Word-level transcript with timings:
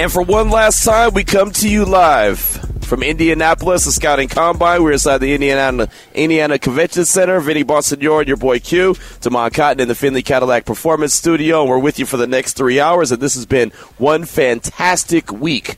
And 0.00 0.10
for 0.10 0.22
one 0.22 0.48
last 0.48 0.82
time, 0.82 1.12
we 1.12 1.24
come 1.24 1.50
to 1.50 1.68
you 1.68 1.84
live 1.84 2.38
from 2.38 3.02
Indianapolis, 3.02 3.84
the 3.84 3.92
Scouting 3.92 4.28
Combine. 4.28 4.82
We're 4.82 4.92
inside 4.92 5.18
the 5.18 5.34
Indiana 5.34 5.90
Indiana 6.14 6.58
Convention 6.58 7.04
Center. 7.04 7.38
Vinny 7.38 7.64
Bonsignore 7.64 8.20
and 8.20 8.28
your 8.28 8.38
boy 8.38 8.60
Q, 8.60 8.96
Damon 9.20 9.50
Cotton 9.50 9.78
in 9.78 9.88
the 9.88 9.94
Findlay 9.94 10.22
Cadillac 10.22 10.64
Performance 10.64 11.12
Studio. 11.12 11.60
And 11.60 11.68
we're 11.68 11.78
with 11.78 11.98
you 11.98 12.06
for 12.06 12.16
the 12.16 12.26
next 12.26 12.54
three 12.54 12.80
hours. 12.80 13.12
And 13.12 13.20
this 13.20 13.34
has 13.34 13.44
been 13.44 13.72
one 13.98 14.24
fantastic 14.24 15.30
week 15.30 15.76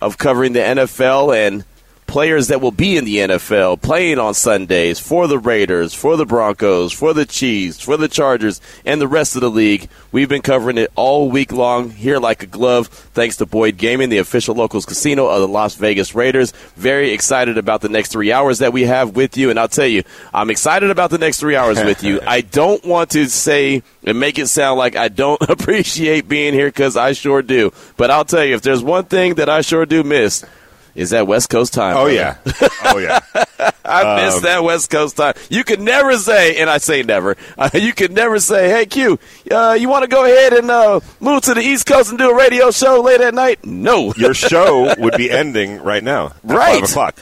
of 0.00 0.16
covering 0.16 0.52
the 0.52 0.60
NFL 0.60 1.36
and 1.36 1.64
players 2.06 2.48
that 2.48 2.60
will 2.60 2.70
be 2.70 2.96
in 2.96 3.04
the 3.04 3.16
NFL 3.16 3.80
playing 3.82 4.18
on 4.18 4.34
Sundays 4.34 4.98
for 4.98 5.26
the 5.26 5.38
Raiders, 5.38 5.94
for 5.94 6.16
the 6.16 6.26
Broncos, 6.26 6.92
for 6.92 7.12
the 7.12 7.26
Chiefs, 7.26 7.80
for 7.80 7.96
the 7.96 8.08
Chargers, 8.08 8.60
and 8.84 9.00
the 9.00 9.08
rest 9.08 9.34
of 9.34 9.40
the 9.42 9.50
league. 9.50 9.88
We've 10.12 10.28
been 10.28 10.42
covering 10.42 10.78
it 10.78 10.90
all 10.94 11.30
week 11.30 11.52
long 11.52 11.90
here 11.90 12.18
like 12.18 12.42
a 12.42 12.46
glove, 12.46 12.88
thanks 12.88 13.36
to 13.36 13.46
Boyd 13.46 13.76
Gaming, 13.76 14.08
the 14.08 14.18
official 14.18 14.54
locals 14.54 14.86
casino 14.86 15.26
of 15.26 15.40
the 15.40 15.48
Las 15.48 15.74
Vegas 15.74 16.14
Raiders. 16.14 16.52
Very 16.76 17.10
excited 17.10 17.58
about 17.58 17.80
the 17.80 17.88
next 17.88 18.12
three 18.12 18.32
hours 18.32 18.58
that 18.60 18.72
we 18.72 18.82
have 18.82 19.16
with 19.16 19.36
you. 19.36 19.50
And 19.50 19.58
I'll 19.58 19.68
tell 19.68 19.86
you, 19.86 20.02
I'm 20.32 20.50
excited 20.50 20.90
about 20.90 21.10
the 21.10 21.18
next 21.18 21.40
three 21.40 21.56
hours 21.56 21.82
with 21.82 22.02
you. 22.02 22.20
I 22.26 22.40
don't 22.40 22.84
want 22.84 23.10
to 23.10 23.28
say 23.28 23.82
and 24.04 24.20
make 24.20 24.38
it 24.38 24.46
sound 24.46 24.78
like 24.78 24.96
I 24.96 25.08
don't 25.08 25.42
appreciate 25.48 26.28
being 26.28 26.54
here 26.54 26.68
because 26.68 26.96
I 26.96 27.12
sure 27.12 27.42
do. 27.42 27.72
But 27.96 28.10
I'll 28.10 28.24
tell 28.24 28.44
you, 28.44 28.54
if 28.54 28.62
there's 28.62 28.82
one 28.82 29.04
thing 29.04 29.34
that 29.34 29.48
I 29.48 29.60
sure 29.60 29.84
do 29.84 30.02
miss, 30.02 30.44
is 30.96 31.10
that 31.10 31.26
West 31.26 31.50
Coast 31.50 31.74
time. 31.74 31.96
Oh 31.96 32.04
brother. 32.04 32.12
yeah, 32.12 32.36
oh 32.84 32.98
yeah. 32.98 33.20
I 33.84 34.24
miss 34.24 34.40
that 34.40 34.64
West 34.64 34.90
Coast 34.90 35.16
time. 35.16 35.34
You 35.48 35.62
could 35.62 35.80
never 35.80 36.18
say, 36.18 36.56
and 36.56 36.68
I 36.68 36.78
say 36.78 37.02
never, 37.02 37.36
uh, 37.58 37.70
you 37.74 37.92
could 37.92 38.12
never 38.12 38.40
say, 38.40 38.68
hey, 38.68 38.86
Q, 38.86 39.18
uh, 39.50 39.76
you 39.78 39.88
want 39.88 40.02
to 40.02 40.08
go 40.08 40.24
ahead 40.24 40.52
and 40.54 40.70
uh, 40.70 41.00
move 41.20 41.42
to 41.42 41.54
the 41.54 41.60
East 41.60 41.86
Coast 41.86 42.10
and 42.10 42.18
do 42.18 42.30
a 42.30 42.36
radio 42.36 42.70
show 42.70 43.00
late 43.00 43.20
at 43.20 43.34
night? 43.34 43.64
No. 43.64 44.12
Your 44.16 44.34
show 44.34 44.94
would 44.98 45.16
be 45.16 45.30
ending 45.30 45.82
right 45.82 46.02
now, 46.02 46.26
at 46.26 46.34
Right. 46.42 46.80
Five 46.80 46.90
o'clock. 46.90 47.18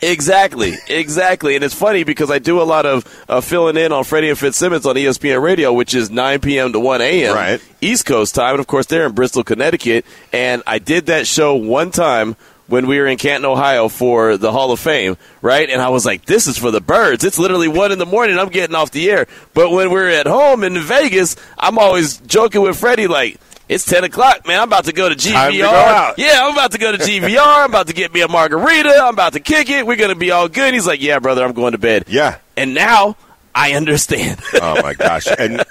Exactly, 0.00 0.74
exactly. 0.88 1.56
And 1.56 1.64
it's 1.64 1.74
funny 1.74 2.04
because 2.04 2.30
I 2.30 2.38
do 2.38 2.60
a 2.60 2.62
lot 2.62 2.86
of 2.86 3.24
uh, 3.28 3.40
filling 3.40 3.76
in 3.76 3.90
on 3.90 4.04
Freddie 4.04 4.28
and 4.28 4.38
Fitzsimmons 4.38 4.86
on 4.86 4.94
ESPN 4.94 5.42
Radio, 5.42 5.72
which 5.72 5.92
is 5.92 6.08
9 6.08 6.38
p.m. 6.40 6.72
to 6.72 6.78
1 6.78 7.00
a.m. 7.00 7.34
Right. 7.34 7.60
East 7.80 8.06
Coast 8.06 8.36
time. 8.36 8.52
And 8.52 8.60
of 8.60 8.68
course, 8.68 8.86
they're 8.86 9.06
in 9.06 9.12
Bristol, 9.12 9.42
Connecticut. 9.42 10.06
And 10.32 10.62
I 10.68 10.78
did 10.78 11.06
that 11.06 11.26
show 11.26 11.56
one 11.56 11.90
time 11.90 12.36
when 12.68 12.86
we 12.86 12.98
were 12.98 13.06
in 13.06 13.18
Canton, 13.18 13.44
Ohio 13.50 13.88
for 13.88 14.36
the 14.36 14.52
Hall 14.52 14.70
of 14.72 14.78
Fame, 14.78 15.16
right? 15.42 15.68
And 15.68 15.82
I 15.82 15.88
was 15.88 16.06
like, 16.06 16.24
this 16.26 16.46
is 16.46 16.56
for 16.56 16.70
the 16.70 16.80
birds. 16.80 17.24
It's 17.24 17.38
literally 17.38 17.66
1 17.68 17.90
in 17.92 17.98
the 17.98 18.06
morning. 18.06 18.38
I'm 18.38 18.50
getting 18.50 18.76
off 18.76 18.90
the 18.92 19.10
air. 19.10 19.26
But 19.54 19.70
when 19.70 19.90
we're 19.90 20.08
at 20.10 20.26
home 20.26 20.62
in 20.62 20.78
Vegas, 20.78 21.34
I'm 21.58 21.78
always 21.78 22.18
joking 22.18 22.62
with 22.62 22.78
Freddie, 22.78 23.06
like, 23.08 23.40
it's 23.68 23.84
10 23.84 24.04
o'clock, 24.04 24.46
man. 24.46 24.60
I'm 24.60 24.68
about 24.68 24.84
to 24.86 24.92
go 24.94 25.08
to 25.10 25.14
GVR. 25.14 25.50
To 25.50 25.58
go. 25.58 26.14
Yeah, 26.16 26.40
I'm 26.42 26.52
about 26.52 26.72
to 26.72 26.78
go 26.78 26.90
to 26.92 26.96
GVR. 26.98 27.38
I'm 27.64 27.68
about 27.68 27.88
to 27.88 27.92
get 27.92 28.14
me 28.14 28.22
a 28.22 28.28
margarita. 28.28 28.88
I'm 29.02 29.12
about 29.12 29.34
to 29.34 29.40
kick 29.40 29.68
it. 29.68 29.86
We're 29.86 29.96
going 29.96 30.08
to 30.08 30.16
be 30.16 30.30
all 30.30 30.48
good. 30.48 30.72
He's 30.72 30.86
like, 30.86 31.02
yeah, 31.02 31.18
brother, 31.18 31.44
I'm 31.44 31.52
going 31.52 31.72
to 31.72 31.78
bed. 31.78 32.04
Yeah. 32.08 32.38
And 32.56 32.72
now 32.72 33.16
I 33.54 33.72
understand. 33.74 34.40
Oh 34.54 34.80
my 34.82 34.94
gosh. 34.98 35.26
And 35.38 35.62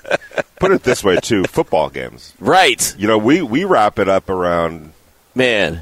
put 0.60 0.72
it 0.72 0.84
this 0.84 1.04
way 1.04 1.18
too: 1.20 1.44
football 1.46 1.90
games. 1.90 2.34
right. 2.40 2.96
You 3.00 3.08
know, 3.08 3.18
we 3.18 3.42
we 3.42 3.64
wrap 3.66 3.98
it 3.98 4.08
up 4.10 4.30
around 4.30 4.94
Man. 5.34 5.82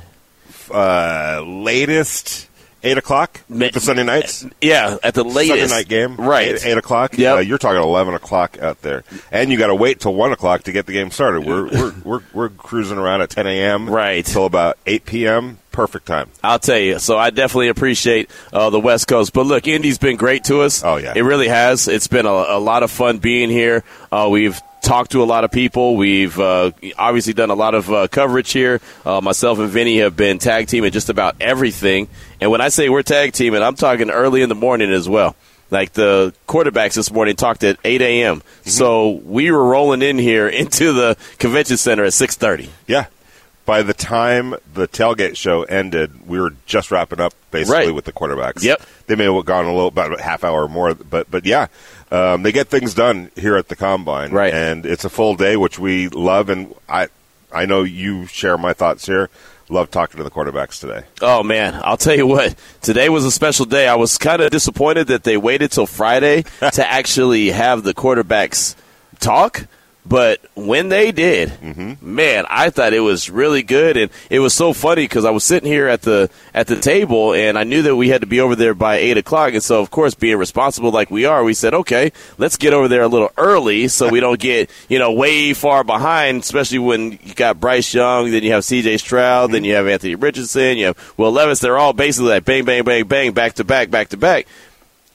Uh, 0.71 1.43
latest 1.45 2.49
eight 2.83 2.97
o'clock 2.99 3.41
the 3.49 3.71
Sunday 3.79 4.03
nights. 4.03 4.45
Yeah, 4.61 4.97
at 5.03 5.15
the 5.15 5.23
latest. 5.23 5.59
Sunday 5.59 5.75
night 5.75 5.87
game, 5.87 6.15
Right. 6.17 6.49
Eight, 6.49 6.65
eight 6.65 6.77
o'clock. 6.77 7.17
Yeah, 7.17 7.33
Uh, 7.35 7.39
you're 7.39 7.57
talking 7.57 7.81
eleven 7.81 8.13
o'clock 8.13 8.59
out 8.61 8.81
there, 8.83 9.03
and 9.31 9.51
you 9.51 9.57
got 9.57 9.67
to 9.67 9.75
wait 9.75 9.99
till 9.99 10.13
one 10.13 10.31
o'clock 10.31 10.63
to 10.63 10.71
get 10.71 10.85
the 10.85 10.93
game 10.93 11.09
started. 11.11 11.45
We're 11.45 11.65
we're 11.67 11.93
we're, 12.03 12.21
we're 12.33 12.49
cruising 12.49 12.97
around 12.97 13.21
at 13.21 13.31
ten 13.31 13.47
a.m. 13.47 13.89
Right. 13.89 14.23
till 14.25 14.45
about 14.45 14.77
eight 14.85 15.05
p.m. 15.05 15.57
Perfect 15.71 16.05
time. 16.05 16.29
I'll 16.41 16.59
tell 16.59 16.77
you. 16.77 16.99
So 16.99 17.17
I 17.17 17.31
definitely 17.31 17.67
appreciate 17.67 18.29
uh, 18.53 18.69
the 18.69 18.79
West 18.79 19.09
Coast. 19.09 19.33
But 19.33 19.45
look, 19.45 19.67
Indy's 19.67 19.97
been 19.97 20.15
great 20.15 20.45
to 20.45 20.61
us. 20.61 20.81
Oh, 20.85 20.95
yeah. 20.95 21.11
it 21.13 21.21
really 21.23 21.49
has. 21.49 21.89
It's 21.89 22.07
been 22.07 22.25
a, 22.25 22.29
a 22.29 22.59
lot 22.59 22.83
of 22.83 22.91
fun 22.91 23.17
being 23.17 23.49
here. 23.49 23.83
Uh, 24.09 24.29
we've 24.31 24.57
talked 24.85 25.11
to 25.11 25.23
a 25.23 25.25
lot 25.25 25.43
of 25.43 25.51
people. 25.51 25.95
We've 25.97 26.39
uh, 26.39 26.71
obviously 26.97 27.33
done 27.33 27.49
a 27.49 27.55
lot 27.55 27.73
of 27.75 27.91
uh, 27.91 28.07
coverage 28.07 28.51
here. 28.51 28.79
Uh, 29.05 29.19
myself 29.19 29.59
and 29.59 29.67
Vinny 29.69 29.97
have 29.97 30.15
been 30.15 30.37
tag 30.39 30.67
teaming 30.67 30.91
just 30.91 31.09
about 31.09 31.35
everything. 31.41 32.07
And 32.39 32.51
when 32.51 32.61
I 32.61 32.69
say 32.69 32.87
we're 32.87 33.01
tag 33.03 33.33
teaming, 33.33 33.61
I'm 33.63 33.75
talking 33.75 34.09
early 34.11 34.41
in 34.43 34.49
the 34.49 34.55
morning 34.55 34.91
as 34.91 35.09
well. 35.09 35.35
Like 35.71 35.93
the 35.93 36.33
quarterbacks 36.47 36.93
this 36.93 37.11
morning 37.11 37.35
talked 37.35 37.63
at 37.63 37.77
8 37.83 38.01
a.m. 38.01 38.39
Mm-hmm. 38.41 38.69
So 38.69 39.09
we 39.09 39.49
were 39.51 39.65
rolling 39.65 40.03
in 40.03 40.19
here 40.19 40.47
into 40.63 40.93
the 40.93 41.17
convention 41.39 41.77
center 41.77 42.03
at 42.05 42.11
6:30. 42.13 42.69
Yeah. 42.87 43.07
By 43.65 43.81
the 43.81 43.95
time 43.95 44.53
the 44.75 44.87
tailgate 44.87 45.35
show 45.35 45.63
ended, 45.63 46.27
we 46.27 46.39
were 46.39 46.53
just 46.67 46.91
wrapping 46.91 47.19
up 47.19 47.33
basically 47.49 47.87
Right. 47.87 47.95
with 47.95 48.05
the 48.05 48.13
quarterbacks. 48.13 48.61
Yep. 48.61 48.79
They 49.07 49.15
may 49.15 49.23
have 49.23 49.43
gone 49.45 49.65
a 49.65 49.73
little 49.73 49.87
about 49.87 50.19
a 50.19 50.21
half 50.21 50.43
hour 50.43 50.67
more, 50.67 50.93
but 50.93 51.31
but 51.31 51.47
yeah, 51.47 51.65
um, 52.15 52.43
they 52.43 52.51
get 52.51 52.69
things 52.69 52.93
done 52.93 53.29
here 53.35 53.57
at 53.57 53.67
the 53.67 53.75
combine. 53.75 54.31
Right. 54.31 54.53
And 54.53 54.85
it's 54.85 55.03
a 55.03 55.09
full 55.09 55.35
day, 55.35 55.57
which 55.57 55.77
we 55.77 56.07
love, 56.09 56.49
and 56.49 56.73
I 56.87 57.09
I 57.51 57.65
know 57.65 57.83
you 57.83 58.25
share 58.25 58.57
my 58.57 58.73
thoughts 58.73 59.05
here. 59.05 59.29
Love 59.67 59.89
talking 59.89 60.17
to 60.17 60.23
the 60.23 60.29
quarterbacks 60.29 60.79
today. 60.79 61.05
Oh 61.21 61.41
man, 61.41 61.79
I'll 61.83 61.97
tell 61.97 62.15
you 62.15 62.27
what. 62.27 62.55
Today 62.81 63.09
was 63.09 63.25
a 63.25 63.31
special 63.31 63.65
day. 63.65 63.87
I 63.87 63.95
was 63.95 64.17
kind 64.17 64.41
of 64.41 64.51
disappointed 64.51 65.07
that 65.07 65.23
they 65.23 65.37
waited 65.37 65.71
till 65.71 65.87
Friday 65.87 66.43
to 66.73 66.87
actually 66.87 67.49
have 67.49 67.83
the 67.83 67.93
quarterbacks 67.93 68.75
talk. 69.19 69.67
But 70.07 70.39
when 70.53 70.89
they 70.89 71.11
did, 71.11 71.49
mm-hmm. 71.49 72.15
man, 72.15 72.45
I 72.47 72.69
thought 72.69 72.93
it 72.93 72.99
was 72.99 73.27
really 73.27 73.63
good, 73.63 73.97
and 73.97 74.11
it 74.29 74.39
was 74.39 74.53
so 74.53 74.71
funny 74.71 75.05
because 75.05 75.25
I 75.25 75.31
was 75.31 75.43
sitting 75.43 75.67
here 75.67 75.87
at 75.87 76.03
the 76.03 76.29
at 76.53 76.67
the 76.67 76.75
table, 76.75 77.33
and 77.33 77.57
I 77.57 77.63
knew 77.63 77.81
that 77.81 77.95
we 77.95 78.09
had 78.09 78.21
to 78.21 78.27
be 78.27 78.39
over 78.39 78.55
there 78.55 78.75
by 78.75 78.97
eight 78.97 79.17
o'clock, 79.17 79.53
and 79.53 79.63
so 79.63 79.81
of 79.81 79.89
course, 79.89 80.13
being 80.13 80.37
responsible 80.37 80.91
like 80.91 81.09
we 81.09 81.25
are, 81.25 81.43
we 81.43 81.55
said, 81.55 81.73
okay, 81.73 82.11
let's 82.37 82.55
get 82.55 82.71
over 82.71 82.87
there 82.87 83.01
a 83.01 83.07
little 83.07 83.31
early 83.35 83.87
so 83.87 84.07
we 84.07 84.19
don't 84.19 84.39
get 84.39 84.69
you 84.89 84.99
know 84.99 85.11
way 85.11 85.53
far 85.53 85.83
behind, 85.83 86.43
especially 86.43 86.79
when 86.79 87.13
you 87.23 87.33
got 87.33 87.59
Bryce 87.59 87.91
Young, 87.91 88.29
then 88.29 88.43
you 88.43 88.51
have 88.51 88.63
C.J. 88.63 88.97
Stroud, 88.97 89.51
then 89.51 89.61
mm-hmm. 89.61 89.65
you 89.65 89.75
have 89.75 89.87
Anthony 89.87 90.13
Richardson, 90.13 90.77
you 90.77 90.85
have 90.85 91.13
Will 91.17 91.31
Levis. 91.31 91.61
They're 91.61 91.77
all 91.77 91.93
basically 91.93 92.29
like 92.29 92.45
bang, 92.45 92.63
bang, 92.63 92.83
bang, 92.83 93.05
bang, 93.05 93.31
back 93.31 93.53
to 93.53 93.63
back, 93.63 93.89
back 93.89 94.09
to 94.09 94.17
back. 94.17 94.45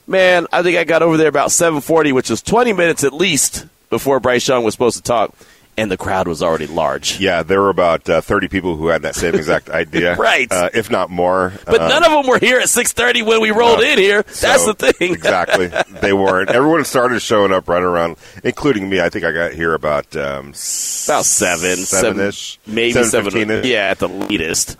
Man, 0.08 0.48
I 0.52 0.64
think 0.64 0.76
I 0.76 0.82
got 0.82 1.02
over 1.02 1.16
there 1.16 1.28
about 1.28 1.50
7:40, 1.50 2.12
which 2.12 2.28
was 2.28 2.42
20 2.42 2.72
minutes 2.72 3.04
at 3.04 3.12
least 3.12 3.66
before 3.90 4.20
Bryce 4.20 4.46
Young 4.48 4.64
was 4.64 4.72
supposed 4.74 4.96
to 4.96 5.02
talk, 5.02 5.34
and 5.76 5.90
the 5.90 5.96
crowd 5.96 6.26
was 6.28 6.42
already 6.42 6.66
large. 6.66 7.18
Yeah, 7.20 7.42
there 7.42 7.60
were 7.60 7.70
about 7.70 8.08
uh, 8.08 8.20
thirty 8.20 8.48
people 8.48 8.76
who 8.76 8.88
had 8.88 9.02
that 9.02 9.14
same 9.14 9.34
exact 9.34 9.68
idea, 9.82 10.14
Right. 10.16 10.50
Uh, 10.50 10.68
if 10.74 10.90
not 10.90 11.10
more. 11.10 11.52
But 11.64 11.80
Uh, 11.82 11.88
none 11.88 12.04
of 12.04 12.10
them 12.10 12.26
were 12.26 12.38
here 12.38 12.58
at 12.58 12.66
6:30 12.68 13.22
when 13.24 13.40
we 13.40 13.50
rolled 13.50 13.78
No. 13.80 13.84
in 13.84 13.98
here. 13.98 14.22
That's 14.22 14.64
So, 14.64 14.72
the 14.72 14.92
thing. 14.92 15.12
exactly. 15.14 15.70
They 16.00 16.12
weren't. 16.12 16.50
Everyone 16.50 16.84
started 16.84 17.20
showing 17.20 17.52
up 17.52 17.68
right 17.68 17.82
around, 17.82 18.16
including 18.42 18.88
me. 18.88 19.00
I 19.00 19.08
think 19.10 19.24
I 19.24 19.32
got 19.32 19.52
here 19.52 19.74
about 19.74 20.14
um, 20.16 20.48
about 20.48 20.54
seven, 20.54 21.76
seven-ish, 21.76 22.58
maybe 22.66 22.92
seven. 23.04 23.32
7:15-ish. 23.32 23.66
Yeah, 23.66 23.88
at 23.90 23.98
the 23.98 24.08
latest. 24.08 24.76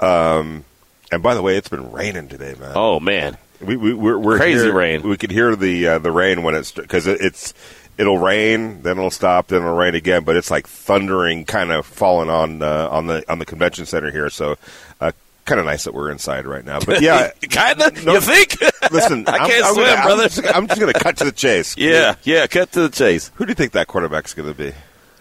And 1.12 1.22
by 1.24 1.34
the 1.34 1.42
way, 1.42 1.56
it's 1.56 1.68
been 1.68 1.90
raining 1.90 2.28
today, 2.28 2.54
man. 2.60 2.72
oh 2.76 3.00
man, 3.00 3.36
we, 3.60 3.76
we, 3.76 3.92
we're, 3.94 4.16
we're 4.18 4.36
Crazy 4.38 4.64
here- 4.64 4.72
rain. 4.72 5.02
We 5.02 5.16
could 5.16 5.30
hear 5.32 5.56
the 5.56 5.88
uh, 5.88 5.98
the 5.98 6.12
rain 6.12 6.42
when 6.44 6.54
it's 6.54 6.70
because 6.72 7.06
it, 7.08 7.20
it's 7.20 7.52
it'll 8.00 8.18
rain, 8.18 8.82
then 8.82 8.98
it'll 8.98 9.10
stop, 9.10 9.48
then 9.48 9.62
it'll 9.62 9.76
rain 9.76 9.94
again. 9.94 10.24
But 10.24 10.36
it's 10.36 10.50
like 10.50 10.66
thundering, 10.66 11.44
kind 11.44 11.70
of 11.70 11.84
falling 11.86 12.30
on 12.30 12.62
uh, 12.62 12.88
on 12.90 13.06
the 13.06 13.30
on 13.30 13.38
the 13.38 13.46
convention 13.46 13.86
center 13.86 14.10
here. 14.10 14.30
So. 14.30 14.56
Uh, 15.00 15.12
Kind 15.46 15.58
of 15.58 15.64
nice 15.66 15.84
that 15.84 15.94
we're 15.94 16.10
inside 16.10 16.46
right 16.46 16.64
now, 16.64 16.78
but 16.80 17.00
yeah. 17.02 17.30
kind 17.50 17.80
of. 17.82 18.04
No. 18.04 18.12
you 18.12 18.20
think? 18.20 18.60
Listen, 18.92 19.24
I 19.26 19.32
I'm- 19.38 19.48
can't 19.50 19.64
I'm 19.64 19.74
swim, 19.74 19.86
gonna- 19.86 20.02
brother. 20.02 20.22
I'm 20.24 20.28
just, 20.28 20.56
I'm 20.56 20.68
just 20.68 20.80
going 20.80 20.92
to 20.92 21.00
cut 21.00 21.16
to 21.16 21.24
the 21.24 21.32
chase. 21.32 21.76
yeah, 21.78 22.14
yeah. 22.24 22.46
Cut 22.46 22.70
to 22.72 22.82
the 22.82 22.88
chase. 22.90 23.32
Who 23.34 23.46
do 23.46 23.50
you 23.50 23.54
think 23.56 23.72
that 23.72 23.88
quarterback's 23.88 24.34
going 24.34 24.48
to 24.48 24.54
be 24.54 24.72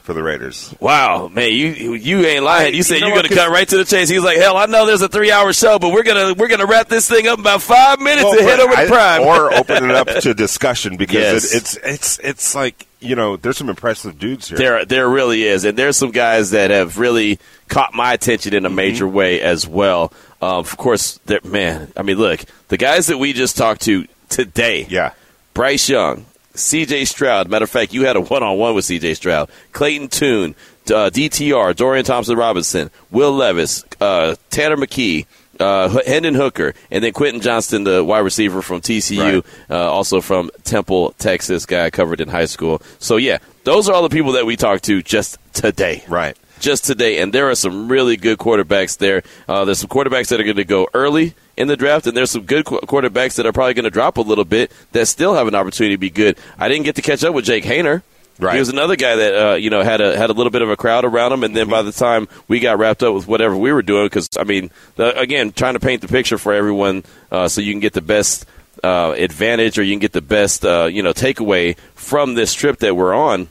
for 0.09 0.15
the 0.15 0.23
Raiders? 0.23 0.73
Wow, 0.79 1.27
man, 1.27 1.51
you 1.51 1.93
you 1.93 2.25
ain't 2.25 2.43
lying. 2.43 2.73
You 2.73 2.81
said 2.81 2.99
you 3.01 3.05
are 3.05 3.15
gonna 3.15 3.29
cut 3.29 3.51
right 3.51 3.67
to 3.69 3.77
the 3.77 3.85
chase. 3.85 4.09
He's 4.09 4.23
like, 4.23 4.37
hell, 4.39 4.57
I 4.57 4.65
know 4.65 4.87
there's 4.87 5.03
a 5.03 5.07
three 5.07 5.31
hour 5.31 5.53
show, 5.53 5.77
but 5.77 5.93
we're 5.93 6.01
gonna 6.01 6.33
we're 6.33 6.47
gonna 6.47 6.65
wrap 6.65 6.89
this 6.89 7.07
thing 7.07 7.27
up 7.27 7.35
in 7.37 7.41
about 7.41 7.61
five 7.61 7.99
minutes 7.99 8.23
and 8.31 8.39
head 8.41 8.59
over 8.59 8.75
to 8.75 8.87
Prime. 8.87 9.21
or 9.21 9.53
open 9.59 9.85
it 9.85 9.91
up 9.91 10.07
to 10.07 10.33
discussion 10.33 10.97
because 10.97 11.53
Yes. 11.53 11.53
it, 11.53 11.57
it's 11.57 11.77
it's 11.83 12.19
it's 12.19 12.55
like 12.55 12.87
you 13.01 13.15
know, 13.15 13.37
there's 13.37 13.57
some 13.57 13.69
impressive 13.69 14.17
dudes 14.17 14.49
here. 14.49 14.57
There, 14.57 14.83
there 14.85 15.07
really 15.07 15.43
is, 15.43 15.63
and 15.63 15.77
there's 15.77 15.95
some 15.95 16.09
guys 16.11 16.49
that 16.51 16.71
have 16.71 16.97
really 16.97 17.39
caught 17.67 17.93
my 17.93 18.11
attention 18.13 18.55
in 18.55 18.65
a 18.65 18.69
major 18.69 19.05
Mm-hmm. 19.05 19.15
way 19.15 19.41
as 19.41 19.67
well. 19.67 20.11
Uh, 20.41 20.57
of 20.57 20.75
course, 20.75 21.19
man. 21.43 21.91
I 21.95 22.01
mean, 22.01 22.17
look, 22.17 22.41
the 22.69 22.77
guys 22.77 23.07
that 23.07 23.17
we 23.19 23.31
just 23.33 23.55
talked 23.57 23.81
to 23.83 24.05
today. 24.29 24.87
yeah. 24.89 25.11
Bryce 25.53 25.87
Young, 25.89 26.25
C.J. 26.55 27.05
Stroud. 27.05 27.49
Matter 27.49 27.63
of 27.63 27.69
fact, 27.69 27.93
you 27.93 28.05
had 28.05 28.15
a 28.15 28.21
one-on-one 28.21 28.75
with 28.75 28.85
C.J. 28.85 29.13
Stroud. 29.15 29.49
Clayton 29.71 30.07
Tune, 30.09 30.55
uh, 30.87 31.09
DTR, 31.09 31.75
Dorian 31.75 32.05
Thompson 32.05 32.37
Robinson, 32.37 32.89
Will 33.11 33.31
Levis, 33.31 33.85
uh, 34.01 34.35
Tanner 34.49 34.77
McKee. 34.77 35.25
Uh, 35.59 36.01
Hendon 36.07 36.35
Hooker, 36.35 36.73
and 36.89 37.03
then 37.03 37.11
Quentin 37.11 37.41
Johnston, 37.41 37.83
the 37.83 38.01
wide 38.01 38.19
receiver 38.19 38.61
from 38.61 38.79
TCU, 38.79 39.43
uh, 39.69 39.91
also 39.91 40.21
from 40.21 40.49
Temple, 40.63 41.11
Texas, 41.17 41.65
guy 41.65 41.83
I 41.87 41.89
covered 41.89 42.21
in 42.21 42.29
high 42.29 42.45
school. 42.45 42.81
So, 42.99 43.17
yeah, 43.17 43.39
those 43.65 43.89
are 43.89 43.93
all 43.93 44.03
the 44.03 44.07
people 44.07 44.31
that 44.33 44.45
we 44.45 44.55
talked 44.55 44.85
to 44.85 45.01
just 45.03 45.37
today 45.51 46.01
Right. 46.07 46.37
just 46.61 46.85
today, 46.85 47.19
and 47.19 47.33
there 47.33 47.49
are 47.49 47.55
some 47.55 47.89
really 47.89 48.15
good 48.15 48.37
quarterbacks 48.37 48.97
there. 48.99 49.21
Uh, 49.49 49.65
there's 49.65 49.79
some 49.79 49.89
quarterbacks 49.89 50.29
that 50.29 50.39
are 50.39 50.45
going 50.45 50.55
to 50.55 50.63
go 50.63 50.87
early 50.93 51.33
in 51.59 51.67
the 51.67 51.77
draft, 51.77 52.07
and 52.07 52.15
there's 52.15 52.31
some 52.31 52.43
good 52.43 52.65
qu- 52.65 52.79
quarterbacks 52.81 53.35
that 53.35 53.45
are 53.45 53.51
probably 53.51 53.73
going 53.73 53.83
to 53.83 53.91
drop 53.91 54.17
a 54.17 54.21
little 54.21 54.45
bit 54.45 54.71
that 54.93 55.05
still 55.07 55.35
have 55.35 55.47
an 55.47 55.53
opportunity 55.53 55.93
to 55.93 55.99
be 55.99 56.09
good. 56.09 56.37
I 56.57 56.69
didn't 56.69 56.85
get 56.85 56.95
to 56.95 57.01
catch 57.01 57.23
up 57.23 57.35
with 57.35 57.45
Jake 57.45 57.65
Haener. 57.65 58.01
Right. 58.39 58.53
He 58.53 58.59
was 58.59 58.69
another 58.69 58.95
guy 58.95 59.17
that 59.17 59.33
uh, 59.35 59.55
you 59.55 59.69
know 59.69 59.83
had 59.83 59.99
a 59.99 60.17
had 60.17 60.29
a 60.29 60.33
little 60.33 60.49
bit 60.49 60.61
of 60.61 60.69
a 60.69 60.77
crowd 60.77 61.03
around 61.03 61.33
him, 61.33 61.43
and 61.43 61.53
then 61.53 61.69
by 61.69 61.81
the 61.81 61.91
time 61.91 62.29
we 62.47 62.61
got 62.61 62.79
wrapped 62.79 63.03
up 63.03 63.13
with 63.13 63.27
whatever 63.27 63.55
we 63.55 63.73
were 63.73 63.81
doing, 63.81 64.05
because 64.05 64.29
I 64.39 64.45
mean, 64.45 64.71
the, 64.95 65.19
again, 65.19 65.51
trying 65.51 65.73
to 65.73 65.81
paint 65.81 66.01
the 66.01 66.07
picture 66.07 66.37
for 66.37 66.53
everyone 66.53 67.03
uh, 67.31 67.49
so 67.49 67.59
you 67.59 67.73
can 67.73 67.81
get 67.81 67.91
the 67.91 68.01
best 68.01 68.45
uh, 68.81 69.13
advantage 69.17 69.77
or 69.77 69.83
you 69.83 69.91
can 69.91 69.99
get 69.99 70.13
the 70.13 70.21
best 70.21 70.63
uh, 70.63 70.85
you 70.85 71.03
know 71.03 71.11
takeaway 71.11 71.77
from 71.95 72.35
this 72.35 72.53
trip 72.53 72.79
that 72.79 72.95
we're 72.95 73.13
on 73.13 73.49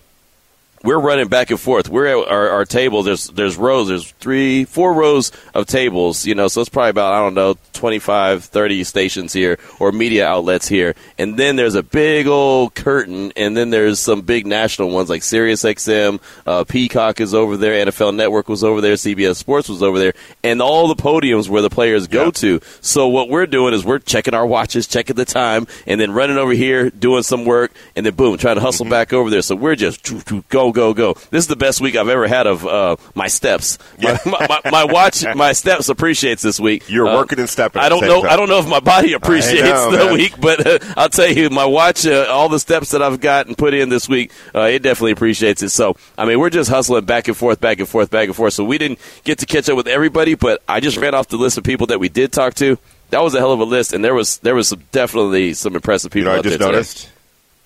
we're 0.89 0.99
running 0.99 1.29
back 1.29 1.51
and 1.51 1.61
forth. 1.61 1.91
We're 1.91 2.07
at 2.07 2.29
our, 2.29 2.49
our 2.49 2.65
table. 2.65 3.03
There's 3.03 3.27
there's 3.27 3.59
rows. 3.59 3.89
There's 3.89 4.11
three, 4.13 4.65
four 4.65 4.95
rows 4.95 5.33
of 5.53 5.67
tables. 5.67 6.25
You 6.25 6.35
know, 6.35 6.49
so 6.49 6.63
it's 6.63 6.71
probably 6.71 6.89
about 6.89 7.13
I 7.13 7.19
don't 7.19 7.35
know 7.35 7.59
25, 7.75 8.45
30 8.45 8.85
stations 8.85 9.35
here 9.35 9.59
or 9.79 9.93
media 9.93 10.27
outlets 10.27 10.67
here. 10.67 10.95
And 11.19 11.37
then 11.37 11.57
there's 11.57 11.75
a 11.75 11.83
big 11.83 12.27
old 12.29 12.75
curtain, 12.75 13.33
and 13.37 13.57
then 13.57 13.71
there's 13.71 13.99
some 13.99 14.21
big 14.23 14.47
national 14.47 14.91
ones 14.91 15.09
like 15.11 15.23
Sirius 15.25 15.65
XM, 15.65 16.21
uh, 16.47 16.63
Peacock 16.65 17.21
is 17.21 17.35
over 17.35 17.57
there, 17.57 17.85
NFL 17.87 18.15
Network 18.15 18.49
was 18.49 18.63
over 18.63 18.81
there, 18.81 18.95
CBS 18.95 19.37
Sports 19.37 19.69
was 19.69 19.83
over 19.83 19.99
there, 19.99 20.15
and 20.45 20.63
all 20.63 20.87
the 20.87 20.95
podiums 20.95 21.49
where 21.49 21.61
the 21.63 21.71
players 21.71 22.07
go 22.07 22.27
Yeah. 22.27 22.31
to. 22.31 22.61
So 22.81 23.09
what 23.09 23.29
we're 23.29 23.47
doing 23.47 23.75
is 23.75 23.85
we're 23.85 23.99
checking 23.99 24.33
our 24.33 24.47
watches, 24.47 24.87
checking 24.87 25.17
the 25.17 25.25
time, 25.25 25.67
and 25.87 26.01
then 26.01 26.13
running 26.13 26.39
over 26.39 26.53
here, 26.53 26.89
doing 26.91 27.23
some 27.25 27.45
work, 27.45 27.73
and 27.97 28.07
then 28.07 28.15
boom, 28.15 28.39
trying 28.39 28.55
to 28.55 28.61
hustle 28.61 28.79
Mm-hmm. 28.85 28.91
back 28.91 29.13
over 29.13 29.29
there. 29.29 29.43
So 29.43 29.57
we're 29.57 29.75
just 29.75 30.05
go, 30.51 30.71
go, 30.73 30.95
go. 30.95 31.15
This 31.31 31.43
is 31.43 31.47
the 31.49 31.57
best 31.57 31.81
week 31.81 31.97
I've 31.97 32.09
ever 32.09 32.29
had 32.29 32.47
of 32.47 32.65
uh, 32.65 32.95
my 33.17 33.27
steps. 33.27 33.77
My, 34.01 34.19
my, 34.25 34.47
my, 34.49 34.71
my 34.71 34.85
watch, 34.85 35.25
my 35.35 35.53
steps 35.53 35.89
appreciates 35.89 36.43
this 36.43 36.61
week. 36.61 36.89
You're 36.89 37.09
Uh, 37.09 37.17
working 37.17 37.41
and 37.41 37.49
stepping 37.49 37.83
I 37.83 37.89
don't 37.89 38.03
know. 38.03 38.23
time. 38.23 38.31
I 38.31 38.37
don't 38.37 38.49
know 38.49 38.61
if 38.61 38.69
my 38.69 38.79
body 38.79 39.15
appreciates 39.15 39.65
know, 39.69 39.91
the 39.97 39.97
man. 40.05 40.13
week, 40.15 40.41
but 40.41 40.65
uh, 40.65 40.79
I'll 41.09 41.27
tell 41.27 41.33
you, 41.35 41.49
my 41.49 41.65
watch, 41.65 42.07
uh, 42.07 42.27
all 42.29 42.51
the 42.51 42.61
steps 42.61 42.91
that 42.91 43.01
I've 43.03 43.19
got 43.19 43.47
and 43.47 43.57
put 43.57 43.73
in 43.73 43.89
this 43.89 44.11
week, 44.11 44.31
uh, 44.55 44.65
it 44.65 44.83
definitely 44.83 45.13
appreciates 45.13 45.63
it. 45.63 45.71
So, 45.71 45.97
I 46.19 46.27
mean, 46.27 46.39
we're 46.39 46.51
just 46.51 46.69
hustling 46.69 47.07
back 47.07 47.29
and 47.29 47.37
forth, 47.37 47.63
back 47.63 47.79
and 47.79 47.89
forth, 47.89 48.11
back 48.11 48.27
and 48.27 48.37
forth. 48.37 48.53
So 48.53 48.63
we 48.63 48.77
didn't 48.77 48.99
get 49.25 49.39
to 49.39 49.47
catch 49.47 49.71
up 49.71 49.77
with 49.79 49.89
everybody, 49.89 50.35
but 50.35 50.63
I 50.69 50.81
just 50.81 50.99
ran 50.99 51.15
off 51.15 51.29
the 51.29 51.39
list 51.39 51.57
of 51.57 51.65
people 51.65 51.87
that 51.87 51.99
we 51.99 52.11
did 52.11 52.31
talk 52.31 52.53
to. 52.57 52.77
That 53.09 53.23
was 53.23 53.35
a 53.35 53.39
hell 53.39 53.53
of 53.53 53.61
a 53.61 53.65
list, 53.65 53.95
and 53.95 54.05
there 54.05 54.15
was 54.15 54.37
there 54.39 54.55
was 54.55 54.69
some, 54.69 54.83
definitely 54.93 55.55
some 55.55 55.75
impressive 55.75 56.15
You 56.15 56.21
people 56.21 56.33
know, 56.35 56.39
I 56.41 56.43
just 56.43 56.59
there 56.59 56.69
noticed. 56.69 57.09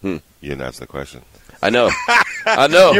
Hmm. 0.02 0.18
You 0.40 0.50
didn't 0.50 0.62
ask 0.62 0.78
the 0.78 0.86
question. 0.86 1.22
I 1.62 1.70
know, 1.70 1.90
I 2.46 2.66
know. 2.66 2.92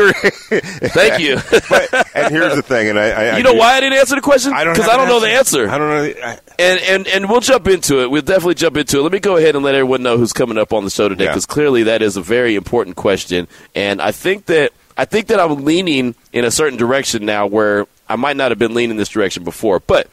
Thank 0.93 1.21
you. 1.21 1.37
But, 1.69 2.09
and 2.15 2.33
here's 2.33 2.55
the 2.55 2.63
thing, 2.63 2.89
and 2.91 2.99
I, 2.99 3.33
I 3.33 3.37
you 3.39 3.43
know 3.43 3.55
why 3.55 3.75
I 3.75 3.81
didn't 3.81 3.99
answer 3.99 4.15
the 4.15 4.21
question? 4.21 4.53
I 4.53 4.63
don't 4.65 4.75
because 4.75 4.89
I 4.89 4.97
don't 4.97 5.09
know 5.09 5.21
the 5.21 5.31
answer. 5.31 5.69
I 5.69 5.79
don't 5.79 5.89
know. 5.89 6.03
the- 6.03 6.27
I, 6.27 6.39
And, 6.59 6.81
and 6.81 7.07
and 7.09 7.29
we'll 7.31 7.41
jump 7.41 7.67
into 7.67 8.03
it. 8.03 8.11
We'll 8.11 8.23
definitely 8.23 8.55
jump 8.55 8.77
into 8.77 8.99
it. 8.99 9.03
Let 9.03 9.13
me 9.13 9.21
go 9.21 9.37
ahead 9.37 9.55
and 9.57 9.65
let 9.65 9.75
everyone 9.75 10.03
know 10.03 10.17
who's 10.19 10.33
coming 10.33 10.59
up 10.59 10.73
on 10.73 10.85
the 10.85 10.91
show 10.91 11.09
today, 11.09 11.25
Yeah. 11.25 11.31
because 11.31 11.47
clearly 11.47 11.85
that 11.85 12.03
is 12.03 12.17
a 12.17 12.23
very 12.23 12.55
important 12.57 12.97
question. 12.97 13.49
And 13.75 14.01
I 14.03 14.13
think 14.13 14.47
that 14.47 14.73
I 14.97 15.07
think 15.07 15.29
that 15.29 15.41
I'm 15.41 15.65
leaning 15.65 16.15
in 16.33 16.45
a 16.45 16.51
certain 16.51 16.79
direction 16.79 17.25
now, 17.25 17.47
where 17.47 17.87
I 18.09 18.17
might 18.17 18.37
not 18.37 18.51
have 18.51 18.59
been 18.59 18.75
leaning 18.75 18.97
this 18.99 19.09
direction 19.09 19.43
before. 19.45 19.81
But 19.81 20.09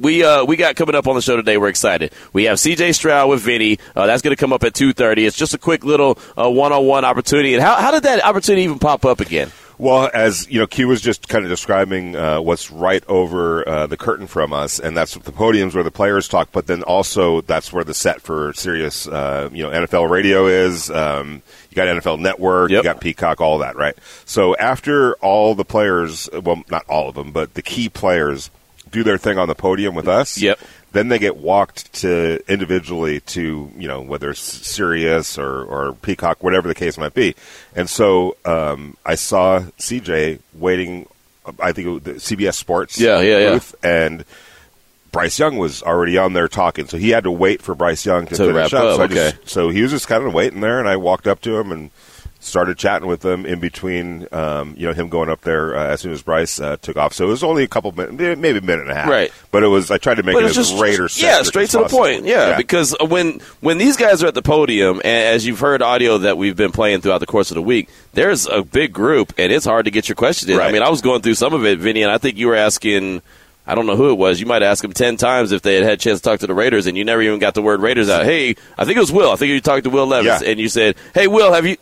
we 0.00 0.24
uh, 0.24 0.44
we 0.44 0.56
got 0.56 0.76
coming 0.76 0.94
up 0.94 1.06
on 1.06 1.14
the 1.14 1.22
show 1.22 1.36
today. 1.36 1.56
We're 1.58 1.68
excited. 1.68 2.12
We 2.32 2.44
have 2.44 2.58
C.J. 2.58 2.92
Stroud 2.92 3.28
with 3.30 3.40
Vinny. 3.40 3.78
Uh, 3.94 4.06
that's 4.06 4.22
going 4.22 4.34
to 4.34 4.40
come 4.40 4.52
up 4.52 4.64
at 4.64 4.74
two 4.74 4.92
thirty. 4.92 5.26
It's 5.26 5.36
just 5.36 5.54
a 5.54 5.58
quick 5.58 5.84
little 5.84 6.14
one 6.36 6.72
on 6.72 6.86
one 6.86 7.04
opportunity. 7.04 7.54
And 7.54 7.62
how 7.62 7.76
how 7.76 7.90
did 7.90 8.02
that 8.04 8.24
opportunity 8.24 8.62
even 8.64 8.78
pop 8.78 9.04
up 9.04 9.20
again? 9.20 9.50
Well, 9.78 10.10
as 10.12 10.46
you 10.50 10.60
know, 10.60 10.66
Q 10.66 10.88
was 10.88 11.00
just 11.00 11.26
kind 11.26 11.42
of 11.42 11.50
describing 11.50 12.14
uh, 12.14 12.42
what's 12.42 12.70
right 12.70 13.02
over 13.08 13.66
uh, 13.66 13.86
the 13.86 13.96
curtain 13.96 14.26
from 14.26 14.52
us, 14.52 14.78
and 14.78 14.94
that's 14.94 15.14
the 15.14 15.32
podiums 15.32 15.74
where 15.74 15.82
the 15.82 15.90
players 15.90 16.28
talk. 16.28 16.50
But 16.52 16.66
then 16.66 16.82
also 16.82 17.40
that's 17.40 17.72
where 17.72 17.82
the 17.82 17.94
set 17.94 18.20
for 18.20 18.52
Sirius, 18.52 19.08
uh, 19.08 19.48
you 19.52 19.62
know, 19.62 19.70
NFL 19.70 20.10
Radio 20.10 20.46
is. 20.46 20.90
Um, 20.90 21.40
you 21.70 21.76
got 21.76 21.86
NFL 21.86 22.18
Network, 22.20 22.70
Yep. 22.72 22.78
you 22.78 22.82
got 22.82 23.00
Peacock, 23.00 23.40
all 23.40 23.58
that, 23.58 23.76
right? 23.76 23.94
So 24.26 24.54
after 24.56 25.14
all 25.22 25.54
the 25.54 25.64
players, 25.64 26.28
well, 26.42 26.62
not 26.70 26.84
all 26.88 27.08
of 27.08 27.14
them, 27.14 27.30
but 27.32 27.54
the 27.54 27.62
key 27.62 27.88
players 27.88 28.50
do 28.90 29.02
their 29.02 29.18
thing 29.18 29.38
on 29.38 29.48
the 29.48 29.54
podium 29.54 29.94
with 29.94 30.08
us. 30.08 30.38
Yep. 30.40 30.58
Then 30.92 31.08
they 31.08 31.18
get 31.20 31.36
walked 31.36 31.92
to 32.00 32.40
individually 32.52 33.20
to 33.20 33.70
you 33.76 33.86
know 33.88 34.00
whether 34.00 34.30
it's 34.30 34.40
Sirius 34.40 35.38
or, 35.38 35.62
or 35.64 35.92
Peacock, 35.94 36.42
whatever 36.42 36.66
the 36.68 36.74
case 36.74 36.98
might 36.98 37.14
be. 37.14 37.34
And 37.76 37.88
so 37.88 38.36
um, 38.44 38.96
I 39.06 39.14
saw 39.14 39.60
CJ 39.78 40.40
waiting. 40.54 41.06
I 41.60 41.72
think 41.72 41.86
it 41.86 41.90
was 41.90 42.02
the 42.02 42.12
CBS 42.14 42.54
Sports 42.54 43.00
Yeah, 43.00 43.20
yeah, 43.20 43.38
yeah. 43.38 43.60
and 43.82 44.24
Bryce 45.10 45.38
Young 45.38 45.56
was 45.58 45.82
already 45.82 46.18
on 46.18 46.32
there 46.34 46.46
talking, 46.48 46.86
so 46.86 46.96
he 46.96 47.10
had 47.10 47.24
to 47.24 47.30
wait 47.30 47.62
for 47.62 47.74
Bryce 47.74 48.04
Young 48.06 48.26
to, 48.26 48.36
To 48.36 48.46
finish 48.46 48.54
wrap 48.54 48.72
up. 48.74 48.84
up, 48.90 48.96
So, 48.96 49.02
I 49.02 49.06
just- 49.08 49.34
okay. 49.36 49.38
so 49.46 49.68
he 49.70 49.82
was 49.82 49.90
just 49.90 50.06
kind 50.06 50.24
of 50.24 50.32
waiting 50.34 50.60
there, 50.60 50.78
and 50.78 50.88
I 50.88 50.96
walked 50.96 51.26
up 51.26 51.40
to 51.42 51.56
him 51.58 51.72
and 51.72 51.90
started 52.42 52.78
chatting 52.78 53.06
with 53.06 53.22
him 53.24 53.44
in 53.44 53.60
between, 53.60 54.26
um, 54.32 54.74
you 54.76 54.86
know, 54.86 54.94
him 54.94 55.08
going 55.10 55.28
up 55.28 55.42
there 55.42 55.76
uh, 55.76 55.88
as 55.88 56.00
soon 56.00 56.10
as 56.12 56.22
Bryce 56.22 56.58
uh, 56.58 56.76
took 56.80 56.96
off. 56.96 57.12
So 57.12 57.26
it 57.26 57.28
was 57.28 57.44
only 57.44 57.62
a 57.64 57.68
couple 57.68 57.92
minutes, 57.92 58.16
maybe 58.18 58.58
a 58.58 58.62
minute 58.62 58.80
and 58.82 58.90
a 58.90 58.94
half, 58.94 59.08
Right. 59.10 59.30
But 59.50 59.62
it 59.62 59.66
was. 59.66 59.90
I 59.90 59.98
tried 59.98 60.14
to 60.16 60.22
make 60.22 60.34
But 60.34 60.44
it 60.44 60.46
it's 60.56 60.58
as 60.58 61.20
yeah, 61.20 61.42
straight 61.42 61.68
to 61.70 61.78
the 61.78 61.84
point. 61.88 62.24
Yeah, 62.24 62.56
because 62.56 62.96
when 63.00 63.40
when 63.60 63.76
these 63.78 63.96
guys 63.96 64.22
are 64.22 64.26
at 64.28 64.34
the 64.34 64.42
podium, 64.42 64.96
and 65.04 65.34
as 65.34 65.46
you've 65.46 65.60
heard 65.60 65.82
audio 65.82 66.18
that 66.18 66.38
we've 66.38 66.56
been 66.56 66.72
playing 66.72 67.02
throughout 67.02 67.18
the 67.18 67.26
course 67.26 67.50
of 67.50 67.56
the 67.56 67.62
week, 67.62 67.88
there's 68.14 68.46
a 68.46 68.62
big 68.62 68.92
group, 68.92 69.32
and 69.36 69.52
it's 69.52 69.66
hard 69.66 69.84
to 69.84 69.90
get 69.90 70.08
your 70.08 70.16
question 70.16 70.50
in. 70.50 70.58
I 70.58 70.72
mean, 70.72 70.82
I 70.82 70.88
was 70.88 71.00
going 71.02 71.20
through 71.22 71.34
some 71.34 71.52
of 71.52 71.64
it, 71.66 71.78
Vinny, 71.78 72.02
and 72.02 72.10
I 72.10 72.18
think 72.18 72.36
you 72.38 72.46
were 72.48 72.56
asking. 72.56 73.22
I 73.66 73.74
don't 73.76 73.86
know 73.86 73.94
who 73.94 74.10
it 74.10 74.14
was. 74.18 74.40
You 74.40 74.46
might 74.46 74.62
ask 74.64 74.82
them 74.82 74.92
ten 74.94 75.16
times 75.16 75.52
if 75.52 75.62
they 75.62 75.74
had 75.74 75.84
had 75.84 75.92
a 75.92 75.96
chance 75.98 76.18
to 76.20 76.24
talk 76.24 76.40
to 76.40 76.46
the 76.48 76.54
Raiders, 76.54 76.86
and 76.86 76.96
you 76.96 77.04
never 77.04 77.22
even 77.22 77.38
got 77.38 77.54
the 77.54 77.62
word 77.62 77.80
Raiders 77.80 78.08
out. 78.08 78.24
Hey, 78.24 78.56
I 78.78 78.84
think 78.84 78.96
it 78.96 79.00
was 79.00 79.12
Will. 79.12 79.30
I 79.30 79.36
think 79.36 79.50
you 79.50 79.60
talked 79.60 79.84
to 79.84 79.90
Will 79.90 80.06
Levis, 80.06 80.42
Yeah. 80.42 80.48
and 80.50 80.58
you 80.58 80.68
said, 80.68 80.96
"Hey, 81.14 81.28
Will, 81.28 81.52
have 81.52 81.66
you?" 81.66 81.76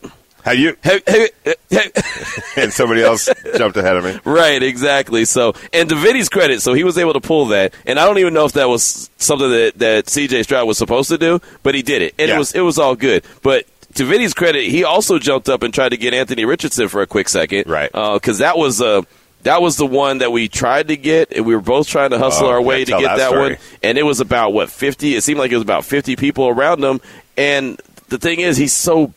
Have 0.49 0.59
you? 0.59 0.77
Have, 0.83 1.03
have, 1.07 1.29
have, 1.71 2.53
and 2.57 2.73
somebody 2.73 3.03
else 3.03 3.29
jumped 3.57 3.77
ahead 3.77 3.97
of 3.97 4.05
me. 4.05 4.19
Right, 4.25 4.63
exactly. 4.63 5.25
So, 5.25 5.53
and 5.73 5.89
to 5.89 5.95
Vinny's 5.95 6.29
credit, 6.29 6.63
so 6.63 6.73
he 6.73 6.85
was 6.85 6.97
able 6.97 7.13
to 7.13 7.21
pull 7.21 7.47
that, 7.47 7.75
and 7.85 7.99
I 7.99 8.07
don't 8.07 8.19
even 8.19 8.33
know 8.35 8.47
if 8.47 8.53
that 8.53 8.69
was 8.69 9.11
something 9.19 9.51
that 9.51 9.79
that 9.79 10.09
C.J. 10.09 10.45
Stroud 10.45 10.67
was 10.67 10.79
supposed 10.79 11.11
to 11.11 11.19
do, 11.19 11.41
but 11.63 11.75
he 11.75 11.83
did 11.83 12.03
it, 12.03 12.15
and 12.19 12.31
it 12.31 12.39
was 12.39 12.55
it 12.55 12.61
was 12.61 12.79
all 12.79 12.97
good. 12.97 13.25
But 13.43 13.67
to 13.95 14.05
Vinny's 14.05 14.33
credit, 14.35 14.65
he 14.65 14.85
also 14.85 15.19
jumped 15.19 15.49
up 15.49 15.63
and 15.63 15.73
tried 15.75 15.91
to 15.91 15.97
get 15.97 16.15
Anthony 16.15 16.45
Richardson 16.45 16.89
for 16.89 17.03
a 17.03 17.07
quick 17.07 17.29
second, 17.29 17.67
Right. 17.67 17.91
Because 17.93 18.39
that 18.39 18.57
was 18.57 18.81
uh, 18.81 19.03
that 19.43 19.61
was 19.61 19.77
the 19.77 19.87
one 19.87 20.19
that 20.19 20.33
we 20.33 20.49
tried 20.49 20.89
to 20.89 20.97
get, 20.97 21.33
and 21.33 21.45
we 21.45 21.55
were 21.55 21.61
both 21.61 21.89
trying 21.89 22.11
to 22.11 22.19
hustle 22.19 22.47
Oh, 22.47 22.51
our 22.51 22.63
way 22.63 22.85
to 22.85 22.91
get 22.93 23.03
that 23.03 23.31
that, 23.31 23.39
one, 23.39 23.57
and 23.83 23.99
it 23.99 24.03
was 24.03 24.21
about 24.21 24.53
what 24.53 24.71
fifty. 24.71 25.15
It 25.15 25.23
seemed 25.23 25.39
like 25.39 25.51
it 25.51 25.57
was 25.57 25.63
about 25.63 25.85
fifty 25.85 26.17
people 26.17 26.49
around 26.49 26.83
him, 26.83 27.01
and 27.37 27.81
the 28.09 28.19
thing 28.19 28.41
is, 28.41 28.57
he's 28.57 28.73
so 28.73 29.13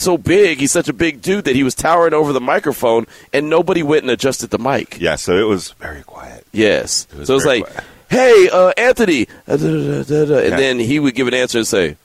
so 0.00 0.18
big. 0.18 0.58
He's 0.58 0.72
such 0.72 0.88
a 0.88 0.92
big 0.92 1.22
dude 1.22 1.44
that 1.44 1.54
he 1.54 1.62
was 1.62 1.74
towering 1.74 2.14
over 2.14 2.32
the 2.32 2.40
microphone, 2.40 3.06
and 3.32 3.48
nobody 3.48 3.82
went 3.82 4.02
and 4.02 4.10
adjusted 4.10 4.50
the 4.50 4.58
mic. 4.58 4.98
Yeah, 5.00 5.16
so 5.16 5.36
it 5.36 5.46
was 5.48 5.72
very 5.72 6.02
quiet. 6.02 6.46
Yes. 6.52 7.06
was 7.16 7.28
so 7.28 7.36
it's 7.36 7.44
very 7.44 7.60
like, 7.60 7.70
quiet. 7.70 7.84
hey, 8.08 8.48
uh, 8.52 8.72
Anthony, 8.76 9.26
and 9.46 9.60
then 9.60 10.78
he 10.78 10.98
would 10.98 11.14
give 11.14 11.28
an 11.28 11.34
answer 11.34 11.58
and 11.58 11.66
say, 11.66 11.96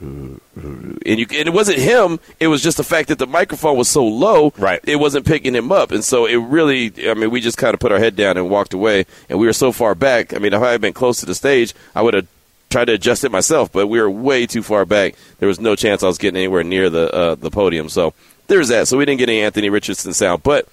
and 0.00 0.40
you, 1.04 1.26
and 1.30 1.46
it 1.48 1.52
wasn't 1.52 1.78
him. 1.78 2.20
It 2.38 2.46
was 2.46 2.62
just 2.62 2.78
the 2.78 2.84
fact 2.84 3.08
that 3.08 3.18
the 3.18 3.26
microphone 3.26 3.76
was 3.76 3.88
so 3.88 4.04
low, 4.04 4.52
Right. 4.56 4.80
It 4.84 4.96
wasn't 4.96 5.26
picking 5.26 5.54
him 5.54 5.70
up, 5.70 5.90
and 5.92 6.02
so 6.02 6.26
it 6.26 6.36
really. 6.36 6.92
I 7.08 7.14
mean, 7.14 7.30
we 7.30 7.40
just 7.40 7.58
kind 7.58 7.74
of 7.74 7.80
put 7.80 7.92
our 7.92 7.98
head 7.98 8.16
down 8.16 8.36
and 8.36 8.48
walked 8.48 8.72
away, 8.72 9.04
and 9.28 9.38
we 9.38 9.46
were 9.46 9.52
so 9.52 9.72
far 9.72 9.94
back. 9.94 10.32
I 10.34 10.38
mean, 10.38 10.54
if 10.54 10.62
I 10.62 10.72
had 10.72 10.80
been 10.80 10.94
close 10.94 11.20
to 11.20 11.26
the 11.26 11.34
stage, 11.34 11.74
I 11.94 12.02
would 12.02 12.14
have 12.14 12.26
tried 12.70 12.86
to 12.86 12.94
adjust 12.94 13.24
it 13.24 13.30
myself, 13.30 13.70
but 13.70 13.88
we 13.88 14.00
were 14.00 14.10
way 14.10 14.46
too 14.46 14.62
far 14.62 14.84
back. 14.84 15.14
There 15.38 15.48
was 15.48 15.60
no 15.60 15.76
chance 15.76 16.02
I 16.02 16.06
was 16.06 16.18
getting 16.18 16.38
anywhere 16.38 16.64
near 16.64 16.88
the 16.88 17.12
uh, 17.12 17.34
the 17.34 17.50
podium. 17.50 17.88
So 17.88 18.14
there's 18.46 18.68
that. 18.68 18.88
So 18.88 18.96
we 18.96 19.04
didn't 19.04 19.18
get 19.18 19.28
any 19.28 19.42
Anthony 19.42 19.68
Richardson 19.68 20.12
sound, 20.12 20.42
but 20.42 20.68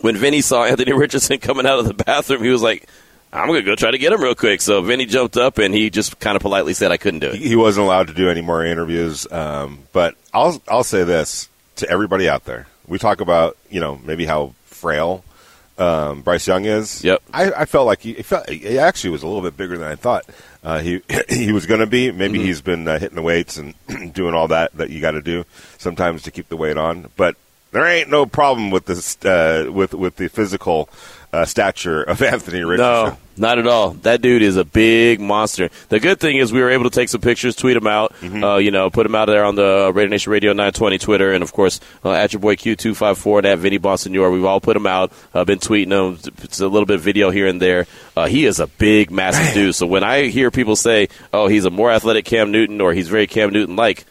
when 0.00 0.16
Vinny 0.16 0.40
saw 0.40 0.64
Anthony 0.66 0.92
Richardson 0.92 1.38
coming 1.38 1.66
out 1.66 1.78
of 1.78 1.86
the 1.86 1.94
bathroom, 1.94 2.42
he 2.42 2.50
was 2.50 2.62
like, 2.62 2.86
I'm 3.32 3.48
going 3.48 3.60
to 3.60 3.66
go 3.66 3.74
try 3.74 3.90
to 3.90 3.98
get 3.98 4.12
him 4.12 4.22
real 4.22 4.36
quick. 4.36 4.60
So 4.60 4.80
Vinny 4.80 5.06
jumped 5.06 5.36
up 5.36 5.58
and 5.58 5.74
he 5.74 5.90
just 5.90 6.20
kind 6.20 6.36
of 6.36 6.42
politely 6.42 6.72
said, 6.72 6.92
I 6.92 6.98
couldn't 6.98 7.20
do 7.20 7.30
it. 7.30 7.36
He 7.36 7.56
wasn't 7.56 7.84
allowed 7.86 8.06
to 8.06 8.14
do 8.14 8.28
any 8.30 8.42
more 8.42 8.64
interviews. 8.64 9.26
Um, 9.32 9.80
but 9.92 10.14
I'll 10.32 10.62
I'll 10.68 10.84
say 10.84 11.04
this: 11.04 11.48
to 11.76 11.88
everybody 11.88 12.28
out 12.28 12.44
there. 12.44 12.66
We 12.86 12.98
talk 12.98 13.20
about 13.20 13.56
you 13.70 13.80
know 13.80 13.98
maybe 14.04 14.26
how 14.26 14.54
frail 14.66 15.24
um, 15.78 16.22
Bryce 16.22 16.46
Young 16.46 16.64
is. 16.64 17.02
Yep. 17.04 17.22
I, 17.32 17.50
I 17.52 17.64
felt 17.64 17.86
like 17.86 18.00
he, 18.02 18.14
he 18.14 18.22
felt 18.22 18.48
he 18.48 18.78
actually 18.78 19.10
was 19.10 19.22
a 19.22 19.26
little 19.26 19.42
bit 19.42 19.56
bigger 19.56 19.76
than 19.76 19.88
I 19.90 19.96
thought 19.96 20.24
uh, 20.62 20.78
he 20.80 21.02
he 21.28 21.52
was 21.52 21.66
going 21.66 21.80
to 21.80 21.86
be. 21.86 22.10
Maybe 22.12 22.38
Mm-hmm. 22.38 22.46
he's 22.46 22.60
been 22.62 22.86
uh, 22.88 22.98
hitting 22.98 23.16
the 23.16 23.22
weights 23.22 23.56
and 23.56 23.74
doing 24.14 24.34
all 24.34 24.48
that 24.48 24.72
that 24.76 24.90
you 24.90 25.00
got 25.00 25.12
to 25.12 25.22
do 25.22 25.44
sometimes 25.78 26.22
to 26.22 26.30
keep 26.30 26.48
the 26.48 26.56
weight 26.56 26.76
on. 26.76 27.10
But 27.16 27.36
there 27.72 27.84
ain't 27.86 28.08
no 28.10 28.24
problem 28.26 28.70
with 28.70 28.86
this 28.86 29.22
uh, 29.24 29.68
with 29.72 29.94
with 29.94 30.16
the 30.16 30.28
physical 30.28 30.88
uh, 31.32 31.44
stature 31.44 32.02
of 32.02 32.22
Anthony 32.22 32.62
Richardson. 32.62 33.16
No, 33.16 33.16
not 33.36 33.58
at 33.58 33.66
all. 33.66 33.90
That 34.02 34.22
dude 34.22 34.42
is 34.42 34.56
a 34.56 34.64
big 34.64 35.20
monster. 35.20 35.68
The 35.88 35.98
good 36.00 36.20
thing 36.20 36.36
is 36.36 36.52
we 36.52 36.60
were 36.60 36.70
able 36.70 36.84
to 36.84 36.90
take 36.90 37.08
some 37.08 37.20
pictures, 37.20 37.56
tweet 37.56 37.74
them 37.74 37.86
out, 37.86 38.12
Mm-hmm. 38.20 38.44
uh, 38.44 38.56
you 38.58 38.70
know, 38.70 38.90
put 38.90 39.02
them 39.04 39.14
out 39.14 39.26
there 39.26 39.44
on 39.44 39.54
the 39.54 39.90
Raider 39.94 40.08
Nation 40.08 40.30
Radio 40.32 40.52
920 40.52 40.98
Twitter, 40.98 41.32
and 41.32 41.42
of 41.42 41.52
course 41.52 41.80
uh, 42.04 42.12
at 42.12 42.32
your 42.32 42.40
boy 42.40 42.56
Q254 42.56 43.38
and 43.38 43.46
at 43.46 43.58
Vinny 43.58 43.78
Bonsignore. 43.78 44.32
We've 44.32 44.44
all 44.44 44.60
put 44.60 44.74
them 44.74 44.86
out. 44.86 45.12
Uh, 45.32 45.44
been 45.44 45.58
tweeting 45.58 45.88
them. 45.90 46.18
It's 46.42 46.60
a 46.60 46.68
little 46.68 46.86
bit 46.86 46.96
of 46.96 47.02
video 47.02 47.30
here 47.30 47.46
and 47.46 47.60
there. 47.60 47.86
Uh, 48.16 48.26
he 48.26 48.44
is 48.44 48.60
a 48.60 48.66
big, 48.66 49.10
massive 49.10 49.52
dude. 49.54 49.74
So 49.74 49.86
when 49.86 50.04
I 50.04 50.26
hear 50.28 50.50
people 50.50 50.76
say, 50.76 51.08
"Oh, 51.32 51.48
he's 51.48 51.64
a 51.64 51.70
more 51.70 51.90
athletic 51.90 52.24
Cam 52.24 52.52
Newton," 52.52 52.80
or 52.80 52.92
"He's 52.92 53.08
very 53.08 53.26
Cam 53.26 53.50
Newton 53.52 53.76
like," 53.76 54.04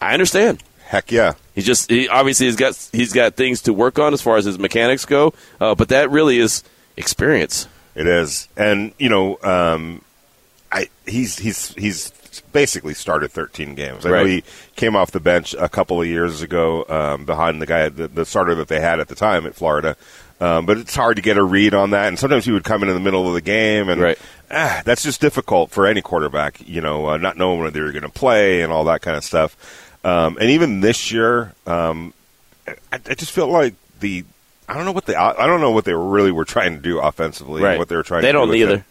I 0.00 0.12
understand. 0.14 0.62
Heck 0.86 1.10
yeah. 1.12 1.34
He 1.54 1.60
just 1.62 1.90
he 1.90 2.08
obviously 2.08 2.46
he's 2.46 2.56
got 2.56 2.88
he's 2.92 3.12
got 3.12 3.34
things 3.34 3.62
to 3.62 3.72
work 3.74 3.98
on 3.98 4.14
as 4.14 4.22
far 4.22 4.36
as 4.36 4.44
his 4.46 4.58
mechanics 4.58 5.04
go, 5.04 5.34
uh, 5.60 5.74
but 5.74 5.88
that 5.90 6.10
really 6.10 6.38
is 6.38 6.62
experience. 6.96 7.68
It 7.98 8.06
is, 8.06 8.48
and 8.56 8.92
you 8.98 9.08
know, 9.08 9.38
um, 9.42 10.02
I 10.70 10.88
he's 11.06 11.38
he's 11.38 11.74
he's 11.74 12.12
basically 12.52 12.94
started 12.94 13.32
13 13.32 13.74
games. 13.74 14.06
I 14.06 14.10
know 14.10 14.24
he 14.26 14.44
came 14.76 14.94
off 14.94 15.10
the 15.10 15.18
bench 15.20 15.54
a 15.58 15.68
couple 15.68 16.00
of 16.00 16.06
years 16.06 16.40
ago 16.40 16.84
um, 16.88 17.24
behind 17.24 17.60
the 17.60 17.66
guy, 17.66 17.88
the, 17.88 18.06
the 18.06 18.24
starter 18.24 18.54
that 18.54 18.68
they 18.68 18.80
had 18.80 19.00
at 19.00 19.08
the 19.08 19.14
time 19.16 19.46
at 19.46 19.54
Florida. 19.56 19.96
Um, 20.40 20.66
but 20.66 20.78
it's 20.78 20.94
hard 20.94 21.16
to 21.16 21.22
get 21.22 21.36
a 21.36 21.42
read 21.42 21.74
on 21.74 21.90
that, 21.90 22.06
and 22.06 22.16
sometimes 22.16 22.44
he 22.44 22.52
would 22.52 22.62
come 22.62 22.84
in 22.84 22.88
in 22.88 22.94
the 22.94 23.00
middle 23.00 23.26
of 23.26 23.34
the 23.34 23.40
game, 23.40 23.88
and 23.88 24.00
Right. 24.00 24.18
ah, 24.52 24.82
that's 24.84 25.02
just 25.02 25.20
difficult 25.20 25.70
for 25.72 25.84
any 25.84 26.00
quarterback. 26.00 26.60
You 26.68 26.80
know, 26.80 27.08
uh, 27.08 27.16
not 27.16 27.36
knowing 27.36 27.58
whether 27.60 27.80
you're 27.80 27.90
going 27.90 28.02
to 28.02 28.08
play 28.08 28.62
and 28.62 28.72
all 28.72 28.84
that 28.84 29.02
kind 29.02 29.16
of 29.16 29.24
stuff. 29.24 29.56
Um, 30.04 30.38
and 30.40 30.50
even 30.50 30.80
this 30.80 31.10
year, 31.10 31.54
um, 31.66 32.14
I, 32.68 32.74
I 32.92 33.14
just 33.14 33.32
feel 33.32 33.48
like 33.48 33.74
the 33.98 34.24
I 34.68 34.74
don't 34.74 34.84
know 34.84 34.92
what 34.92 35.06
they 35.06 35.14
I 35.14 35.46
don't 35.46 35.60
know 35.60 35.70
what 35.70 35.84
they 35.84 35.94
really 35.94 36.30
were 36.30 36.44
trying 36.44 36.74
to 36.74 36.80
do 36.80 36.98
offensively. 36.98 37.62
Right. 37.62 37.78
What 37.78 37.88
they 37.88 37.96
were 37.96 38.02
trying. 38.02 38.22
They 38.22 38.28
to 38.28 38.32
do 38.32 38.38
don't 38.38 38.48
with 38.48 38.58
either. 38.58 38.84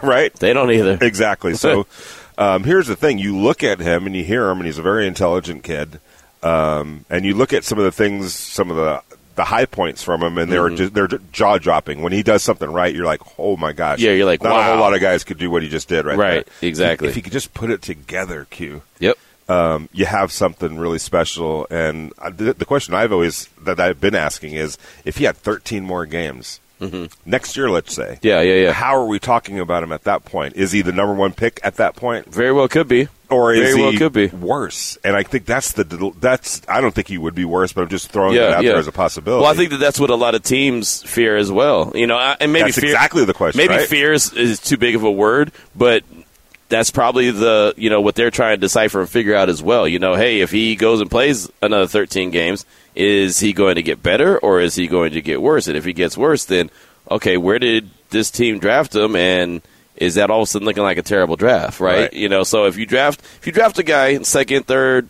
right? 0.02 0.32
They 0.34 0.52
don't 0.52 0.70
either. 0.70 0.98
Exactly. 1.02 1.54
So 1.54 1.86
um, 2.38 2.64
here's 2.64 2.86
the 2.86 2.96
thing: 2.96 3.18
you 3.18 3.36
look 3.36 3.62
at 3.62 3.78
him 3.78 4.06
and 4.06 4.16
you 4.16 4.24
hear 4.24 4.48
him, 4.50 4.58
and 4.58 4.66
he's 4.66 4.78
a 4.78 4.82
very 4.82 5.06
intelligent 5.06 5.64
kid. 5.64 6.00
Um, 6.42 7.04
and 7.10 7.24
you 7.24 7.34
look 7.34 7.52
at 7.52 7.64
some 7.64 7.78
of 7.78 7.84
the 7.84 7.92
things, 7.92 8.32
some 8.32 8.70
of 8.70 8.76
the 8.76 9.02
the 9.34 9.44
high 9.44 9.66
points 9.66 10.02
from 10.02 10.20
him, 10.22 10.36
and 10.36 10.50
they're 10.50 10.68
just, 10.68 10.94
they're 10.94 11.06
jaw 11.06 11.58
dropping. 11.58 12.02
When 12.02 12.12
he 12.12 12.22
does 12.24 12.42
something 12.42 12.70
right, 12.70 12.92
you're 12.92 13.06
like, 13.06 13.20
oh 13.38 13.56
my 13.56 13.72
gosh! 13.72 14.00
Yeah, 14.00 14.12
you're 14.12 14.26
like, 14.26 14.42
not 14.42 14.58
a 14.58 14.62
whole 14.64 14.80
lot 14.80 14.94
of 14.94 15.00
guys 15.00 15.24
could 15.24 15.38
do 15.38 15.50
what 15.50 15.62
he 15.62 15.68
just 15.68 15.88
did 15.88 16.04
right. 16.06 16.18
Right, 16.18 16.46
there. 16.60 16.68
exactly. 16.68 17.08
If 17.08 17.14
he 17.14 17.22
could 17.22 17.32
just 17.32 17.54
put 17.54 17.70
it 17.70 17.80
together, 17.82 18.46
Q 18.50 18.82
Yep. 18.98 19.16
Um, 19.48 19.88
you 19.92 20.04
have 20.06 20.30
something 20.32 20.78
really 20.78 20.98
special. 20.98 21.66
And 21.70 22.12
the, 22.32 22.52
the 22.54 22.64
question 22.64 22.94
I've 22.94 23.12
always 23.12 23.48
that 23.62 23.80
I've 23.80 24.00
been 24.00 24.14
asking 24.14 24.54
is, 24.54 24.76
if 25.04 25.16
he 25.18 25.24
had 25.24 25.36
13 25.36 25.84
more 25.84 26.06
games 26.06 26.60
next 27.26 27.56
year, 27.56 27.68
let's 27.70 27.92
say, 27.92 28.18
Mm-hmm. 28.22 28.26
Yeah, 28.26 28.40
yeah, 28.40 28.54
yeah. 28.66 28.72
how 28.72 28.94
are 28.96 29.06
we 29.06 29.18
talking 29.18 29.58
about 29.58 29.82
him 29.82 29.90
at 29.90 30.04
that 30.04 30.24
point? 30.24 30.54
Is 30.56 30.70
he 30.70 30.80
the 30.82 30.92
number 30.92 31.12
one 31.14 31.32
pick 31.32 31.58
at 31.64 31.74
that 31.76 31.96
point, 31.96 32.32
Very 32.32 32.52
well 32.52 32.68
could 32.68 32.86
be. 32.86 33.08
or 33.28 33.52
is 33.52 33.74
Very 33.74 33.90
he 33.90 33.98
could 33.98 34.12
be. 34.12 34.28
worse? 34.28 34.96
And 35.02 35.16
I 35.16 35.24
think 35.24 35.44
that's 35.44 35.72
the 35.72 36.12
that's 36.20 36.62
I 36.68 36.80
don't 36.80 36.94
think 36.94 37.08
he 37.08 37.18
would 37.18 37.34
be 37.34 37.44
worse, 37.44 37.72
but 37.72 37.82
I'm 37.82 37.88
just 37.88 38.12
throwing 38.12 38.36
Yeah, 38.36 38.42
it 38.42 38.52
out 38.54 38.62
yeah. 38.62 38.70
there 38.70 38.78
as 38.78 38.86
a 38.86 38.92
possibility. 38.92 39.42
Well, 39.42 39.50
I 39.52 39.56
think 39.56 39.70
that 39.70 39.78
that's 39.78 39.98
what 39.98 40.10
a 40.10 40.14
lot 40.14 40.36
of 40.36 40.44
teams 40.44 41.02
fear 41.02 41.36
as 41.36 41.50
well. 41.50 41.90
You 41.96 42.06
know, 42.06 42.16
I- 42.16 42.36
and 42.38 42.52
maybe 42.52 42.66
That's 42.70 42.78
fear, 42.78 42.90
exactly 42.90 43.24
the 43.24 43.34
question, 43.34 43.58
Maybe 43.58 43.74
right? 43.74 43.88
fear 43.88 44.12
is, 44.12 44.32
is 44.34 44.60
too 44.60 44.76
big 44.76 44.94
of 44.94 45.02
a 45.02 45.10
word, 45.10 45.50
but 45.74 46.04
that's 46.68 46.90
probably 46.90 47.30
the 47.30 47.74
you 47.76 47.90
know 47.90 48.00
what 48.00 48.14
they're 48.14 48.30
trying 48.30 48.56
to 48.56 48.60
decipher 48.60 49.00
and 49.00 49.08
figure 49.08 49.34
out 49.34 49.48
as 49.48 49.62
well. 49.62 49.88
You 49.88 49.98
know, 49.98 50.14
hey, 50.14 50.40
if 50.40 50.50
he 50.50 50.76
goes 50.76 51.00
and 51.00 51.10
plays 51.10 51.50
another 51.62 51.86
13 51.86 52.30
games, 52.30 52.66
is 52.94 53.40
he 53.40 53.52
going 53.52 53.76
to 53.76 53.82
get 53.82 54.02
better 54.02 54.38
or 54.38 54.60
is 54.60 54.74
he 54.74 54.86
going 54.86 55.12
to 55.12 55.22
get 55.22 55.40
worse? 55.40 55.66
And 55.66 55.76
if 55.76 55.84
he 55.84 55.92
gets 55.92 56.16
worse, 56.16 56.44
then 56.44 56.70
okay, 57.10 57.36
where 57.36 57.58
did 57.58 57.90
this 58.10 58.30
team 58.30 58.58
draft 58.58 58.94
him 58.94 59.16
and 59.16 59.62
is 59.96 60.14
that 60.14 60.30
all 60.30 60.42
of 60.42 60.44
a 60.44 60.46
sudden 60.46 60.66
looking 60.66 60.82
like 60.82 60.98
a 60.98 61.02
terrible 61.02 61.36
draft, 61.36 61.80
right? 61.80 62.02
Right. 62.02 62.12
You 62.12 62.28
know, 62.28 62.44
so 62.44 62.66
if 62.66 62.76
you 62.76 62.86
draft 62.86 63.20
if 63.20 63.46
you 63.46 63.52
draft 63.52 63.78
a 63.78 63.82
guy 63.82 64.08
in 64.08 64.24
second, 64.24 64.66
third, 64.66 65.08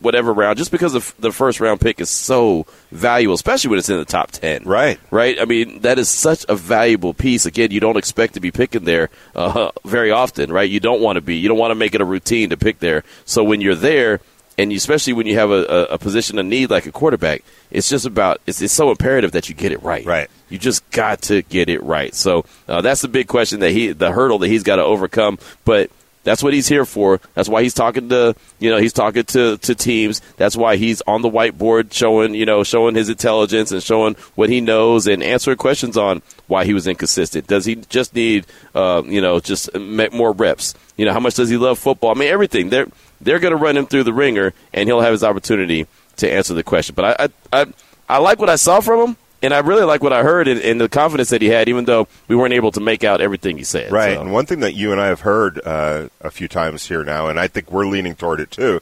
whatever 0.00 0.32
round, 0.32 0.58
just 0.58 0.70
because 0.70 0.92
the, 0.92 1.12
the 1.18 1.32
first 1.32 1.60
round 1.60 1.80
pick 1.80 2.00
is 2.00 2.10
so 2.10 2.66
valuable, 2.90 3.34
especially 3.34 3.70
when 3.70 3.78
it's 3.78 3.88
in 3.88 3.98
the 3.98 4.04
top 4.04 4.30
ten. 4.30 4.62
Right. 4.64 4.98
Right. 5.10 5.40
I 5.40 5.44
mean, 5.44 5.80
that 5.80 5.98
is 5.98 6.08
such 6.08 6.44
a 6.48 6.56
valuable 6.56 7.14
piece. 7.14 7.46
Again, 7.46 7.70
you 7.70 7.80
don't 7.80 7.96
expect 7.96 8.34
to 8.34 8.40
be 8.40 8.50
picking 8.50 8.84
there 8.84 9.10
uh, 9.34 9.70
very 9.84 10.10
often, 10.10 10.52
right? 10.52 10.68
You 10.68 10.80
don't 10.80 11.00
want 11.00 11.16
to 11.16 11.20
be. 11.20 11.36
You 11.36 11.48
don't 11.48 11.58
want 11.58 11.70
to 11.70 11.76
make 11.76 11.94
it 11.94 12.00
a 12.00 12.04
routine 12.04 12.50
to 12.50 12.56
pick 12.56 12.78
there. 12.80 13.04
So 13.24 13.44
when 13.44 13.60
you're 13.60 13.74
there, 13.74 14.20
and 14.58 14.72
you, 14.72 14.76
especially 14.76 15.14
when 15.14 15.26
you 15.26 15.36
have 15.36 15.50
a, 15.50 15.64
a, 15.64 15.82
a 15.94 15.98
position 15.98 16.38
of 16.38 16.44
need 16.44 16.70
like 16.70 16.84
a 16.84 16.92
quarterback, 16.92 17.42
it's 17.70 17.88
just 17.88 18.04
about 18.04 18.40
it's, 18.46 18.60
it's 18.60 18.74
so 18.74 18.90
imperative 18.90 19.32
that 19.32 19.48
you 19.48 19.54
get 19.54 19.72
it 19.72 19.82
right. 19.82 20.04
Right. 20.04 20.30
You 20.48 20.58
just 20.58 20.88
got 20.90 21.22
to 21.22 21.42
get 21.42 21.68
it 21.68 21.82
right. 21.82 22.14
So 22.14 22.44
uh, 22.68 22.80
that's 22.82 23.00
the 23.00 23.08
big 23.08 23.28
question 23.28 23.60
that 23.60 23.70
he, 23.70 23.92
the 23.92 24.12
hurdle 24.12 24.38
that 24.40 24.48
he's 24.48 24.62
got 24.62 24.76
to 24.76 24.84
overcome. 24.84 25.38
But 25.64 25.90
that's 26.22 26.42
what 26.42 26.52
he's 26.52 26.68
here 26.68 26.84
for. 26.84 27.20
That's 27.34 27.48
why 27.48 27.62
he's 27.62 27.74
talking 27.74 28.08
to, 28.10 28.34
you 28.58 28.70
know, 28.70 28.76
he's 28.76 28.92
talking 28.92 29.24
to, 29.24 29.56
to 29.56 29.74
teams. 29.74 30.20
That's 30.36 30.56
why 30.56 30.76
he's 30.76 31.00
on 31.02 31.22
the 31.22 31.30
whiteboard 31.30 31.92
showing, 31.92 32.34
you 32.34 32.44
know, 32.44 32.62
showing 32.62 32.94
his 32.94 33.08
intelligence 33.08 33.72
and 33.72 33.82
showing 33.82 34.16
what 34.34 34.50
he 34.50 34.60
knows 34.60 35.06
and 35.06 35.22
answering 35.22 35.56
questions 35.56 35.96
on 35.96 36.22
why 36.46 36.64
he 36.64 36.74
was 36.74 36.86
inconsistent. 36.86 37.46
Does 37.46 37.64
he 37.64 37.76
just 37.76 38.14
need, 38.14 38.46
uh, 38.74 39.02
you 39.06 39.20
know, 39.20 39.40
just 39.40 39.74
more 39.74 40.32
reps? 40.32 40.74
You 40.96 41.06
know, 41.06 41.12
how 41.12 41.20
much 41.20 41.34
does 41.34 41.48
he 41.48 41.56
love 41.56 41.78
football? 41.78 42.10
I 42.10 42.14
mean, 42.14 42.28
everything. 42.28 42.68
They're 42.68 42.88
they're 43.22 43.38
going 43.38 43.52
to 43.52 43.56
run 43.56 43.76
him 43.76 43.86
through 43.86 44.04
the 44.04 44.12
ringer, 44.12 44.52
and 44.72 44.88
he'll 44.88 45.00
have 45.00 45.12
his 45.12 45.24
opportunity 45.24 45.86
to 46.16 46.30
answer 46.30 46.54
the 46.54 46.62
question. 46.62 46.94
But 46.94 47.20
I 47.20 47.28
I, 47.52 47.62
I, 47.62 47.66
I 48.08 48.18
like 48.18 48.38
what 48.38 48.50
I 48.50 48.56
saw 48.56 48.80
from 48.80 49.08
him. 49.08 49.16
And 49.42 49.54
I 49.54 49.58
really 49.60 49.84
like 49.84 50.02
what 50.02 50.12
I 50.12 50.22
heard 50.22 50.48
and, 50.48 50.60
and 50.60 50.80
the 50.80 50.88
confidence 50.88 51.30
that 51.30 51.40
he 51.40 51.48
had, 51.48 51.68
even 51.68 51.86
though 51.86 52.08
we 52.28 52.36
weren't 52.36 52.52
able 52.52 52.72
to 52.72 52.80
make 52.80 53.04
out 53.04 53.20
everything 53.20 53.56
he 53.56 53.64
said. 53.64 53.90
Right. 53.90 54.14
So- 54.16 54.20
And 54.20 54.32
one 54.32 54.46
thing 54.46 54.60
that 54.60 54.74
you 54.74 54.92
and 54.92 55.00
I 55.00 55.06
have 55.06 55.20
heard 55.20 55.60
uh, 55.64 56.08
a 56.20 56.30
few 56.30 56.46
times 56.48 56.86
here 56.86 57.04
now, 57.04 57.28
and 57.28 57.40
I 57.40 57.48
think 57.48 57.70
we're 57.72 57.86
leaning 57.86 58.14
toward 58.14 58.40
it 58.40 58.50
too. 58.50 58.80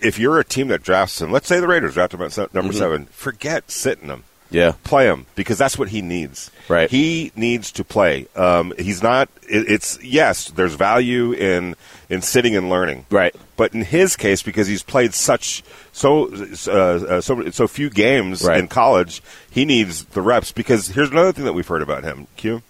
If 0.00 0.18
you're 0.18 0.38
a 0.38 0.44
team 0.44 0.68
that 0.68 0.82
drafts 0.82 1.20
him, 1.20 1.30
let's 1.32 1.46
say 1.48 1.60
the 1.60 1.66
Raiders 1.68 1.94
draft 1.94 2.14
him 2.14 2.22
at 2.22 2.32
se- 2.32 2.42
Mm-hmm. 2.44 2.56
number 2.56 2.72
seven, 2.72 3.06
forget 3.06 3.70
sitting 3.70 4.08
him. 4.08 4.24
Yeah. 4.52 4.72
Play 4.82 5.04
him 5.06 5.26
because 5.36 5.58
that's 5.58 5.78
what 5.78 5.90
he 5.90 6.02
needs. 6.02 6.50
Right. 6.68 6.90
He 6.90 7.30
needs 7.36 7.70
to 7.72 7.84
play. 7.84 8.26
Um, 8.34 8.72
he's 8.78 9.00
not. 9.02 9.28
It, 9.48 9.70
it's 9.70 10.02
yes. 10.02 10.48
There's 10.50 10.74
value 10.74 11.32
in 11.32 11.76
in 12.10 12.20
sitting 12.20 12.54
and 12.56 12.68
learning. 12.68 13.06
Right. 13.10 13.34
But 13.56 13.72
in 13.72 13.82
his 13.82 14.16
case, 14.16 14.42
because 14.42 14.66
he's 14.66 14.82
played 14.82 15.14
such 15.14 15.62
so 15.92 16.26
uh, 16.66 16.70
uh, 16.70 17.20
so 17.22 17.48
so 17.50 17.66
few 17.66 17.88
games 17.88 18.44
Right. 18.44 18.58
in 18.58 18.68
college, 18.68 19.22
he 19.50 19.64
needs 19.64 20.04
the 20.06 20.20
reps. 20.20 20.52
Because 20.52 20.88
here's 20.88 21.10
another 21.10 21.32
thing 21.32 21.44
that 21.46 21.52
we've 21.54 21.66
heard 21.66 21.82
about 21.82 22.04
him. 22.04 22.26
Q 22.36 22.62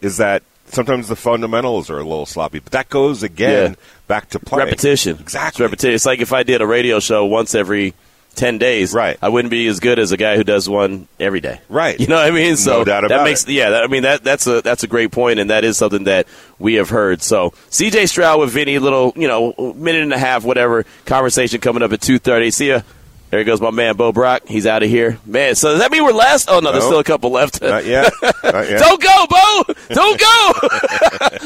is 0.00 0.16
that 0.18 0.42
sometimes 0.68 1.08
the 1.08 1.16
fundamentals 1.16 1.90
are 1.90 1.98
a 1.98 2.04
little 2.04 2.26
sloppy, 2.26 2.58
but 2.60 2.72
that 2.72 2.88
goes 2.88 3.22
again 3.22 3.70
Yeah. 3.72 3.76
back 4.08 4.30
to 4.30 4.38
play 4.38 4.62
Repetition. 4.64 5.18
Exactly. 5.20 5.64
It's 5.64 5.70
repetition. 5.70 5.94
It's 5.94 6.06
like 6.06 6.20
if 6.20 6.32
I 6.32 6.42
did 6.42 6.60
a 6.60 6.66
radio 6.66 7.00
show 7.00 7.24
once 7.26 7.54
every 7.54 7.94
10 8.36 8.58
days, 8.58 8.92
Right. 8.94 9.18
I 9.20 9.28
wouldn't 9.28 9.50
be 9.50 9.66
as 9.66 9.80
good 9.80 9.98
as 9.98 10.12
a 10.12 10.16
guy 10.16 10.36
who 10.36 10.44
does 10.44 10.68
one 10.68 11.08
every 11.18 11.40
day. 11.40 11.60
Right. 11.68 11.98
You 12.06 12.06
know 12.06 12.16
what 12.16 12.26
I 12.26 12.30
mean? 12.30 12.56
So 12.56 12.78
No 12.78 12.84
doubt 12.84 13.08
that 13.08 13.24
makes 13.24 13.42
it. 13.44 13.50
yeah, 13.50 13.70
that, 13.70 13.82
I 13.84 13.86
mean 13.88 14.02
that 14.04 14.22
that's 14.22 14.46
a 14.46 14.60
that's 14.62 14.82
a 14.84 14.86
great 14.86 15.10
point 15.10 15.40
and 15.40 15.50
that 15.50 15.64
is 15.64 15.76
something 15.76 16.04
that 16.04 16.26
we 16.58 16.74
have 16.74 16.90
heard. 16.90 17.22
So, 17.22 17.50
CJ 17.70 18.08
Stroud 18.08 18.38
with 18.40 18.50
Vinny 18.50 18.78
little, 18.78 19.12
you 19.16 19.26
know, 19.26 19.54
minute 19.74 20.02
and 20.02 20.12
a 20.12 20.18
half 20.18 20.44
whatever 20.44 20.84
conversation 21.04 21.60
coming 21.60 21.82
up 21.82 21.92
at 21.92 22.00
2:30. 22.00 22.52
See 22.52 22.68
ya. 22.68 22.80
There 23.30 23.42
goes 23.44 23.60
my 23.60 23.70
man 23.72 23.96
Bo 23.96 24.12
Brock. 24.12 24.42
He's 24.46 24.66
out 24.66 24.82
of 24.82 24.88
here. 24.88 25.18
Man, 25.26 25.54
so 25.56 25.70
does 25.72 25.80
that 25.80 25.90
mean 25.90 26.04
we're 26.04 26.12
last? 26.12 26.48
Oh 26.50 26.60
no, 26.60 26.70
there's 26.70 26.84
No. 26.84 26.90
still 26.90 26.98
a 27.00 27.04
couple 27.04 27.30
left. 27.30 27.60
Not 27.60 27.84
yet. 27.84 28.12
Not 28.22 28.34
yet. 28.68 28.78
Don't 28.78 29.02
go, 29.02 29.26
Bo! 29.28 29.74
Don't 29.94 30.20
go! 30.20 30.26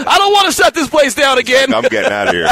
I 0.07 0.15
don't 0.19 0.33
want 0.33 0.47
to 0.47 0.53
shut 0.53 0.75
this 0.75 0.89
place 0.89 1.15
down 1.15 1.39
again. 1.39 1.73
I'm 1.73 1.85
getting 1.85 2.13
out 2.13 2.29
of 2.29 2.35
here. 2.35 2.49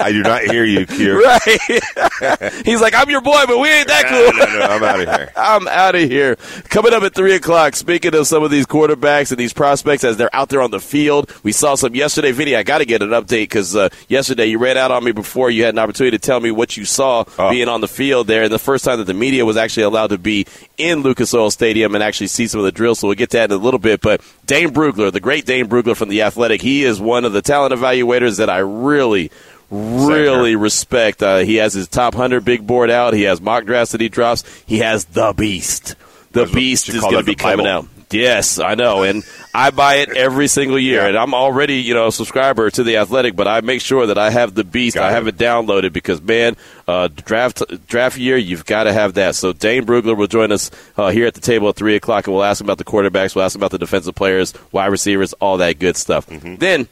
I 0.00 0.12
do 0.12 0.22
not 0.22 0.42
hear 0.42 0.64
you, 0.64 0.86
Q. 0.86 1.18
Right. 1.28 2.62
He's 2.64 2.80
like, 2.80 2.94
I'm 2.94 3.10
your 3.10 3.20
boy, 3.20 3.44
but 3.46 3.58
we 3.58 3.68
ain't 3.68 3.88
that 3.88 4.04
cool. 4.06 4.38
no, 4.38 4.58
no, 4.58 4.66
I'm 4.66 4.82
out 4.84 5.00
of 5.00 5.08
here. 5.08 5.32
I'm 5.36 5.68
out 5.68 5.94
of 5.94 6.00
here. 6.02 6.36
Coming 6.68 6.92
up 6.92 7.02
at 7.02 7.14
3 7.14 7.34
o'clock, 7.34 7.74
speaking 7.76 8.14
of 8.14 8.26
some 8.26 8.42
of 8.42 8.50
these 8.50 8.66
quarterbacks 8.66 9.30
and 9.30 9.38
these 9.38 9.52
prospects 9.52 10.04
as 10.04 10.16
they're 10.16 10.34
out 10.34 10.48
there 10.48 10.62
on 10.62 10.70
the 10.70 10.80
field, 10.80 11.32
we 11.42 11.52
saw 11.52 11.74
some 11.74 11.94
yesterday 11.94 12.30
video. 12.32 12.58
I 12.58 12.62
got 12.62 12.78
to 12.78 12.84
get 12.84 13.02
an 13.02 13.10
update 13.10 13.42
because 13.44 13.74
uh, 13.76 13.88
yesterday 14.08 14.46
you 14.46 14.58
ran 14.58 14.76
out 14.78 14.90
on 14.90 15.02
me 15.04 15.12
before 15.12 15.50
you 15.50 15.64
had 15.64 15.74
an 15.74 15.78
opportunity 15.78 16.16
to 16.16 16.24
tell 16.24 16.40
me 16.40 16.50
what 16.52 16.76
you 16.76 16.84
saw 16.84 17.24
Oh. 17.38 17.50
being 17.50 17.68
on 17.68 17.80
the 17.80 17.88
field 17.88 18.27
there. 18.28 18.44
And 18.44 18.52
the 18.52 18.58
first 18.60 18.84
time 18.84 18.98
that 18.98 19.04
the 19.04 19.14
media 19.14 19.44
was 19.44 19.56
actually 19.56 19.82
allowed 19.82 20.10
to 20.10 20.18
be 20.18 20.46
in 20.76 21.00
Lucas 21.00 21.34
Oil 21.34 21.50
Stadium 21.50 21.96
and 21.96 22.04
actually 22.04 22.28
see 22.28 22.46
some 22.46 22.60
of 22.60 22.64
the 22.64 22.72
drills. 22.72 23.00
So 23.00 23.08
we'll 23.08 23.16
get 23.16 23.30
to 23.30 23.38
that 23.38 23.50
in 23.50 23.56
a 23.56 23.62
little 23.62 23.80
bit. 23.80 24.00
But 24.00 24.20
Dane 24.46 24.70
Brugler, 24.70 25.10
the 25.10 25.20
great 25.20 25.44
Dane 25.44 25.66
Brugler 25.66 25.96
from 25.96 26.08
The 26.08 26.22
Athletic, 26.22 26.62
he 26.62 26.84
is 26.84 27.00
one 27.00 27.24
of 27.24 27.32
the 27.32 27.42
talent 27.42 27.74
evaluators 27.74 28.38
that 28.38 28.48
I 28.48 28.58
really 28.58 29.32
really 29.70 30.56
respect. 30.56 31.22
Uh, 31.22 31.38
he 31.38 31.56
has 31.56 31.74
his 31.74 31.88
top 31.88 32.14
hundred 32.14 32.44
big 32.44 32.66
board 32.66 32.90
out. 32.90 33.14
He 33.14 33.24
has 33.24 33.40
mock 33.40 33.64
drafts 33.64 33.92
that 33.92 34.00
he 34.00 34.08
drops. 34.08 34.44
He 34.66 34.78
has 34.78 35.04
the 35.06 35.32
beast. 35.32 35.94
The 36.32 36.40
That's 36.40 36.52
beast 36.52 36.88
is 36.88 37.00
going 37.00 37.16
to 37.16 37.22
be 37.22 37.34
coming 37.34 37.66
Bible. 37.66 37.68
out. 37.68 37.88
Yes, 38.10 38.58
I 38.58 38.74
know, 38.74 39.02
and 39.02 39.24
I 39.54 39.70
buy 39.70 39.96
it 39.96 40.10
every 40.10 40.48
single 40.48 40.78
year. 40.78 41.02
Yeah. 41.02 41.08
And 41.08 41.16
I'm 41.18 41.34
already, 41.34 41.76
you 41.76 41.94
know, 41.94 42.06
a 42.06 42.12
subscriber 42.12 42.70
to 42.70 42.82
the 42.82 42.96
Athletic, 42.96 43.36
but 43.36 43.46
I 43.46 43.60
make 43.60 43.80
sure 43.80 44.06
that 44.06 44.18
I 44.18 44.30
have 44.30 44.54
the 44.54 44.64
beast. 44.64 44.94
Got 44.96 45.04
I 45.04 45.10
it. 45.10 45.12
have 45.12 45.26
it 45.26 45.36
downloaded 45.36 45.92
because, 45.92 46.22
man, 46.22 46.56
uh, 46.86 47.08
draft 47.08 47.62
draft 47.86 48.16
year, 48.16 48.36
you've 48.36 48.64
got 48.64 48.84
to 48.84 48.92
have 48.92 49.14
that. 49.14 49.34
So 49.34 49.52
Dane 49.52 49.84
Brugler 49.84 50.16
will 50.16 50.26
join 50.26 50.52
us 50.52 50.70
uh, 50.96 51.10
here 51.10 51.26
at 51.26 51.34
the 51.34 51.40
table 51.40 51.68
at 51.68 51.76
three 51.76 51.96
o'clock, 51.96 52.26
and 52.26 52.34
we'll 52.34 52.44
ask 52.44 52.60
him 52.60 52.66
about 52.66 52.78
the 52.78 52.84
quarterbacks. 52.84 53.34
We'll 53.34 53.44
ask 53.44 53.54
him 53.54 53.60
about 53.60 53.72
the 53.72 53.78
defensive 53.78 54.14
players, 54.14 54.54
wide 54.72 54.86
receivers, 54.86 55.34
all 55.34 55.58
that 55.58 55.78
good 55.78 55.96
stuff. 55.96 56.26
Mm-hmm. 56.26 56.56
Then 56.56 56.88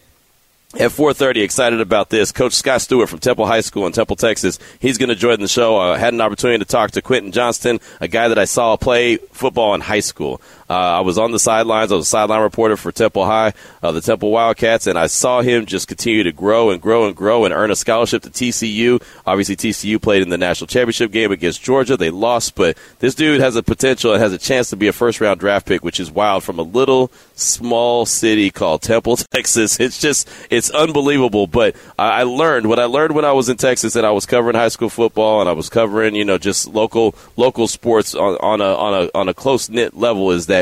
at 0.75 0.91
4.30 0.91 1.43
excited 1.43 1.81
about 1.81 2.11
this 2.11 2.33
coach 2.33 2.53
scott 2.53 2.83
stewart 2.83 3.09
from 3.09 3.19
temple 3.19 3.47
high 3.47 3.61
school 3.61 3.87
in 3.87 3.93
temple 3.93 4.17
texas 4.17 4.59
he's 4.81 4.99
going 4.99 5.09
to 5.09 5.15
join 5.15 5.41
the 5.41 5.49
show 5.49 5.77
i 5.77 5.95
uh, 5.95 5.97
had 5.97 6.13
an 6.13 6.21
opportunity 6.21 6.59
to 6.59 6.65
talk 6.65 6.91
to 6.91 7.01
quentin 7.01 7.33
johnston 7.33 7.79
a 8.01 8.09
guy 8.09 8.29
that 8.29 8.39
i 8.39 8.45
saw 8.45 8.77
play 8.77 9.17
football 9.17 9.75
in 9.75 9.81
high 9.81 10.01
school 10.01 10.41
uh, 10.69 10.75
i 10.75 11.01
was 11.01 11.19
on 11.19 11.33
the 11.33 11.39
sidelines 11.39 11.93
i 11.93 11.95
was 11.95 12.07
a 12.07 12.09
sideline 12.09 12.43
reporter 12.43 12.77
for 12.77 12.93
temple 12.93 13.25
high 13.25 13.53
uh, 13.83 13.93
the 13.93 14.01
temple 14.01 14.31
wildcats 14.31 14.87
and 14.87 14.99
i 14.99 15.07
saw 15.07 15.41
him 15.41 15.67
just 15.67 15.89
continue 15.89 16.23
to 16.23 16.33
grow 16.33 16.71
and 16.71 16.81
grow 16.81 17.07
and 17.07 17.17
grow 17.17 17.45
and 17.45 17.55
earn 17.55 17.71
a 17.71 17.77
scholarship 17.77 18.23
to 18.23 18.31
tcu 18.31 19.03
obviously 19.27 19.57
tcu 19.57 20.01
played 20.01 20.23
in 20.23 20.29
the 20.29 20.39
national 20.39 20.67
championship 20.67 21.11
game 21.11 21.33
against 21.33 21.63
georgia 21.63 21.97
they 21.97 22.11
lost 22.11 22.55
but 22.55 22.77
this 22.99 23.15
dude 23.15 23.41
has 23.41 23.57
a 23.57 23.63
potential 23.63 24.13
and 24.13 24.23
has 24.23 24.33
a 24.33 24.39
chance 24.39 24.71
to 24.71 24.77
be 24.77 24.89
a 24.89 24.93
first 24.93 25.21
round 25.21 25.41
draft 25.41 25.67
pick 25.67 25.85
which 25.85 26.01
is 26.01 26.11
wild 26.11 26.43
from 26.43 26.59
a 26.59 26.63
little 26.63 27.11
small 27.35 28.07
city 28.07 28.51
called 28.51 28.83
temple 28.83 29.17
texas 29.33 29.79
it's 29.81 30.01
just 30.01 30.29
it's 30.51 30.71
unbelievable. 30.71 31.47
But 31.47 31.77
I, 31.99 32.21
I 32.21 32.23
learned 32.25 32.69
what 32.69 32.79
I 32.79 32.85
learned 32.85 33.15
when 33.15 33.25
I 33.25 33.33
was 33.33 33.49
in 33.49 33.57
Texas, 33.57 33.97
and 33.97 34.07
I 34.07 34.11
was 34.11 34.27
covering 34.27 34.57
high 34.57 34.69
school 34.69 34.91
football, 34.91 35.41
and 35.41 35.49
I 35.49 35.53
was 35.53 35.69
covering 35.69 36.15
you 36.15 36.25
know 36.25 36.39
just 36.39 36.69
local 36.69 37.15
local 37.37 37.69
sports 37.69 38.15
on, 38.15 38.37
on 38.41 38.61
a 38.61 38.75
on 38.75 39.05
a 39.05 39.19
on 39.19 39.29
a 39.29 39.35
close 39.35 39.69
knit 39.69 39.97
level 39.97 40.31
is 40.31 40.47
that. 40.47 40.56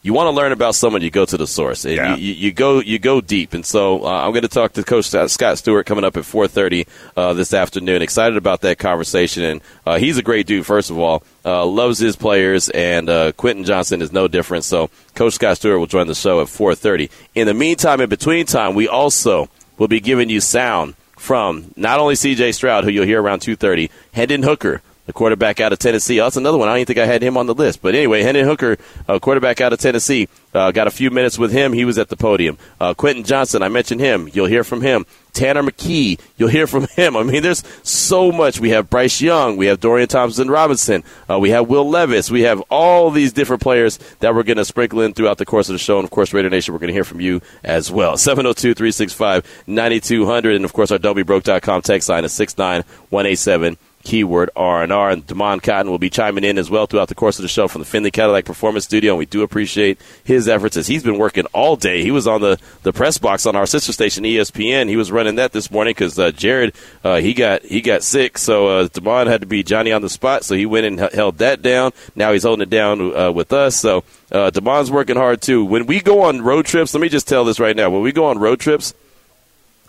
You 0.00 0.14
want 0.14 0.28
to 0.28 0.30
learn 0.30 0.52
about 0.52 0.76
someone, 0.76 1.02
you 1.02 1.10
go 1.10 1.24
to 1.24 1.36
the 1.36 1.46
source. 1.46 1.84
Yeah. 1.84 2.14
you, 2.14 2.22
you, 2.22 2.34
you 2.34 2.52
go 2.52 2.80
you 2.80 2.98
go 3.00 3.20
deep, 3.20 3.52
and 3.52 3.66
so 3.66 4.04
uh, 4.04 4.24
I'm 4.24 4.30
going 4.30 4.42
to 4.42 4.48
talk 4.48 4.74
to 4.74 4.84
Coach 4.84 5.06
Scott 5.06 5.58
Stewart 5.58 5.86
coming 5.86 6.04
up 6.04 6.16
at 6.16 6.22
4:30 6.22 6.86
uh, 7.16 7.32
this 7.32 7.52
afternoon. 7.52 8.00
Excited 8.00 8.36
about 8.36 8.60
that 8.60 8.78
conversation, 8.78 9.42
and 9.42 9.60
uh, 9.84 9.98
he's 9.98 10.16
a 10.16 10.22
great 10.22 10.46
dude. 10.46 10.64
First 10.64 10.90
of 10.90 10.98
all, 10.98 11.24
uh, 11.44 11.66
loves 11.66 11.98
his 11.98 12.14
players, 12.14 12.68
and 12.68 13.08
uh, 13.08 13.32
Quentin 13.32 13.64
Johnston 13.64 14.00
is 14.00 14.12
no 14.12 14.28
different. 14.28 14.64
So 14.64 14.88
Coach 15.16 15.34
Scott 15.34 15.56
Stewart 15.56 15.80
will 15.80 15.86
join 15.86 16.06
the 16.06 16.14
show 16.14 16.40
at 16.40 16.46
4:30. 16.46 17.10
In 17.34 17.48
the 17.48 17.54
meantime, 17.54 18.00
in 18.00 18.08
between 18.08 18.46
time, 18.46 18.74
we 18.74 18.86
also 18.86 19.48
will 19.78 19.88
be 19.88 20.00
giving 20.00 20.30
you 20.30 20.40
sound 20.40 20.94
from 21.16 21.72
not 21.76 21.98
only 21.98 22.14
C.J. 22.14 22.52
Stroud, 22.52 22.84
who 22.84 22.90
you'll 22.90 23.04
hear 23.04 23.20
around 23.20 23.40
2:30, 23.40 23.90
Hendon 24.12 24.44
Hooker. 24.44 24.80
The 25.08 25.14
quarterback 25.14 25.58
out 25.58 25.72
of 25.72 25.78
Tennessee. 25.78 26.20
Oh, 26.20 26.24
that's 26.24 26.36
another 26.36 26.58
one. 26.58 26.68
I 26.68 26.72
don't 26.72 26.80
even 26.80 26.86
think 26.88 26.98
I 26.98 27.06
had 27.06 27.22
him 27.22 27.38
on 27.38 27.46
the 27.46 27.54
list. 27.54 27.80
But 27.80 27.94
anyway, 27.94 28.22
Hendon 28.22 28.44
Hooker, 28.44 28.76
uh, 29.08 29.18
quarterback 29.18 29.58
out 29.58 29.72
of 29.72 29.80
Tennessee, 29.80 30.28
uh, 30.52 30.70
got 30.70 30.86
a 30.86 30.90
few 30.90 31.10
minutes 31.10 31.38
with 31.38 31.50
him. 31.50 31.72
He 31.72 31.86
was 31.86 31.96
at 31.96 32.10
the 32.10 32.16
podium. 32.16 32.58
Uh, 32.78 32.92
Quentin 32.92 33.24
Johnston, 33.24 33.62
I 33.62 33.70
mentioned 33.70 34.02
him. 34.02 34.28
You'll 34.34 34.48
hear 34.48 34.64
from 34.64 34.82
him. 34.82 35.06
Tanner 35.32 35.62
McKee, 35.62 36.20
you'll 36.36 36.50
hear 36.50 36.66
from 36.66 36.86
him. 36.96 37.16
I 37.16 37.22
mean, 37.22 37.42
there's 37.42 37.64
so 37.82 38.30
much. 38.30 38.60
We 38.60 38.68
have 38.68 38.90
Bryce 38.90 39.22
Young. 39.22 39.56
We 39.56 39.64
have 39.68 39.80
Dorian 39.80 40.08
Thompson 40.08 40.50
Robinson. 40.50 41.02
Uh, 41.26 41.38
we 41.38 41.48
have 41.50 41.68
Will 41.68 41.88
Levis. 41.88 42.30
We 42.30 42.42
have 42.42 42.60
all 42.68 43.10
these 43.10 43.32
different 43.32 43.62
players 43.62 43.98
that 44.20 44.34
we're 44.34 44.42
going 44.42 44.58
to 44.58 44.64
sprinkle 44.66 45.00
in 45.00 45.14
throughout 45.14 45.38
the 45.38 45.46
course 45.46 45.70
of 45.70 45.72
the 45.72 45.78
show. 45.78 45.96
And 45.96 46.04
of 46.04 46.10
course, 46.10 46.34
Raider 46.34 46.50
Nation, 46.50 46.74
we're 46.74 46.80
going 46.80 46.88
to 46.88 46.94
hear 46.94 47.04
from 47.04 47.22
you 47.22 47.40
as 47.64 47.90
well. 47.90 48.18
702 48.18 48.74
365 48.74 49.64
9200. 49.66 50.54
And 50.54 50.66
of 50.66 50.74
course, 50.74 50.90
our 50.90 50.98
WBroke.com 50.98 51.80
text 51.80 52.10
line 52.10 52.26
is 52.26 52.34
69187 52.34 53.78
keyword 54.08 54.48
R&R. 54.56 55.10
And 55.10 55.26
Damon 55.26 55.60
Cotton 55.60 55.90
will 55.90 55.98
be 55.98 56.08
chiming 56.08 56.42
in 56.42 56.56
as 56.56 56.70
well 56.70 56.86
throughout 56.86 57.08
the 57.08 57.14
course 57.14 57.38
of 57.38 57.42
the 57.42 57.48
show 57.48 57.68
from 57.68 57.82
the 57.82 57.84
Findlay 57.84 58.10
Cadillac 58.10 58.46
Performance 58.46 58.86
Studio, 58.86 59.12
and 59.12 59.18
we 59.18 59.26
do 59.26 59.42
appreciate 59.42 60.00
his 60.24 60.48
efforts 60.48 60.78
as 60.78 60.86
he's 60.86 61.02
been 61.02 61.18
working 61.18 61.44
all 61.52 61.76
day. 61.76 62.02
He 62.02 62.10
was 62.10 62.26
on 62.26 62.40
the, 62.40 62.58
the 62.84 62.92
press 62.92 63.18
box 63.18 63.44
on 63.44 63.54
our 63.54 63.66
sister 63.66 63.92
station 63.92 64.24
ESPN. 64.24 64.88
He 64.88 64.96
was 64.96 65.12
running 65.12 65.34
that 65.34 65.52
this 65.52 65.70
morning 65.70 65.92
because 65.92 66.18
uh, 66.18 66.30
Jared 66.30 66.74
uh, 67.04 67.16
he 67.16 67.34
got 67.34 67.62
he 67.62 67.82
got 67.82 68.02
sick, 68.02 68.38
so 68.38 68.68
uh, 68.68 68.88
Damon 68.88 69.26
had 69.26 69.42
to 69.42 69.46
be 69.46 69.62
Johnny 69.62 69.92
on 69.92 70.00
the 70.00 70.08
spot, 70.08 70.42
so 70.42 70.54
he 70.54 70.64
went 70.64 70.86
and 70.86 70.98
held 71.12 71.38
that 71.38 71.60
down. 71.60 71.92
Now 72.16 72.32
he's 72.32 72.44
holding 72.44 72.62
it 72.62 72.70
down 72.70 73.14
uh, 73.14 73.30
with 73.30 73.52
us. 73.52 73.76
So 73.76 74.04
uh, 74.32 74.48
Damon's 74.48 74.90
working 74.90 75.16
hard 75.16 75.42
too. 75.42 75.66
When 75.66 75.84
we 75.84 76.00
go 76.00 76.22
on 76.22 76.40
road 76.40 76.64
trips, 76.64 76.94
let 76.94 77.02
me 77.02 77.10
just 77.10 77.28
tell 77.28 77.44
this 77.44 77.60
right 77.60 77.76
now. 77.76 77.90
When 77.90 78.00
we 78.00 78.12
go 78.12 78.24
on 78.26 78.38
road 78.38 78.58
trips, 78.58 78.94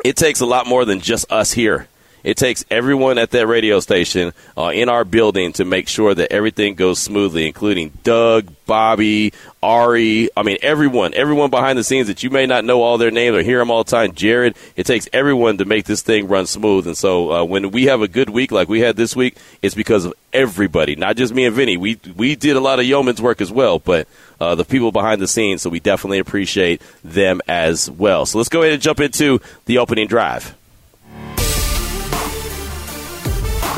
it 0.04 0.18
takes 0.18 0.42
a 0.42 0.46
lot 0.46 0.68
more 0.68 0.84
than 0.84 1.00
just 1.00 1.32
us 1.32 1.54
here. 1.54 1.88
It 2.24 2.38
takes 2.38 2.66
everyone 2.70 3.18
at 3.18 3.32
that 3.32 3.48
radio 3.48 3.80
station 3.80 4.34
uh, 4.58 4.72
in 4.74 4.90
our 4.90 5.06
building 5.06 5.54
to 5.54 5.66
make 5.66 5.88
sure 5.88 6.14
that 6.14 6.32
everything 6.32 6.76
goes 6.76 7.00
smoothly, 7.00 7.48
including 7.48 7.92
Doug, 8.04 8.52
Bobby, 8.66 9.34
Ari. 9.64 10.30
I 10.36 10.44
mean, 10.44 10.58
everyone, 10.62 11.14
everyone 11.14 11.50
behind 11.50 11.78
the 11.78 11.84
scenes 11.84 12.08
that 12.08 12.24
you 12.24 12.30
may 12.30 12.46
not 12.46 12.66
know 12.66 12.82
all 12.82 12.98
their 12.98 13.12
names 13.12 13.38
or 13.38 13.42
hear 13.42 13.60
them 13.60 13.72
all 13.72 13.84
the 13.84 13.92
time. 13.92 14.14
Jared. 14.14 14.56
It 14.76 14.86
takes 14.86 15.08
everyone 15.14 15.58
to 15.58 15.66
make 15.66 15.86
this 15.86 16.02
thing 16.02 16.28
run 16.28 16.46
smooth. 16.46 16.88
And 16.88 16.98
so 16.98 17.32
uh, 17.32 17.44
when 17.44 17.72
we 17.72 17.86
have 17.86 18.02
a 18.02 18.08
good 18.08 18.30
week 18.30 18.52
like 18.52 18.70
we 18.70 18.82
had 18.82 18.96
this 18.96 19.16
week, 19.16 19.38
it's 19.62 19.76
because 19.76 20.06
of 20.06 20.14
everybody, 20.34 20.96
not 20.96 21.16
just 21.16 21.34
me 21.34 21.46
and 21.46 21.56
Vinny. 21.56 21.78
We 21.78 22.00
we 22.16 22.36
did 22.36 22.56
a 22.56 22.60
lot 22.60 22.80
of 22.80 22.86
yeoman's 22.86 23.22
work 23.22 23.42
as 23.42 23.52
well, 23.52 23.80
but 23.80 24.08
uh, 24.40 24.56
the 24.56 24.66
people 24.66 24.92
behind 24.92 25.22
the 25.22 25.28
scenes. 25.28 25.62
So 25.62 25.70
we 25.70 25.80
definitely 25.80 26.20
appreciate 26.20 26.82
them 27.04 27.42
as 27.48 27.90
well. 27.90 28.26
So 28.26 28.38
let's 28.38 28.50
go 28.50 28.62
ahead 28.62 28.74
and 28.74 28.82
jump 28.82 29.00
into 29.00 29.42
the 29.66 29.78
opening 29.80 30.08
drive. 30.08 30.56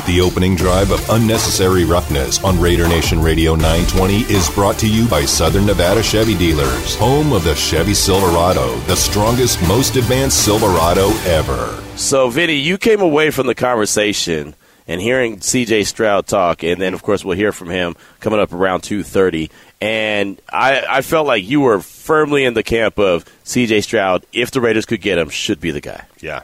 The 0.08 0.20
opening 0.20 0.56
drive 0.56 0.90
of 0.90 1.08
Unnecessary 1.12 1.86
Roughness 1.86 2.44
on 2.44 2.60
Raider 2.60 2.88
Nation 2.88 3.22
Radio 3.22 3.54
920 3.54 4.22
is 4.34 4.50
brought 4.50 4.80
to 4.80 4.90
you 4.90 5.08
by 5.08 5.26
Southern 5.26 5.68
Nevada 5.68 6.02
Chevy 6.02 6.36
Dealers, 6.36 6.96
home 6.96 7.32
of 7.32 7.44
the 7.44 7.54
Chevy 7.54 7.94
Silverado, 7.94 8.76
the 8.88 8.96
strongest, 8.96 9.62
most 9.68 9.96
advanced 9.98 10.44
Silverado 10.44 11.10
ever. 11.26 11.80
So, 11.98 12.30
Vinny, 12.32 12.56
you 12.56 12.80
came 12.80 13.00
away 13.00 13.30
from 13.30 13.46
the 13.46 13.54
conversation 13.54 14.56
and 14.88 15.00
hearing 15.00 15.40
C.J. 15.40 15.84
Stroud 15.84 16.26
talk, 16.26 16.64
and 16.64 16.82
then, 16.82 16.96
of 16.96 17.04
course, 17.04 17.24
we'll 17.24 17.38
hear 17.38 17.52
from 17.52 17.70
him 17.70 17.96
coming 18.20 18.40
up 18.40 18.54
around 18.54 18.82
two 18.82 19.04
thirty. 19.04 19.52
And 19.80 20.42
I, 20.52 20.84
I 20.90 21.02
felt 21.02 21.28
like 21.28 21.48
you 21.48 21.62
were 21.62 21.80
firmly 21.80 22.44
in 22.44 22.56
the 22.56 22.64
camp 22.64 22.98
of 22.98 23.24
C.J. 23.44 23.82
Stroud. 23.82 24.26
If 24.34 24.50
the 24.50 24.62
Raiders 24.62 24.88
could 24.88 25.02
get 25.02 25.20
him, 25.20 25.30
should 25.30 25.62
be 25.62 25.70
the 25.70 25.80
guy. 25.80 26.06
Yeah, 26.20 26.42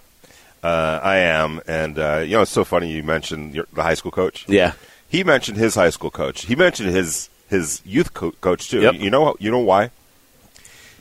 uh, 0.63 0.99
I 1.03 1.17
am, 1.17 1.61
and 1.67 1.97
uh, 1.99 2.17
you 2.25 2.31
know 2.35 2.41
it's 2.41 2.51
so 2.51 2.63
funny 2.63 2.91
you 2.91 3.03
mentioned 3.03 3.55
your, 3.55 3.65
the 3.73 3.83
high 3.83 3.93
school 3.95 4.11
coach. 4.11 4.45
Yeah, 4.47 4.73
He 5.09 5.23
mentioned 5.23 5.57
his 5.57 5.75
high 5.75 5.89
school 5.91 6.09
coach. 6.11 6.45
He 6.45 6.55
mentioned 6.55 6.89
his 6.89 7.29
his 7.49 7.81
youth 7.85 8.13
co- 8.13 8.31
coach 8.41 8.69
too. 8.69 8.81
Yep. 8.81 8.95
You 8.95 9.09
know 9.09 9.35
you 9.39 9.51
know 9.51 9.59
why? 9.59 9.91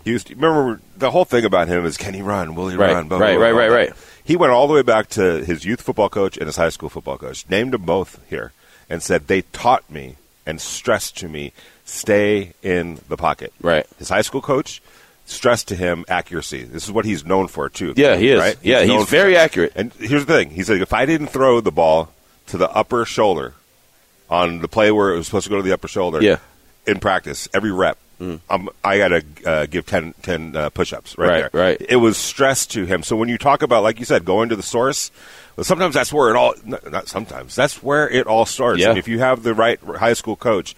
He 0.04 0.12
was 0.12 0.28
remember 0.30 0.80
the 0.96 1.10
whole 1.10 1.24
thing 1.24 1.44
about 1.44 1.66
him 1.68 1.84
is 1.84 1.96
can 1.96 2.14
he 2.14 2.22
run? 2.22 2.54
Will 2.54 2.68
he 2.68 2.76
Right, 2.76 2.92
run? 2.94 3.08
Blah, 3.08 3.18
right, 3.18 3.36
blah, 3.36 3.44
right, 3.46 3.52
blah, 3.52 3.60
right, 3.60 3.68
blah. 3.68 3.76
right. 3.76 3.92
He 4.24 4.36
went 4.36 4.52
all 4.52 4.66
the 4.68 4.74
way 4.74 4.82
back 4.82 5.08
to 5.10 5.44
his 5.44 5.64
youth 5.64 5.80
football 5.82 6.08
coach 6.08 6.36
and 6.36 6.46
his 6.46 6.56
high 6.56 6.68
school 6.70 6.88
football 6.88 7.18
coach. 7.18 7.44
Named 7.48 7.72
them 7.72 7.82
both 7.82 8.20
here 8.28 8.52
and 8.88 9.02
said 9.02 9.26
they 9.26 9.42
taught 9.42 9.88
me 9.90 10.16
and 10.46 10.60
stressed 10.60 11.16
to 11.18 11.28
me 11.28 11.52
stay 11.84 12.52
in 12.62 13.00
the 13.08 13.16
pocket. 13.16 13.52
Right. 13.60 13.86
His 13.98 14.08
high 14.08 14.22
school 14.22 14.42
coach 14.42 14.80
stressed 15.26 15.68
to 15.68 15.76
him 15.76 16.04
accuracy. 16.08 16.64
This 16.64 16.84
is 16.84 16.90
what 16.92 17.04
he's 17.04 17.24
known 17.24 17.48
for 17.48 17.68
too. 17.68 17.92
Yeah, 17.96 18.16
he 18.16 18.30
is. 18.30 18.40
Right? 18.40 18.56
Yeah, 18.62 18.82
he's 18.82 19.04
for 19.04 19.10
very 19.10 19.36
accurate. 19.36 19.72
And 19.76 19.92
here's 19.94 20.24
the 20.24 20.32
thing: 20.32 20.50
he 20.50 20.62
said 20.62 20.80
if 20.80 20.92
I 20.94 21.04
didn't 21.06 21.28
throw 21.28 21.60
the 21.60 21.70
ball 21.72 22.10
to 22.46 22.56
the 22.56 22.70
upper 22.70 23.04
shoulder 23.04 23.54
on 24.30 24.60
the 24.60 24.68
play 24.68 24.90
where 24.90 25.12
it 25.12 25.16
was 25.18 25.26
supposed 25.26 25.44
to 25.44 25.50
go 25.50 25.56
to 25.56 25.62
the 25.62 25.72
upper 25.72 25.88
shoulder, 25.88 26.20
Yeah. 26.22 26.36
Mm. 26.86 26.92
in 26.94 27.00
practice 27.00 27.48
every 27.52 27.70
rep. 27.72 27.98
Um, 28.18 28.70
I 28.82 28.96
got 28.96 29.08
to 29.08 29.24
uh, 29.44 29.66
give 29.66 29.84
10, 29.84 30.14
10 30.22 30.56
uh, 30.56 30.70
push-ups 30.70 31.18
right, 31.18 31.28
Right, 31.28 31.52
there. 31.52 31.60
right. 31.60 31.76
It 31.86 31.96
was 31.96 32.16
stress 32.16 32.64
to 32.68 32.86
him. 32.86 33.02
So 33.02 33.14
when 33.14 33.28
you 33.28 33.36
talk 33.36 33.60
about, 33.60 33.82
like 33.82 33.98
you 33.98 34.06
said, 34.06 34.24
going 34.24 34.48
to 34.48 34.56
the 34.56 34.62
source, 34.62 35.10
well, 35.54 35.64
sometimes 35.64 35.94
that's 35.94 36.14
where 36.14 36.30
it 36.30 36.36
all. 36.36 36.54
Not 36.64 37.08
sometimes. 37.08 37.54
That's 37.54 37.82
where 37.82 38.08
it 38.08 38.26
all 38.26 38.46
starts. 38.46 38.80
Yeah. 38.80 38.88
And 38.88 38.98
if 38.98 39.06
you 39.06 39.18
have 39.18 39.42
the 39.42 39.52
right 39.52 39.78
high 39.82 40.14
school 40.14 40.34
coach 40.34 40.74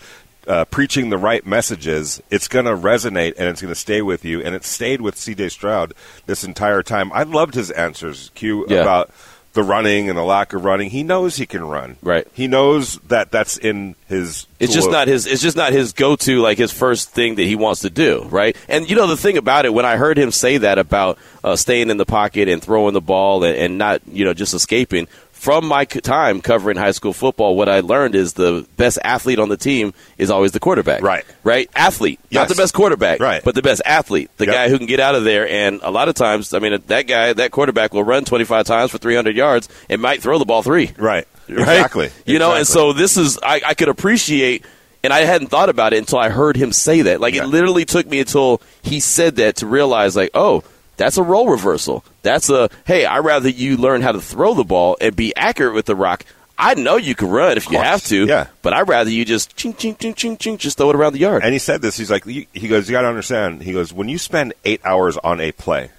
uh, 0.48 0.64
preaching 0.64 1.10
the 1.10 1.18
right 1.18 1.46
messages, 1.46 2.22
it's 2.30 2.48
going 2.48 2.64
to 2.64 2.72
resonate 2.72 3.34
and 3.38 3.48
it's 3.48 3.60
going 3.62 3.72
to 3.72 3.78
stay 3.78 4.02
with 4.02 4.24
you. 4.24 4.42
And 4.42 4.54
it 4.54 4.64
stayed 4.64 5.00
with 5.00 5.16
C.J. 5.16 5.50
Stroud 5.50 5.92
this 6.26 6.42
entire 6.42 6.82
time. 6.82 7.12
I 7.12 7.22
loved 7.24 7.54
his 7.54 7.70
answers, 7.70 8.30
Q, 8.34 8.64
Yeah. 8.68 8.80
about 8.80 9.10
the 9.54 9.62
running 9.62 10.08
and 10.08 10.16
the 10.16 10.22
lack 10.22 10.52
of 10.52 10.64
running. 10.64 10.90
He 10.90 11.02
knows 11.02 11.36
he 11.36 11.46
can 11.46 11.64
run. 11.64 11.96
Right. 12.02 12.26
He 12.32 12.46
knows 12.46 12.98
that 13.08 13.30
that's 13.32 13.56
in 13.56 13.96
his. 14.06 14.46
It's 14.60 14.72
just 14.72 14.86
of- 14.86 14.92
not 14.92 15.08
his. 15.08 15.26
It's 15.26 15.42
just 15.42 15.56
not 15.56 15.72
his 15.72 15.92
go-to, 15.92 16.40
like 16.40 16.58
his 16.58 16.70
first 16.70 17.10
thing 17.10 17.34
that 17.36 17.42
he 17.44 17.56
wants 17.56 17.80
to 17.80 17.90
do, 17.90 18.24
right? 18.30 18.56
And 18.68 18.88
you 18.88 18.94
know 18.94 19.06
the 19.06 19.16
thing 19.16 19.36
about 19.36 19.64
it, 19.64 19.72
when 19.74 19.84
I 19.84 19.96
heard 19.96 20.18
him 20.18 20.30
say 20.30 20.58
that 20.58 20.78
about 20.78 21.18
uh, 21.42 21.56
staying 21.56 21.90
in 21.90 21.96
the 21.96 22.06
pocket 22.06 22.48
and 22.48 22.62
throwing 22.62 22.92
the 22.94 23.00
ball 23.00 23.42
and, 23.42 23.56
and 23.56 23.78
not, 23.78 24.00
you 24.06 24.24
know, 24.24 24.34
just 24.34 24.54
escaping. 24.54 25.08
From 25.38 25.66
my 25.66 25.84
time 25.84 26.40
covering 26.40 26.76
high 26.76 26.90
school 26.90 27.12
football, 27.12 27.56
what 27.56 27.68
I 27.68 27.80
learned 27.80 28.14
is 28.16 28.32
the 28.32 28.66
best 28.76 28.98
athlete 29.04 29.38
on 29.38 29.48
the 29.48 29.56
team 29.56 29.94
is 30.18 30.30
always 30.30 30.50
the 30.52 30.58
quarterback. 30.60 31.00
Right. 31.00 31.24
Right? 31.44 31.70
Athlete. 31.76 32.18
Not 32.32 32.48
the 32.48 32.54
best 32.56 32.74
quarterback. 32.74 33.20
Right. 33.20 33.42
But 33.44 33.54
the 33.54 33.62
best 33.62 33.80
athlete. 33.86 34.30
The 34.36 34.46
Yep. 34.46 34.54
guy 34.54 34.68
who 34.68 34.78
can 34.78 34.86
get 34.88 34.98
out 35.00 35.14
of 35.14 35.22
there. 35.24 35.48
And 35.48 35.80
a 35.82 35.90
lot 35.90 36.08
of 36.08 36.14
times, 36.16 36.52
I 36.52 36.58
mean, 36.58 36.76
that 36.88 37.06
guy, 37.06 37.32
that 37.32 37.52
quarterback 37.52 37.94
will 37.94 38.02
run 38.04 38.24
25 38.24 38.66
times 38.66 38.90
for 38.90 38.98
300 38.98 39.36
yards 39.36 39.68
and 39.88 40.02
might 40.02 40.20
throw 40.22 40.38
the 40.38 40.44
ball 40.44 40.62
three. 40.62 40.90
Right. 40.98 41.26
Right? 41.48 41.58
Exactly. 41.60 42.10
You 42.26 42.38
know, 42.40 42.54
and 42.54 42.66
so 42.66 42.92
this 42.92 43.16
is, 43.16 43.38
I, 43.42 43.60
I 43.64 43.74
could 43.74 43.88
appreciate, 43.88 44.64
and 45.04 45.12
I 45.12 45.20
hadn't 45.20 45.46
thought 45.48 45.68
about 45.68 45.92
it 45.92 45.98
until 45.98 46.18
I 46.18 46.28
heard 46.30 46.56
him 46.56 46.72
say 46.72 47.02
that. 47.02 47.20
Like, 47.20 47.34
Yeah. 47.34 47.44
it 47.44 47.46
literally 47.46 47.84
took 47.84 48.06
me 48.06 48.18
until 48.20 48.60
he 48.82 48.98
said 49.00 49.36
that 49.36 49.56
to 49.56 49.66
realize, 49.66 50.16
like, 50.16 50.30
oh, 50.34 50.64
that's 50.98 51.16
a 51.16 51.22
role 51.22 51.48
reversal. 51.48 52.04
That's 52.22 52.50
a, 52.50 52.68
hey, 52.84 53.06
I'd 53.06 53.20
rather 53.24 53.48
you 53.48 53.78
learn 53.78 54.02
how 54.02 54.12
to 54.12 54.20
throw 54.20 54.52
the 54.52 54.64
ball 54.64 54.98
and 55.00 55.16
be 55.16 55.34
accurate 55.34 55.74
with 55.74 55.86
the 55.86 55.96
rock. 55.96 56.24
I 56.58 56.74
know 56.74 56.96
you 56.96 57.14
can 57.14 57.28
run 57.30 57.56
if 57.56 57.70
you 57.70 57.78
have 57.78 58.02
to, 58.06 58.26
Yeah. 58.26 58.48
but 58.62 58.72
I'd 58.74 58.88
rather 58.88 59.08
you 59.08 59.24
just 59.24 59.56
ching, 59.56 59.74
ching, 59.74 59.94
ching, 59.96 60.12
ching, 60.14 60.36
ching, 60.36 60.58
just 60.58 60.76
throw 60.76 60.90
it 60.90 60.96
around 60.96 61.12
the 61.14 61.20
yard. 61.20 61.42
And 61.44 61.52
he 61.52 61.58
said 61.60 61.80
this. 61.82 61.96
He's 61.96 62.10
like, 62.10 62.24
he 62.26 62.46
goes, 62.68 62.88
you 62.88 62.92
got 62.92 63.02
to 63.02 63.08
understand. 63.08 63.62
He 63.62 63.72
goes, 63.72 63.92
when 63.92 64.08
you 64.08 64.18
spend 64.18 64.52
eight 64.64 64.80
hours 64.84 65.16
on 65.18 65.40
a 65.40 65.52
play, 65.52 65.90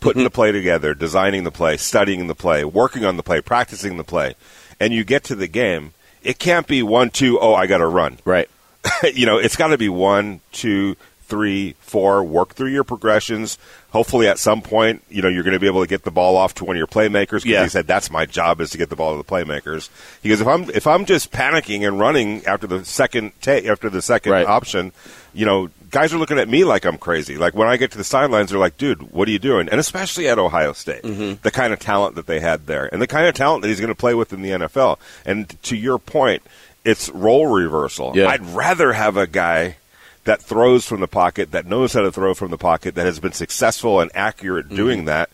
putting 0.00 0.20
Mm-hmm. 0.20 0.24
the 0.24 0.30
play 0.30 0.52
together, 0.52 0.94
designing 0.94 1.42
the 1.44 1.50
play, 1.50 1.76
studying 1.76 2.26
the 2.28 2.34
play, 2.34 2.64
working 2.64 3.04
on 3.04 3.16
the 3.16 3.22
play, 3.24 3.40
practicing 3.40 3.96
the 3.96 4.04
play, 4.04 4.34
and 4.78 4.92
you 4.92 5.02
get 5.04 5.24
to 5.24 5.34
the 5.34 5.48
game, 5.48 5.94
it 6.22 6.38
can't 6.38 6.66
be 6.68 6.82
one, 6.84 7.10
two, 7.10 7.38
oh, 7.40 7.54
I 7.54 7.66
got 7.66 7.78
to 7.78 7.86
run. 7.86 8.18
right. 8.24 8.48
you 9.14 9.26
know, 9.26 9.38
it's 9.38 9.54
got 9.56 9.68
to 9.68 9.78
be 9.78 9.88
one, 9.88 10.40
two, 10.52 10.96
three, 11.32 11.74
four. 11.80 12.22
Work 12.22 12.54
through 12.54 12.68
your 12.68 12.84
progressions. 12.84 13.56
Hopefully, 13.90 14.28
at 14.28 14.38
some 14.38 14.60
point, 14.60 15.02
you 15.08 15.22
know, 15.22 15.28
you're 15.28 15.42
going 15.42 15.54
to 15.54 15.58
be 15.60 15.66
able 15.66 15.80
to 15.82 15.86
get 15.88 16.02
the 16.04 16.10
ball 16.10 16.36
off 16.36 16.54
to 16.54 16.64
one 16.64 16.76
of 16.76 16.78
your 16.78 16.86
playmakers. 16.86 17.44
Yeah. 17.44 17.62
He 17.62 17.68
said 17.70 17.86
that's 17.86 18.10
my 18.10 18.26
job 18.26 18.60
is 18.60 18.70
to 18.70 18.78
get 18.78 18.90
the 18.90 18.96
ball 18.96 19.12
to 19.12 19.18
the 19.18 19.24
playmakers. 19.24 19.88
He 20.22 20.28
goes, 20.28 20.40
if 20.42 20.46
I'm 20.46 20.68
if 20.70 20.86
I'm 20.86 21.04
just 21.06 21.32
panicking 21.32 21.86
and 21.88 21.98
running 21.98 22.44
after 22.46 22.66
the 22.66 22.84
second 22.84 23.32
ta- 23.40 23.52
after 23.66 23.88
the 23.90 24.02
second 24.02 24.32
Right. 24.32 24.46
option, 24.46 24.92
you 25.34 25.46
know, 25.46 25.70
guys 25.90 26.12
are 26.12 26.18
looking 26.18 26.38
at 26.38 26.48
me 26.48 26.64
like 26.64 26.84
I'm 26.84 26.98
crazy. 26.98 27.36
Like 27.36 27.54
when 27.54 27.68
I 27.68 27.76
get 27.78 27.90
to 27.92 27.98
the 27.98 28.04
sidelines, 28.04 28.50
they're 28.50 28.58
like, 28.58 28.76
"Dude, 28.76 29.12
what 29.12 29.26
are 29.28 29.30
you 29.30 29.38
doing?" 29.38 29.68
And 29.70 29.80
especially 29.80 30.28
at 30.28 30.38
Ohio 30.38 30.72
State, 30.74 31.02
Mm-hmm. 31.02 31.40
the 31.42 31.50
kind 31.50 31.72
of 31.72 31.78
talent 31.78 32.14
that 32.16 32.26
they 32.26 32.40
had 32.40 32.66
there, 32.66 32.88
and 32.92 33.00
the 33.00 33.06
kind 33.06 33.26
of 33.26 33.34
talent 33.34 33.62
that 33.62 33.68
he's 33.68 33.80
going 33.80 33.88
to 33.88 33.94
play 33.94 34.14
with 34.14 34.32
in 34.34 34.42
the 34.42 34.50
NFL. 34.50 34.98
And 35.24 35.48
to 35.64 35.76
your 35.76 35.98
point, 35.98 36.42
it's 36.84 37.08
role 37.10 37.46
reversal. 37.46 38.12
Yeah. 38.14 38.28
I'd 38.28 38.44
rather 38.54 38.92
have 38.92 39.16
a 39.16 39.26
guy 39.26 39.76
that 40.24 40.40
throws 40.42 40.86
from 40.86 41.00
the 41.00 41.08
pocket, 41.08 41.50
that 41.50 41.66
knows 41.66 41.92
how 41.92 42.02
to 42.02 42.12
throw 42.12 42.34
from 42.34 42.50
the 42.50 42.58
pocket, 42.58 42.94
that 42.94 43.06
has 43.06 43.18
been 43.20 43.32
successful 43.32 44.00
and 44.00 44.10
accurate 44.14 44.66
Mm-hmm. 44.66 44.76
doing 44.76 45.04
that. 45.06 45.30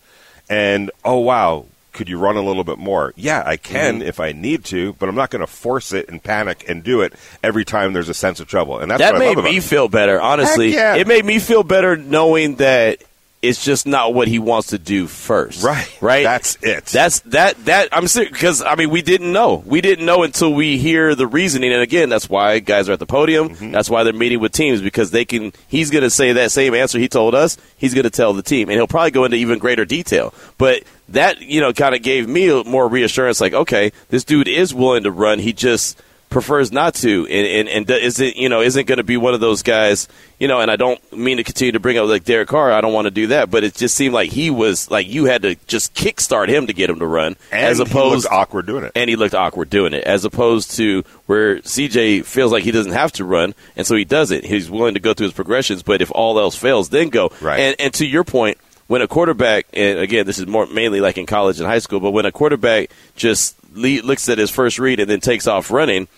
And 0.49 0.91
oh 1.05 1.19
wow, 1.19 1.67
could 1.93 2.09
you 2.09 2.19
run 2.19 2.37
a 2.37 2.43
little 2.43 2.65
bit 2.65 2.79
more? 2.79 3.13
Yeah, 3.17 3.43
I 3.45 3.57
can 3.57 3.99
Mm-hmm. 3.99 4.09
if 4.09 4.21
I 4.21 4.33
need 4.33 4.65
to, 4.67 4.95
but 4.95 5.09
I'm 5.09 5.15
not 5.15 5.31
going 5.31 5.41
to 5.41 5.47
force 5.47 5.93
it 5.93 6.09
and 6.09 6.23
panic 6.23 6.65
and 6.69 6.83
do 6.83 7.03
it 7.03 7.13
every 7.43 7.65
time 7.65 7.93
there's 7.93 8.09
a 8.09 8.15
sense 8.15 8.41
of 8.41 8.49
trouble. 8.49 8.79
And 8.79 8.91
that's 8.91 9.01
that 9.01 9.19
made 9.19 9.37
me 9.37 9.59
it. 9.59 9.63
feel 9.63 9.89
better. 9.89 10.21
Honestly, 10.21 10.73
yeah. 10.73 10.95
it 10.97 11.07
made 11.07 11.25
me 11.25 11.39
feel 11.39 11.63
better 11.63 11.97
knowing 11.97 12.57
that 12.57 13.03
it's 13.41 13.65
just 13.65 13.87
not 13.87 14.15
what 14.15 14.27
he 14.27 14.39
wants 14.39 14.69
to 14.69 14.79
do 14.79 15.07
first. 15.07 15.63
Right. 15.63 15.97
right. 16.01 16.25
That's 16.25 16.57
it. 16.63 16.87
That's 16.87 17.21
that. 17.21 17.65
That 17.67 17.89
I'm 17.93 18.09
serious 18.09 18.33
because 18.33 18.63
I 18.63 18.75
mean 18.75 18.91
we 18.91 19.01
didn't 19.01 19.33
know. 19.33 19.63
We 19.65 19.81
didn't 19.81 20.07
know 20.07 20.25
until 20.25 20.53
we 20.53 20.77
hear 20.79 21.15
the 21.15 21.27
reasoning. 21.27 21.73
And 21.73 21.81
again, 21.81 22.09
that's 22.09 22.29
why 22.29 22.59
guys 22.59 22.89
are 22.89 22.93
at 22.93 22.99
the 22.99 23.07
podium. 23.07 23.51
Mm-hmm. 23.51 23.71
That's 23.71 23.89
why 23.89 24.03
they're 24.03 24.13
meeting 24.13 24.41
with 24.41 24.53
teams 24.53 24.81
because 24.81 25.13
they 25.13 25.25
can. 25.25 25.53
He's 25.69 25.91
going 25.91 26.03
to 26.03 26.11
say 26.11 26.33
that 26.33 26.51
same 26.51 26.75
answer 26.75 26.99
he 26.99 27.09
told 27.09 27.35
us. 27.35 27.57
He's 27.77 27.95
going 27.95 28.05
to 28.05 28.11
tell 28.11 28.33
the 28.33 28.43
team, 28.43 28.69
and 28.69 28.77
he'll 28.77 28.89
probably 28.89 29.13
go 29.13 29.25
into 29.25 29.37
even 29.37 29.59
greater 29.59 29.85
detail. 29.85 30.35
But 30.57 30.83
that 31.11 31.41
you 31.41 31.61
know 31.61 31.73
kind 31.73 31.95
of 31.95 32.03
gave 32.03 32.29
me 32.29 32.65
more 32.65 32.89
reassurance. 32.89 33.41
Like, 33.41 33.53
okay, 33.53 33.93
this 34.09 34.25
dude 34.25 34.49
is 34.49 34.75
willing 34.75 35.05
to 35.05 35.13
run. 35.13 35.39
He 35.39 35.53
just 35.53 36.01
prefers 36.29 36.71
not 36.71 36.95
to 36.95 37.27
and, 37.27 37.47
and, 37.47 37.69
and 37.69 37.91
isn't 37.91 38.37
you 38.37 38.49
know 38.49 38.61
isn't 38.61 38.87
going 38.87 38.99
to 38.99 39.05
be 39.05 39.17
one 39.17 39.33
of 39.33 39.41
those 39.41 39.63
guys 39.63 40.09
you 40.39 40.47
know 40.47 40.61
and 40.61 40.71
I 40.71 40.77
don't 40.77 41.01
mean 41.13 41.39
to 41.39 41.43
continue 41.45 41.73
to 41.73 41.81
bring 41.81 41.97
up 41.97 42.07
like 42.07 42.25
Derek 42.25 42.49
Carr 42.49 42.71
I 42.71 42.81
don't 42.83 42.93
want 42.93 43.07
to 43.07 43.11
do 43.11 43.29
that 43.29 43.51
but 43.51 43.65
it 43.65 43.75
just 43.75 43.95
seemed 43.95 44.13
like 44.15 44.31
he 44.31 44.51
was 44.51 44.91
like 44.91 45.09
you 45.09 45.25
had 45.25 45.43
to 45.43 45.55
just 45.67 45.95
kickstart 45.95 46.49
him 46.49 46.67
to 46.67 46.73
get 46.75 46.91
him 46.91 46.99
to 46.99 47.07
run 47.07 47.37
and 47.51 47.65
as 47.67 47.79
he 47.79 47.85
opposed 47.85 48.25
looked 48.25 48.35
awkward 48.35 48.67
doing 48.67 48.85
it. 48.85 48.93
and 48.95 49.09
he 49.09 49.17
looked 49.17 49.35
awkward 49.35 49.71
doing 49.71 49.95
it 49.95 50.05
as 50.05 50.25
opposed 50.27 50.73
to 50.73 51.03
where 51.27 51.57
CJ 51.61 52.25
feels 52.27 52.53
like 52.53 52.63
he 52.63 52.73
doesn't 52.73 52.93
have 52.93 53.13
to 53.13 53.25
run 53.25 53.55
and 53.75 53.87
so 53.87 53.97
he 53.97 54.05
doesn't 54.05 54.45
he's 54.45 54.71
willing 54.71 54.95
to 54.95 55.01
go 55.01 55.15
through 55.15 55.29
his 55.29 55.35
progressions 55.35 55.83
but 55.83 56.03
if 56.03 56.11
all 56.13 56.39
else 56.39 56.57
fails 56.57 56.91
then 56.91 57.09
go 57.09 57.33
Right. 57.41 57.61
and 57.61 57.77
and 57.79 57.95
to 57.95 58.07
your 58.07 58.25
point 58.25 58.59
when 58.89 59.01
a 59.03 59.07
quarterback 59.09 59.67
and 59.73 59.99
again 60.01 60.27
this 60.27 60.39
is 60.39 60.47
more 60.47 60.67
mainly 60.67 61.01
like 61.01 61.17
in 61.17 61.25
college 61.27 61.59
and 61.61 61.69
high 61.69 61.79
school 61.79 62.01
but 62.01 62.11
when 62.11 62.27
a 62.27 62.33
quarterback 62.33 62.91
just 63.17 63.55
le- 63.75 64.03
looks 64.03 64.29
at 64.29 64.37
his 64.39 64.51
first 64.51 64.79
read 64.81 64.99
and 65.01 65.09
then 65.09 65.21
takes 65.21 65.47
off 65.47 65.71
running 65.71 66.09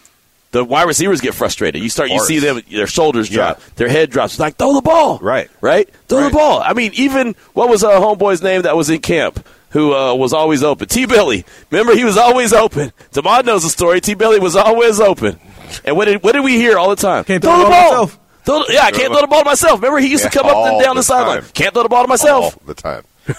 the 0.53 0.65
wide 0.65 0.89
receivers 0.89 1.21
get 1.21 1.33
frustrated. 1.33 1.81
You 1.81 1.89
start, 1.89 2.11
you 2.11 2.19
see 2.25 2.41
them, 2.41 2.61
their 2.69 2.89
shoulders 2.89 3.29
drop, 3.29 3.59
Yeah. 3.61 3.65
their 3.77 3.89
head 3.89 4.11
drops. 4.11 4.33
It's 4.33 4.41
like 4.41 4.57
throw 4.57 4.75
the 4.75 4.83
ball, 4.83 5.21
Right. 5.23 5.49
Right, 5.61 5.89
throw 6.09 6.23
Right. 6.23 6.33
the 6.33 6.37
ball. 6.37 6.61
I 6.61 6.73
mean, 6.73 6.91
even 6.95 7.37
what 7.53 7.69
was 7.69 7.85
a 7.85 7.91
homeboy's 7.91 8.43
name 8.43 8.63
that 8.63 8.77
was 8.77 8.91
in 8.91 9.01
camp 9.01 9.47
who 9.69 9.95
uh, 9.95 10.13
was 10.15 10.33
always 10.33 10.65
open? 10.65 10.89
T. 10.89 11.07
Billy. 11.07 11.45
Remember, 11.71 11.95
he 11.95 12.03
was 12.03 12.17
always 12.17 12.53
open. 12.53 12.93
Damon 13.13 13.47
knows 13.47 13.63
the 13.63 13.69
story. 13.69 14.01
T. 14.01 14.15
Billy 14.15 14.41
was 14.41 14.57
always 14.57 14.99
open. 14.99 15.39
And 15.85 15.97
what 15.97 16.07
did 16.07 16.21
what 16.25 16.33
did 16.33 16.43
we 16.43 16.57
hear 16.57 16.77
all 16.77 16.91
the 16.91 16.97
time? 16.97 17.23
Can't 17.23 17.41
throw 17.41 17.53
throw 17.55 17.59
the 17.61 17.65
the 17.67 17.71
ball 17.71 18.07
ball. 18.07 18.11
Throw 18.51 18.67
the- 18.67 18.73
yeah, 18.73 18.83
I 18.85 18.91
can't 18.91 19.13
throw 19.13 19.21
the 19.21 19.27
ball 19.27 19.41
to 19.43 19.45
myself. 19.45 19.81
Remember, 19.81 19.99
he 20.01 20.09
used 20.11 20.25
to 20.25 20.31
come 20.31 20.47
up 20.47 20.57
and 20.57 20.83
down 20.83 20.97
the, 20.97 21.01
the 21.01 21.05
sideline. 21.05 21.43
Can't 21.55 21.73
throw 21.73 21.83
the 21.85 21.89
ball 21.89 22.03
to 22.03 22.09
myself. 22.09 22.57
all 22.57 22.63
the 22.67 22.75
time. 22.75 23.05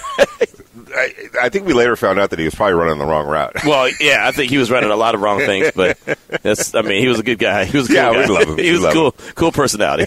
I, 0.94 1.14
I 1.44 1.50
think 1.50 1.66
we 1.66 1.74
later 1.74 1.96
found 1.96 2.20
out 2.20 2.32
that 2.32 2.40
he 2.40 2.46
was 2.46 2.54
probably 2.56 2.74
running 2.74 2.98
the 3.00 3.06
wrong 3.06 3.26
route. 3.26 3.54
Well, 3.66 3.90
yeah, 4.02 4.28
I 4.28 4.32
think 4.32 4.50
he 4.52 4.58
was 4.58 4.70
running 4.70 4.90
a 4.90 4.96
lot 4.96 5.16
of 5.16 5.22
wrong 5.22 5.40
things, 5.40 5.72
but 5.76 5.98
that's, 6.44 6.76
I 6.76 6.82
mean, 6.82 7.02
he 7.02 7.08
was 7.08 7.20
a 7.20 7.24
good 7.24 7.40
guy. 7.40 7.64
He 7.66 7.78
was 7.78 7.86
a 7.90 7.94
cool 7.94 7.96
Yeah, 7.96 8.14
guy. 8.14 8.20
we 8.20 8.26
love 8.28 8.48
him. 8.50 8.58
he 8.58 8.72
was 8.72 8.82
love 8.82 8.94
cool, 8.94 9.12
cool 9.36 9.52
personality. 9.52 10.06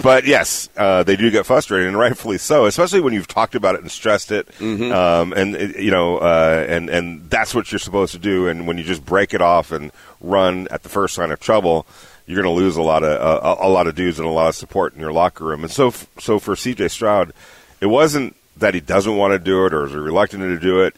but 0.00 0.24
yes, 0.26 0.68
uh, 0.76 1.02
they 1.02 1.16
do 1.16 1.30
get 1.30 1.46
frustrated, 1.46 1.88
and 1.88 1.98
rightfully 1.98 2.38
so, 2.38 2.66
especially 2.66 3.00
when 3.00 3.12
you've 3.12 3.26
talked 3.28 3.54
about 3.54 3.74
it 3.74 3.80
and 3.80 3.90
stressed 3.90 4.30
it, 4.32 4.46
Mm-hmm. 4.58 4.92
um, 4.92 5.32
and 5.32 5.74
you 5.76 5.90
know, 5.90 6.18
uh, 6.18 6.64
and 6.68 6.88
and 6.90 7.28
that's 7.30 7.54
what 7.54 7.72
you're 7.72 7.78
supposed 7.78 8.12
to 8.12 8.18
do. 8.18 8.46
And 8.48 8.66
when 8.68 8.78
you 8.78 8.84
just 8.84 9.04
break 9.04 9.34
it 9.34 9.40
off 9.42 9.72
and 9.72 9.90
run 10.20 10.68
at 10.70 10.82
the 10.82 10.88
first 10.88 11.14
sign 11.14 11.30
of 11.32 11.40
trouble, 11.40 11.86
you're 12.30 12.42
going 12.42 12.54
to 12.54 12.58
lose 12.62 12.76
a 12.76 12.82
lot 12.82 13.02
of 13.02 13.20
uh, 13.20 13.56
a 13.60 13.68
lot 13.68 13.86
of 13.86 13.94
dudes 13.94 14.18
and 14.18 14.28
a 14.28 14.30
lot 14.30 14.48
of 14.48 14.54
support 14.54 14.94
in 14.94 15.00
your 15.00 15.12
locker 15.12 15.44
room. 15.44 15.62
And 15.64 15.70
so, 15.72 15.88
f- 15.88 16.06
so 16.18 16.38
for 16.38 16.54
C.J. 16.56 16.88
Stroud, 16.88 17.32
it 17.80 17.86
wasn't 17.86 18.36
that 18.56 18.74
he 18.74 18.80
doesn't 18.80 19.16
want 19.16 19.32
to 19.32 19.38
do 19.38 19.66
it 19.66 19.74
or 19.74 19.86
is 19.86 19.92
reluctant 19.92 20.42
to 20.42 20.58
do 20.58 20.80
it 20.82 20.94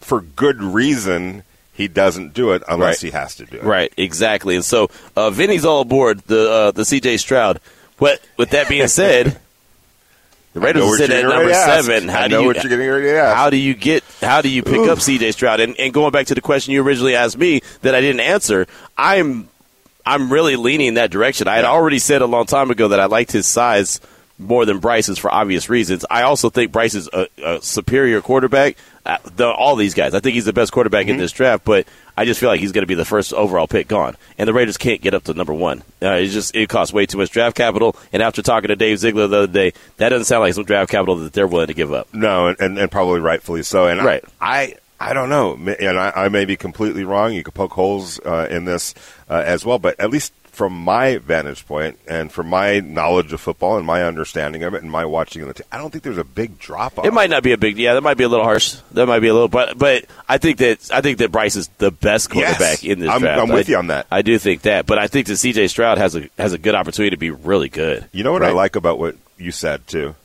for 0.00 0.20
good 0.20 0.62
reason. 0.62 1.42
He 1.72 1.86
doesn't 1.88 2.34
do 2.34 2.52
it 2.52 2.62
unless 2.68 3.02
Right. 3.02 3.12
he 3.12 3.16
has 3.16 3.34
to 3.36 3.44
do 3.46 3.56
it. 3.58 3.62
right, 3.62 3.92
exactly. 3.96 4.56
And 4.56 4.64
so, 4.64 4.90
uh, 5.16 5.30
Vinny's 5.30 5.64
all 5.64 5.80
aboard 5.82 6.18
the 6.26 6.50
uh, 6.50 6.70
the 6.72 6.82
CJ 6.82 7.18
Stroud. 7.20 7.60
What 7.98 8.20
with 8.36 8.50
that 8.50 8.68
being 8.68 8.86
said, 8.88 9.38
the 10.54 10.60
Raiders 10.60 10.96
sitting 10.98 11.16
at 11.16 11.22
number 11.22 11.38
ready 11.38 11.52
to 11.52 11.56
ask. 11.56 11.84
seven. 11.86 12.08
How 12.08 12.22
I 12.22 12.28
do 12.28 12.34
know 12.34 12.40
you 12.42 12.46
what 12.48 12.56
you're 12.62 12.68
getting 12.70 12.88
ready 12.88 13.04
to 13.04 13.18
ask. 13.20 13.36
How 13.36 13.50
do 13.50 13.56
you 13.56 13.74
get? 13.74 14.02
How 14.20 14.40
do 14.42 14.48
you 14.48 14.62
pick 14.62 14.88
up 14.88 14.98
CJ 14.98 15.32
Stroud? 15.32 15.60
And, 15.60 15.78
and 15.78 15.92
going 15.94 16.10
back 16.10 16.26
to 16.26 16.34
the 16.34 16.40
question 16.40 16.72
you 16.74 16.82
originally 16.82 17.14
asked 17.14 17.38
me 17.38 17.60
that 17.82 17.94
I 17.94 18.00
didn't 18.00 18.20
answer, 18.20 18.66
I'm 18.96 19.48
I'm 20.08 20.32
really 20.32 20.56
leaning 20.56 20.94
that 20.94 21.10
direction. 21.10 21.48
I 21.48 21.56
had 21.56 21.64
already 21.64 21.98
said 21.98 22.22
a 22.22 22.26
long 22.26 22.46
time 22.46 22.70
ago 22.70 22.88
that 22.88 23.00
I 23.00 23.06
liked 23.06 23.32
his 23.32 23.46
size 23.46 24.00
more 24.38 24.64
than 24.64 24.78
Bryce's 24.78 25.18
for 25.18 25.32
obvious 25.32 25.68
reasons. 25.68 26.04
I 26.08 26.22
also 26.22 26.48
think 26.48 26.70
Bryce 26.72 26.94
is 26.94 27.08
a, 27.12 27.26
a 27.44 27.60
superior 27.60 28.20
quarterback. 28.20 28.76
Uh, 29.04 29.16
the, 29.36 29.46
all 29.48 29.74
these 29.74 29.94
guys, 29.94 30.14
I 30.14 30.20
think 30.20 30.34
he's 30.34 30.44
the 30.44 30.52
best 30.52 30.70
quarterback 30.70 31.06
Mm-hmm. 31.06 31.12
in 31.14 31.16
this 31.18 31.32
draft, 31.32 31.64
but 31.64 31.86
I 32.16 32.24
just 32.24 32.38
feel 32.38 32.48
like 32.48 32.60
he's 32.60 32.72
going 32.72 32.82
to 32.82 32.86
be 32.86 32.94
the 32.94 33.04
first 33.06 33.32
overall 33.32 33.66
pick 33.66 33.88
gone, 33.88 34.16
and 34.36 34.46
the 34.46 34.52
Raiders 34.52 34.76
can't 34.76 35.00
get 35.00 35.14
up 35.14 35.24
to 35.24 35.34
number 35.34 35.54
one. 35.54 35.78
Uh, 36.02 36.10
it's 36.12 36.32
just 36.32 36.54
it 36.54 36.68
costs 36.68 36.92
way 36.92 37.06
too 37.06 37.16
much 37.18 37.30
draft 37.30 37.56
capital. 37.56 37.96
And 38.12 38.22
after 38.22 38.42
talking 38.42 38.68
to 38.68 38.76
Dave 38.76 38.98
Ziegler 38.98 39.26
the 39.26 39.36
other 39.38 39.46
day, 39.52 39.72
that 39.96 40.10
doesn't 40.10 40.26
sound 40.26 40.42
like 40.42 40.54
some 40.54 40.64
draft 40.64 40.90
capital 40.90 41.16
that 41.16 41.32
they're 41.32 41.46
willing 41.46 41.68
to 41.68 41.74
give 41.74 41.92
up. 41.92 42.12
No, 42.14 42.48
and, 42.48 42.60
and, 42.60 42.78
and 42.78 42.90
probably 42.90 43.20
rightfully 43.20 43.62
so. 43.62 43.86
And 43.88 44.04
Right. 44.04 44.22
I, 44.40 44.60
I, 44.62 44.74
I 45.00 45.12
don't 45.14 45.28
know, 45.28 45.54
and 45.54 45.98
I, 45.98 46.12
I 46.14 46.28
may 46.28 46.44
be 46.44 46.56
completely 46.56 47.04
wrong. 47.04 47.32
You 47.32 47.44
could 47.44 47.54
poke 47.54 47.72
holes 47.72 48.18
uh, 48.20 48.48
in 48.50 48.64
this 48.64 48.94
uh, 49.30 49.42
as 49.46 49.64
well, 49.64 49.78
but 49.78 49.98
at 50.00 50.10
least 50.10 50.32
from 50.50 50.72
my 50.72 51.18
vantage 51.18 51.64
point 51.68 51.96
and 52.08 52.32
from 52.32 52.48
my 52.48 52.80
knowledge 52.80 53.32
of 53.32 53.40
football 53.40 53.76
and 53.76 53.86
my 53.86 54.02
understanding 54.02 54.64
of 54.64 54.74
it 54.74 54.82
and 54.82 54.90
my 54.90 55.04
watching 55.04 55.40
of 55.42 55.46
the, 55.46 55.54
team, 55.54 55.66
I 55.70 55.78
don't 55.78 55.90
think 55.92 56.02
there's 56.02 56.18
a 56.18 56.24
big 56.24 56.58
drop 56.58 56.98
off. 56.98 57.04
It 57.06 57.12
might 57.14 57.30
not 57.30 57.44
be 57.44 57.52
a 57.52 57.56
big, 57.56 57.78
yeah, 57.78 57.94
that 57.94 58.00
might 58.00 58.16
be 58.16 58.24
a 58.24 58.28
little 58.28 58.44
harsh. 58.44 58.74
That 58.90 59.06
might 59.06 59.20
be 59.20 59.28
a 59.28 59.32
little, 59.32 59.46
but 59.46 59.78
but 59.78 60.06
I 60.28 60.38
think 60.38 60.58
that 60.58 60.90
I 60.92 61.00
think 61.00 61.18
that 61.18 61.30
Bryce 61.30 61.54
is 61.54 61.68
the 61.78 61.92
best 61.92 62.30
quarterback 62.30 62.82
Yes. 62.82 62.84
in 62.84 62.98
this 62.98 63.08
I'm- 63.08 63.20
draft. 63.20 63.40
I'm 63.40 63.50
with 63.50 63.68
I- 63.68 63.70
you 63.70 63.76
on 63.78 63.86
that. 63.86 64.08
I 64.10 64.22
do 64.22 64.36
think 64.36 64.62
that, 64.62 64.86
but 64.86 64.98
I 64.98 65.06
think 65.06 65.28
that 65.28 65.36
C.J. 65.36 65.68
Stroud 65.68 65.98
has 65.98 66.16
a 66.16 66.28
has 66.38 66.52
a 66.54 66.58
good 66.58 66.74
opportunity 66.74 67.10
to 67.10 67.16
be 67.20 67.30
really 67.30 67.68
good. 67.68 68.06
You 68.10 68.24
know 68.24 68.32
what 68.32 68.42
I 68.42 68.50
like 68.50 68.74
about 68.74 68.98
what 68.98 69.14
you 69.36 69.52
said 69.52 69.86
too, 69.86 70.16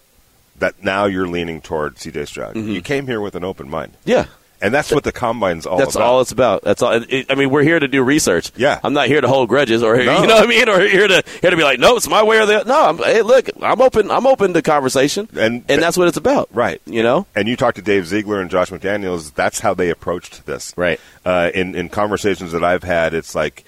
that 0.58 0.84
now 0.84 1.06
you're 1.06 1.28
leaning 1.28 1.62
toward 1.62 2.00
C.J. 2.00 2.26
Stroud. 2.26 2.56
Mm-hmm. 2.56 2.70
You 2.72 2.82
came 2.82 3.06
here 3.06 3.22
with 3.22 3.36
an 3.36 3.44
open 3.44 3.70
mind. 3.70 3.94
Yeah, 4.04 4.26
And 4.64 4.74
that's 4.74 4.92
what 4.92 5.04
the 5.04 5.12
combine's 5.12 5.66
all 5.66 5.78
That's 5.78 5.96
about. 5.96 6.08
all 6.08 6.22
it's 6.22 6.32
about. 6.32 6.64
That's 6.64 6.82
all. 6.82 6.94
It, 6.94 7.26
I 7.30 7.36
mean, 7.36 7.50
we're 7.50 7.64
here 7.64 7.78
to 7.80 7.88
do 7.88 8.02
research. 8.02 8.52
Yeah. 8.56 8.80
I'm 8.84 8.94
not 8.94 9.08
here 9.08 9.20
to 9.22 9.28
hold 9.28 9.50
grudges 9.50 9.84
or 9.84 9.98
No. 9.98 10.22
you 10.22 10.28
know 10.28 10.36
what 10.36 10.44
I 10.44 10.48
mean, 10.48 10.70
or 10.70 10.80
here 10.80 11.08
to 11.08 11.24
here 11.42 11.50
to 11.52 11.58
be 11.58 11.64
like, 11.64 11.80
no, 11.80 11.98
it's 11.98 12.08
my 12.08 12.24
way 12.24 12.40
or 12.40 12.46
the 12.46 12.64
no. 12.64 12.86
I'm, 12.86 12.98
hey, 12.98 13.22
look, 13.22 13.50
I'm 13.62 13.82
open. 13.82 14.10
I'm 14.10 14.26
open 14.26 14.54
to 14.54 14.62
conversation, 14.62 15.28
And- 15.38 15.66
and 15.68 15.82
that's 15.82 15.98
what 15.98 16.08
it's 16.08 16.18
about, 16.18 16.48
Right. 16.54 16.82
You 16.86 17.04
know, 17.04 17.28
And 17.36 17.48
you 17.48 17.56
talk 17.58 17.76
to 17.76 17.82
Dave 17.82 18.08
Ziegler 18.08 18.40
and 18.42 18.50
Josh 18.50 18.70
McDaniels, 18.72 19.34
that's 19.34 19.60
how 19.60 19.74
they 19.74 19.90
approached 19.90 20.46
this. 20.46 20.74
Right. 20.78 21.00
Uh, 21.26 21.52
in, 21.54 21.76
in 21.76 21.90
conversations 21.90 22.54
that 22.54 22.64
I've 22.64 22.84
had, 22.84 23.14
it's 23.14 23.36
like, 23.36 23.66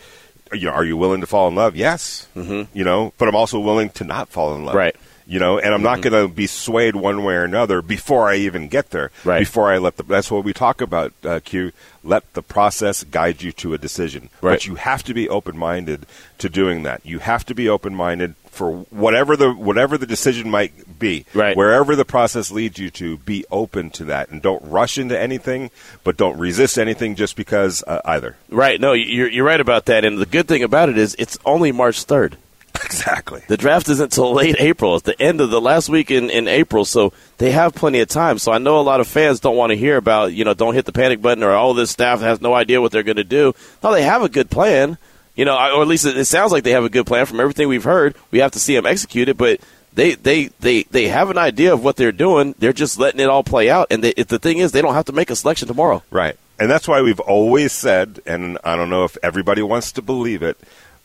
you 0.53 0.65
know, 0.67 0.71
are 0.71 0.86
you 0.86 0.95
willing 0.95 1.21
to 1.21 1.27
fall 1.27 1.47
in 1.49 1.55
love? 1.55 1.75
Yes. 1.75 2.27
Mm-hmm. 2.36 2.77
You 2.77 2.84
know, 2.86 3.12
but 3.17 3.27
I'm 3.27 3.36
also 3.36 3.60
willing 3.60 3.89
to 3.91 4.03
not 4.05 4.29
fall 4.29 4.55
in 4.55 4.63
love. 4.63 4.75
Right. 4.75 4.95
You 5.27 5.39
know, 5.39 5.57
and 5.57 5.73
I'm 5.73 5.81
not 5.81 6.01
going 6.01 6.13
to 6.13 6.31
be 6.31 6.45
swayed 6.45 6.95
one 6.95 7.23
way 7.23 7.33
or 7.33 7.43
another 7.43 7.81
before 7.81 8.29
I 8.29 8.35
even 8.35 8.67
get 8.67 8.91
there. 8.91 9.09
Right. 9.23 9.39
Before 9.39 9.71
I 9.71 9.79
let 9.79 9.97
the, 9.97 10.03
that's 10.03 10.29
what 10.29 10.43
we 10.43 10.53
talk 10.53 10.81
about, 10.81 11.13
uh, 11.23 11.39
Q. 11.43 11.71
Let 12.03 12.31
the 12.33 12.43
process 12.43 13.03
guide 13.03 13.41
you 13.41 13.51
to 13.53 13.73
a 13.73 13.79
decision. 13.79 14.29
Right. 14.41 14.53
But 14.53 14.67
you 14.67 14.75
have 14.75 15.01
to 15.03 15.15
be 15.15 15.27
open 15.27 15.57
minded 15.57 16.05
to 16.38 16.47
doing 16.49 16.83
that. 16.83 17.03
You 17.03 17.19
have 17.19 17.43
to 17.47 17.55
be 17.55 17.67
open 17.67 17.95
minded 17.95 18.35
for 18.55 18.85
whatever 18.89 19.35
the 19.35 19.51
whatever 19.51 19.97
the 19.97 20.05
decision 20.05 20.49
might 20.49 20.99
be. 20.99 21.25
Right. 21.33 21.57
Wherever 21.57 21.95
the 21.95 22.05
process 22.05 22.51
leads 22.51 22.79
you 22.79 22.89
to, 22.91 23.17
be 23.17 23.45
open 23.51 23.89
to 23.91 24.05
that, 24.05 24.29
and 24.29 24.41
don't 24.41 24.63
rush 24.63 24.97
into 24.97 25.19
anything, 25.19 25.71
but 26.03 26.17
don't 26.17 26.38
resist 26.38 26.77
anything 26.77 27.15
just 27.15 27.35
because 27.35 27.83
uh, 27.88 28.01
either. 28.05 28.38
right? 28.49 28.79
No, 28.79 28.93
you're 28.93 29.29
you're 29.29 29.45
right 29.45 29.59
about 29.59 29.85
that. 29.85 30.05
And 30.05 30.17
the 30.19 30.25
good 30.25 30.47
thing 30.47 30.63
about 30.63 30.89
it 30.89 30.97
is, 30.97 31.15
it's 31.19 31.38
only 31.45 31.71
March 31.71 32.03
third. 32.03 32.38
Exactly. 32.85 33.43
The 33.47 33.57
draft 33.57 33.89
isn't 33.89 34.05
until 34.05 34.33
late 34.33 34.55
April. 34.57 34.95
It's 34.95 35.05
the 35.05 35.21
end 35.21 35.39
of 35.41 35.49
the 35.49 35.61
last 35.61 35.89
week 35.89 36.09
in, 36.11 36.29
in 36.29 36.47
April, 36.47 36.85
so 36.85 37.13
they 37.38 37.51
have 37.51 37.75
plenty 37.75 37.99
of 37.99 38.07
time. 38.07 38.39
So 38.39 38.51
I 38.51 38.57
know 38.57 38.79
a 38.79 38.81
lot 38.81 38.99
of 38.99 39.07
fans 39.07 39.39
don't 39.39 39.55
want 39.55 39.71
to 39.71 39.77
hear 39.77 39.97
about, 39.97 40.33
you 40.33 40.43
know, 40.43 40.53
don't 40.53 40.73
hit 40.73 40.85
the 40.85 40.91
panic 40.91 41.21
button 41.21 41.43
or 41.43 41.51
all 41.51 41.73
this 41.73 41.91
staff 41.91 42.21
has 42.21 42.41
no 42.41 42.53
idea 42.53 42.81
what 42.81 42.91
they're 42.91 43.03
going 43.03 43.17
to 43.17 43.23
do. 43.23 43.53
No, 43.83 43.91
they 43.91 44.03
have 44.03 44.23
a 44.23 44.29
good 44.29 44.49
plan, 44.49 44.97
you 45.35 45.45
know, 45.45 45.55
or 45.55 45.81
at 45.81 45.88
least 45.88 46.05
it, 46.05 46.17
it 46.17 46.25
sounds 46.25 46.51
like 46.51 46.63
they 46.63 46.71
have 46.71 46.83
a 46.83 46.89
good 46.89 47.05
plan 47.05 47.25
from 47.25 47.39
everything 47.39 47.67
we've 47.67 47.83
heard. 47.83 48.15
We 48.31 48.39
have 48.39 48.51
to 48.51 48.59
see 48.59 48.75
them 48.75 48.85
execute 48.85 49.29
it, 49.29 49.38
but 49.38 49.59
they, 49.93 50.15
they, 50.15 50.47
they, 50.59 50.83
they 50.83 51.07
have 51.07 51.29
an 51.29 51.38
idea 51.38 51.73
of 51.73 51.83
what 51.83 51.95
they're 51.95 52.11
doing. 52.11 52.55
They're 52.57 52.73
just 52.73 52.97
letting 52.97 53.19
it 53.19 53.29
all 53.29 53.43
play 53.43 53.69
out. 53.69 53.88
And 53.91 54.03
they, 54.03 54.13
if 54.17 54.27
the 54.27 54.39
thing 54.39 54.57
is, 54.57 54.71
they 54.71 54.81
don't 54.81 54.95
have 54.95 55.05
to 55.05 55.13
make 55.13 55.29
a 55.29 55.35
selection 55.35 55.67
tomorrow. 55.67 56.01
Right. 56.09 56.38
And 56.57 56.71
that's 56.71 56.88
why 56.88 57.01
we've 57.01 57.19
always 57.19 57.71
said, 57.71 58.21
and 58.25 58.57
I 58.63 58.75
don't 58.75 58.89
know 58.89 59.03
if 59.03 59.17
everybody 59.21 59.61
wants 59.61 59.91
to 59.93 60.01
believe 60.01 60.41
it, 60.41 60.57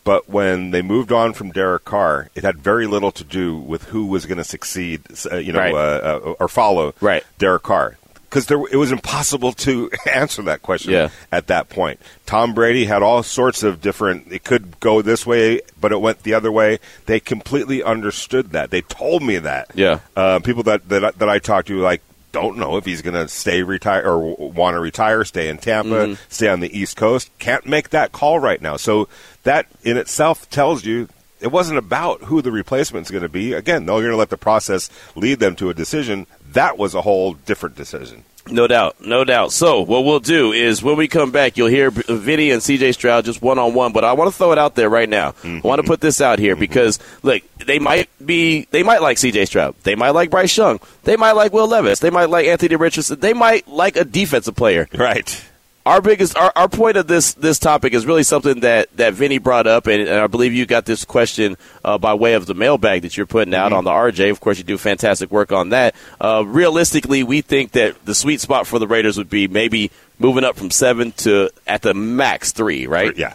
but 0.05 0.29
when 0.29 0.71
they 0.71 0.83
moved 0.83 1.13
on 1.13 1.33
from 1.33 1.51
Derek 1.51 1.85
Carr, 1.85 2.29
it 2.35 2.43
had 2.45 2.59
very 2.59 2.87
little 2.87 3.13
to 3.13 3.25
do 3.25 3.57
with 3.57 3.85
who 3.85 4.07
was 4.07 4.27
going 4.27 4.39
to 4.39 4.45
succeed, 4.45 5.03
uh, 5.31 5.37
you 5.37 5.53
know, 5.53 5.59
Right. 5.61 5.75
uh, 5.75 6.21
uh, 6.27 6.35
or 6.41 6.49
follow 6.49 6.95
Right. 7.01 7.25
Derek 7.39 7.63
Carr. 7.63 7.97
Because 8.29 8.49
it 8.49 8.77
was 8.77 8.93
impossible 8.93 9.53
to 9.55 9.91
answer 10.13 10.41
that 10.43 10.63
question 10.63 10.93
Yeah. 10.93 11.09
at 11.33 11.49
that 11.49 11.69
point. 11.69 11.99
Tom 12.27 12.55
Brady 12.55 12.85
had 12.85 13.03
all 13.03 13.25
sorts 13.25 13.65
of 13.65 13.81
different. 13.81 14.31
It 14.33 14.45
could 14.45 14.79
go 14.79 15.03
this 15.03 15.27
way, 15.27 15.63
but 15.81 15.91
it 15.91 16.01
went 16.01 16.23
the 16.23 16.35
other 16.35 16.53
way. 16.53 16.79
They 17.07 17.19
completely 17.19 17.83
understood 17.83 18.53
that. 18.53 18.71
They 18.71 18.83
told 18.83 19.25
me 19.25 19.39
that. 19.39 19.73
Yeah. 19.75 19.99
Uh, 20.17 20.39
people 20.39 20.63
that 20.63 20.89
that 20.91 21.05
I- 21.05 21.11
that 21.11 21.29
I 21.29 21.41
talked 21.41 21.67
to 21.69 21.81
like 21.81 22.03
don't 22.33 22.57
know 22.59 22.77
if 22.77 22.85
he's 22.85 23.03
going 23.03 23.15
to 23.15 23.27
stay 23.27 23.65
retire 23.65 24.05
or 24.07 24.37
want 24.37 24.77
to 24.77 24.79
retire, 24.79 25.25
stay 25.25 25.49
in 25.49 25.59
Tampa, 25.59 25.91
Mm-hmm. 25.91 26.15
stay 26.29 26.49
on 26.49 26.61
the 26.61 26.79
East 26.79 26.97
Coast. 26.97 27.29
Can't 27.41 27.67
make 27.67 27.91
that 27.91 28.13
call 28.13 28.39
right 28.39 28.63
now. 28.63 28.77
So 28.77 29.09
that 29.43 29.67
in 29.83 29.97
itself 29.97 30.49
tells 30.51 30.85
you 30.85 31.09
it 31.41 31.51
wasn't 31.51 31.79
about 31.79 32.25
who 32.25 32.43
the 32.43 32.53
replacement's 32.53 33.11
going 33.11 33.23
to 33.23 33.29
be. 33.29 33.53
Again, 33.55 33.87
they're 33.87 33.97
going 33.97 34.11
to 34.11 34.17
let 34.17 34.31
the 34.31 34.37
process 34.37 34.91
lead 35.17 35.39
them 35.39 35.57
to 35.57 35.71
a 35.71 35.75
decision. 35.75 36.27
That 36.53 36.77
was 36.79 36.95
a 36.95 37.03
whole 37.03 37.35
different 37.35 37.77
decision. 37.77 38.25
No 38.49 38.67
doubt, 38.67 39.01
no 39.01 39.23
doubt. 39.25 39.53
So 39.53 39.83
what 39.83 40.05
we'll 40.05 40.19
do 40.19 40.53
is 40.53 40.83
when 40.83 40.97
we 40.97 41.09
come 41.09 41.31
back, 41.31 41.57
you'll 41.57 41.69
hear 41.69 41.91
Vinny 41.91 42.51
and 42.51 42.63
CJ 42.63 42.95
Stroud 42.95 43.25
just 43.25 43.43
one 43.43 43.59
on 43.59 43.75
one. 43.75 43.93
But 43.93 44.05
I 44.05 44.15
want 44.15 44.31
to 44.31 44.37
throw 44.37 44.51
it 44.53 44.59
out 44.59 44.75
there 44.75 44.89
right 44.89 45.09
now. 45.09 45.35
I 45.45 45.61
want 45.63 45.79
to 45.79 45.83
mm-hmm. 45.83 45.87
put 45.87 46.01
this 46.01 46.21
out 46.21 46.39
here 46.39 46.55
mm-hmm. 46.55 46.61
because 46.61 46.99
look, 47.23 47.43
they 47.59 47.79
might 47.79 48.09
be, 48.25 48.67
they 48.71 48.83
might 48.83 49.03
like 49.03 49.19
CJ 49.19 49.47
Stroud, 49.47 49.77
they 49.83 49.95
might 49.95 50.11
like 50.11 50.31
Bryce 50.31 50.57
Young, 50.57 50.81
they 51.05 51.17
might 51.17 51.33
like 51.33 51.53
Will 51.53 51.69
Levis, 51.69 52.01
they 52.01 52.11
might 52.11 52.31
like 52.31 52.47
Anthony 52.47 52.77
Richardson, 52.77 53.21
they 53.21 53.35
might 53.35 53.69
like 53.69 53.97
a 53.97 54.05
defensive 54.05 54.57
player. 54.57 54.89
Right. 54.95 55.45
Our 55.87 56.03
biggest, 56.03 56.37
our, 56.37 56.53
our 56.55 56.69
point 56.69 56.99
of 56.99 57.07
this 57.07 57.33
this 57.33 57.59
topic 57.59 57.95
is 57.95 58.05
really 58.05 58.23
something 58.23 58.61
that 58.61 58.95
that 58.99 59.15
Vinny 59.15 59.39
brought 59.39 59.67
up, 59.67 59.87
and, 59.87 60.03
and 60.03 60.21
I 60.21 60.27
believe 60.27 60.53
you 60.53 60.67
got 60.67 60.85
this 60.85 61.07
question 61.07 61.57
uh, 61.83 61.97
by 61.97 62.13
way 62.13 62.35
of 62.35 62.45
the 62.45 62.55
mailbag 62.55 63.03
that 63.03 63.17
you're 63.17 63.27
putting 63.27 63.55
out 63.55 63.73
on 63.73 63.85
the 63.85 63.91
RJ. 63.91 64.31
Of 64.31 64.41
course, 64.41 64.59
you 64.59 64.65
do 64.65 64.77
fantastic 64.77 65.31
work 65.31 65.53
on 65.53 65.71
that. 65.71 65.95
Uh, 66.21 66.45
realistically, 66.47 67.23
we 67.23 67.41
think 67.41 67.73
that 67.73 68.05
the 68.05 68.15
sweet 68.15 68.43
spot 68.43 68.67
for 68.67 68.79
the 68.79 68.87
Raiders 68.87 69.17
would 69.17 69.31
be 69.31 69.49
maybe 69.49 69.91
moving 70.19 70.45
up 70.45 70.57
from 70.57 70.71
seven 70.71 71.13
to 71.13 71.51
at 71.67 71.81
the 71.81 71.95
max 71.95 72.53
three, 72.53 72.87
right? 72.87 73.17
Yeah. 73.17 73.35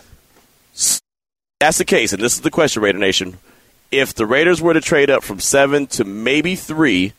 That's 1.60 1.80
the 1.80 1.86
case, 1.86 2.14
and 2.14 2.22
this 2.22 2.36
is 2.36 2.42
the 2.42 2.52
question, 2.52 2.84
Raider 2.84 3.00
Nation. 3.00 3.40
If 3.90 4.14
the 4.14 4.28
Raiders 4.28 4.62
were 4.62 4.74
to 4.74 4.82
trade 4.82 5.10
up 5.10 5.24
from 5.24 5.40
seven 5.40 5.88
to 5.88 6.04
maybe 6.04 6.56
three, 6.56 7.14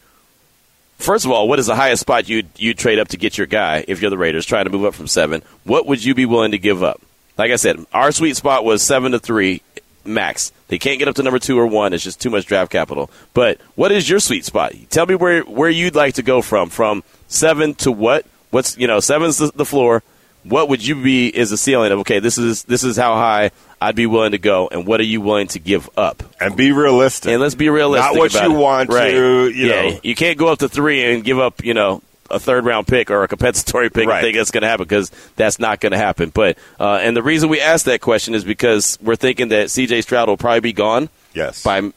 first 0.97 1.25
of 1.25 1.31
all, 1.31 1.49
what 1.49 1.59
is 1.59 1.67
the 1.67 1.75
highest 1.75 2.01
spot 2.01 2.29
you'd, 2.29 2.49
you'd 2.57 2.79
trade 2.79 2.99
up 2.99 3.09
to 3.09 3.17
get 3.17 3.39
your 3.39 3.47
guy 3.47 3.85
if 3.89 4.01
you're 4.01 4.11
the 4.11 4.19
Raiders 4.19 4.47
trying 4.47 4.65
to 4.65 4.71
move 4.71 4.85
up 4.85 4.95
from 4.95 5.07
seven? 5.07 5.43
What 5.65 5.87
would 5.87 6.05
you 6.05 6.15
be 6.15 6.27
willing 6.27 6.53
to 6.53 6.59
give 6.59 6.83
up? 6.83 7.01
Like 7.39 7.51
I 7.51 7.57
said, 7.57 7.85
our 7.93 8.13
sweet 8.13 8.37
spot 8.37 8.65
was 8.65 8.83
seven 8.83 9.13
to 9.13 9.19
three 9.19 9.63
max. 10.05 10.53
They 10.69 10.79
can't 10.79 10.99
get 10.99 11.09
up 11.09 11.17
to 11.17 11.23
number 11.23 11.39
two 11.39 11.59
or 11.59 11.67
one. 11.67 11.93
It's 11.93 12.05
just 12.05 12.21
too 12.21 12.31
much 12.31 12.47
draft 12.47 12.73
capital. 12.73 13.11
But 13.35 13.61
what 13.75 13.93
is 13.93 14.09
your 14.09 14.21
sweet 14.21 14.45
spot? 14.45 14.73
Tell 14.91 15.07
me 15.07 15.15
where, 15.15 15.43
where 15.43 15.71
you'd 15.71 15.95
like 15.95 16.15
to 16.15 16.23
go 16.23 16.43
from. 16.43 16.71
From 16.71 17.03
seven 17.29 17.75
to 17.77 17.93
what? 17.93 18.25
What's 18.51 18.79
you 18.79 18.87
know, 18.87 19.01
seven's 19.01 19.39
the, 19.39 19.53
the 19.55 19.65
floor. 19.65 20.03
What 20.49 20.69
would 20.69 20.87
you 20.87 21.03
be 21.03 21.29
is 21.29 21.51
a 21.53 21.57
ceiling 21.57 21.93
of 21.93 22.01
okay, 22.01 22.19
this 22.21 22.39
is 22.39 22.65
this 22.65 22.85
is 22.85 22.97
how 22.97 23.15
high 23.15 23.51
I'd 23.81 23.97
be 23.97 24.07
willing 24.07 24.33
to 24.33 24.39
go, 24.39 24.69
and 24.69 24.87
what 24.87 25.01
are 25.01 25.05
you 25.05 25.21
willing 25.21 25.49
to 25.49 25.59
give 25.59 25.89
up? 25.97 26.23
And 26.41 26.57
be 26.57 26.73
realistic. 26.73 27.31
And 27.33 27.41
let's 27.43 27.55
be 27.55 27.69
realistic. 27.69 28.15
Not 28.15 28.19
what 28.19 28.33
you 28.35 28.55
it. 28.55 28.59
want 28.59 28.91
right. 28.91 29.11
to, 29.13 29.49
you 29.51 29.67
yeah, 29.69 29.83
know. 29.91 30.01
you 30.03 30.15
can't 30.15 30.39
go 30.39 30.49
up 30.49 30.61
to 30.61 30.69
three 30.69 31.05
and 31.15 31.23
give 31.25 31.39
up, 31.39 31.65
you 31.65 31.75
know, 31.75 32.01
a 32.31 32.39
third 32.41 32.65
round 32.65 32.87
pick 32.89 33.11
or 33.11 33.23
a 33.23 33.29
compensatory 33.29 33.91
pick 33.91 34.09
Right. 34.09 34.17
and 34.19 34.25
think 34.25 34.37
that's 34.37 34.51
going 34.51 34.63
to 34.63 34.69
happen 34.69 34.85
because 34.85 35.11
that's 35.37 35.59
not 35.59 35.81
going 35.81 35.93
to 35.93 35.99
happen. 35.99 36.31
But 36.31 36.59
uh, 36.81 37.01
and 37.03 37.17
the 37.17 37.23
reason 37.23 37.49
we 37.49 37.61
asked 37.61 37.85
that 37.85 38.01
question 38.01 38.35
is 38.35 38.43
because 38.45 38.99
we're 39.03 39.17
thinking 39.17 39.49
that 39.49 39.71
C.J. 39.71 40.03
Stroud 40.03 40.29
will 40.29 40.37
probably 40.37 40.61
be 40.61 40.73
gone 40.73 41.09
Yes. 41.35 41.63
by 41.63 41.93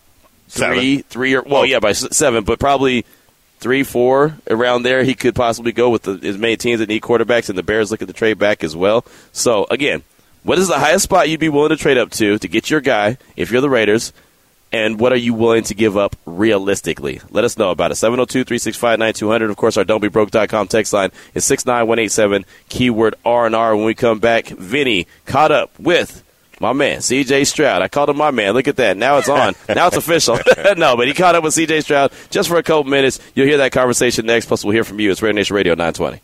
Seven. 0.47 0.75
three, 0.77 0.97
three 1.03 1.35
or 1.35 1.43
well, 1.43 1.65
yeah, 1.65 1.79
by 1.79 1.91
seven, 1.93 2.43
but 2.43 2.59
probably 2.59 3.05
three, 3.59 3.83
four 3.83 4.35
around 4.49 4.83
there. 4.83 5.03
He 5.03 5.13
could 5.13 5.35
possibly 5.35 5.71
go 5.71 5.89
with 5.89 6.03
the, 6.03 6.19
as 6.27 6.37
many 6.37 6.57
teams 6.57 6.79
that 6.79 6.89
need 6.89 7.01
quarterbacks, 7.01 7.49
and 7.49 7.57
the 7.57 7.63
Bears 7.63 7.91
look 7.91 8.01
at 8.01 8.07
the 8.07 8.13
trade 8.13 8.39
back 8.39 8.63
as 8.63 8.75
well. 8.75 9.05
So 9.31 9.67
again, 9.69 10.03
what 10.43 10.57
is 10.57 10.67
the 10.67 10.79
highest 10.79 11.03
spot 11.03 11.29
you'd 11.29 11.39
be 11.39 11.49
willing 11.49 11.69
to 11.69 11.77
trade 11.77 11.97
up 11.97 12.11
to 12.11 12.37
to 12.37 12.47
get 12.47 12.69
your 12.69 12.81
guy 12.81 13.17
if 13.35 13.51
you're 13.51 13.61
the 13.61 13.69
Raiders? 13.69 14.13
And 14.71 14.99
what 14.99 15.11
are 15.11 15.17
you 15.17 15.33
willing 15.33 15.63
to 15.63 15.73
give 15.73 15.97
up 15.97 16.15
realistically? 16.27 17.21
Let 17.31 17.43
us 17.43 17.57
know 17.57 17.71
about 17.71 17.91
it. 17.91 17.95
702 17.95 18.43
365 18.43 18.99
9200. 18.99 19.49
Of 19.49 19.57
course, 19.57 19.77
our 19.77 19.83
don'tbebroke.com 19.83 20.67
text 20.67 20.93
line 20.93 21.11
is 21.33 21.43
69187, 21.45 22.45
keyword 22.69 23.15
R&R. 23.25 23.75
When 23.75 23.85
we 23.85 23.95
come 23.95 24.19
back, 24.19 24.45
Vinny 24.45 25.07
caught 25.25 25.51
up 25.51 25.71
with 25.79 26.23
my 26.59 26.73
man, 26.73 26.99
CJ 26.99 27.47
Stroud. 27.47 27.81
I 27.81 27.87
called 27.87 28.09
him 28.09 28.17
my 28.17 28.31
man. 28.31 28.53
Look 28.53 28.67
at 28.67 28.77
that. 28.77 28.97
Now 28.97 29.17
it's 29.17 29.29
on. 29.29 29.55
now 29.69 29.87
it's 29.87 29.97
official. 29.97 30.39
no, 30.77 30.97
but 30.97 31.07
he 31.07 31.13
caught 31.13 31.35
up 31.35 31.43
with 31.43 31.55
CJ 31.55 31.83
Stroud 31.83 32.11
just 32.29 32.49
for 32.49 32.57
a 32.57 32.63
couple 32.63 32.89
minutes. 32.89 33.19
You'll 33.33 33.47
hear 33.47 33.57
that 33.57 33.71
conversation 33.71 34.25
next. 34.25 34.47
Plus, 34.47 34.63
we'll 34.63 34.73
hear 34.73 34.83
from 34.83 34.99
you. 34.99 35.11
It's 35.11 35.21
Raider 35.21 35.33
Nation 35.33 35.55
Radio 35.55 35.73
920. 35.73 36.21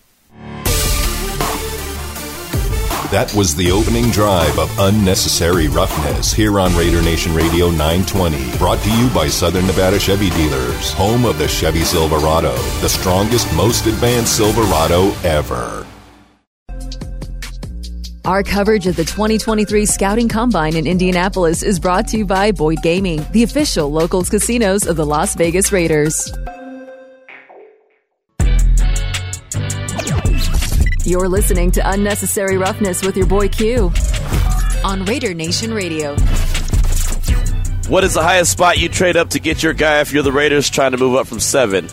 That 3.12 3.34
was 3.36 3.56
the 3.56 3.72
opening 3.72 4.10
drive 4.10 4.58
of 4.58 4.78
Unnecessary 4.80 5.68
Roughness 5.68 6.34
here 6.34 6.60
on 6.60 6.76
Raider 6.76 7.02
Nation 7.02 7.34
Radio 7.36 7.70
920. 7.70 8.58
Brought 8.58 8.80
to 8.80 8.92
you 8.98 9.10
by 9.12 9.28
Southern 9.28 9.68
Nevada 9.68 10.00
Chevy 10.00 10.32
Dealers, 10.32 10.92
home 10.92 11.24
of 11.24 11.38
the 11.38 11.48
Chevy 11.48 11.84
Silverado, 11.84 12.54
the 12.82 12.90
strongest, 12.90 13.54
most 13.56 13.86
advanced 13.86 14.36
Silverado 14.36 15.14
ever. 15.24 15.86
Our 18.26 18.42
coverage 18.42 18.88
of 18.88 18.96
the 18.96 19.04
2023 19.04 19.86
Scouting 19.86 20.28
Combine 20.28 20.76
in 20.76 20.88
Indianapolis 20.88 21.62
is 21.62 21.80
brought 21.80 22.08
to 22.08 22.18
you 22.18 22.26
by 22.26 22.52
Boyd 22.52 22.82
Gaming, 22.82 23.24
the 23.34 23.44
official 23.44 23.92
locals 23.92 24.30
casinos 24.30 24.88
of 24.88 24.96
the 24.96 25.06
Las 25.06 25.36
Vegas 25.36 25.72
Raiders. 25.72 26.34
You're 31.04 31.30
listening 31.30 31.70
to 31.70 31.88
Unnecessary 31.88 32.58
Roughness 32.58 33.06
with 33.06 33.16
your 33.16 33.28
boy 33.28 33.48
Q 33.48 33.92
on 34.84 35.06
Raider 35.06 35.36
Nation 35.36 35.72
Radio. 35.72 36.16
What 37.90 38.04
is 38.04 38.16
the 38.16 38.24
highest 38.24 38.54
spot 38.54 38.80
you 38.80 38.90
trade 38.90 39.18
up 39.18 39.30
to 39.30 39.40
get 39.40 39.62
your 39.62 39.74
guy 39.74 40.02
if 40.02 40.12
you're 40.12 40.24
the 40.24 40.32
Raiders 40.32 40.68
trying 40.68 40.94
to 40.94 40.98
move 40.98 41.14
up 41.14 41.28
from 41.28 41.40
seven? 41.40 41.90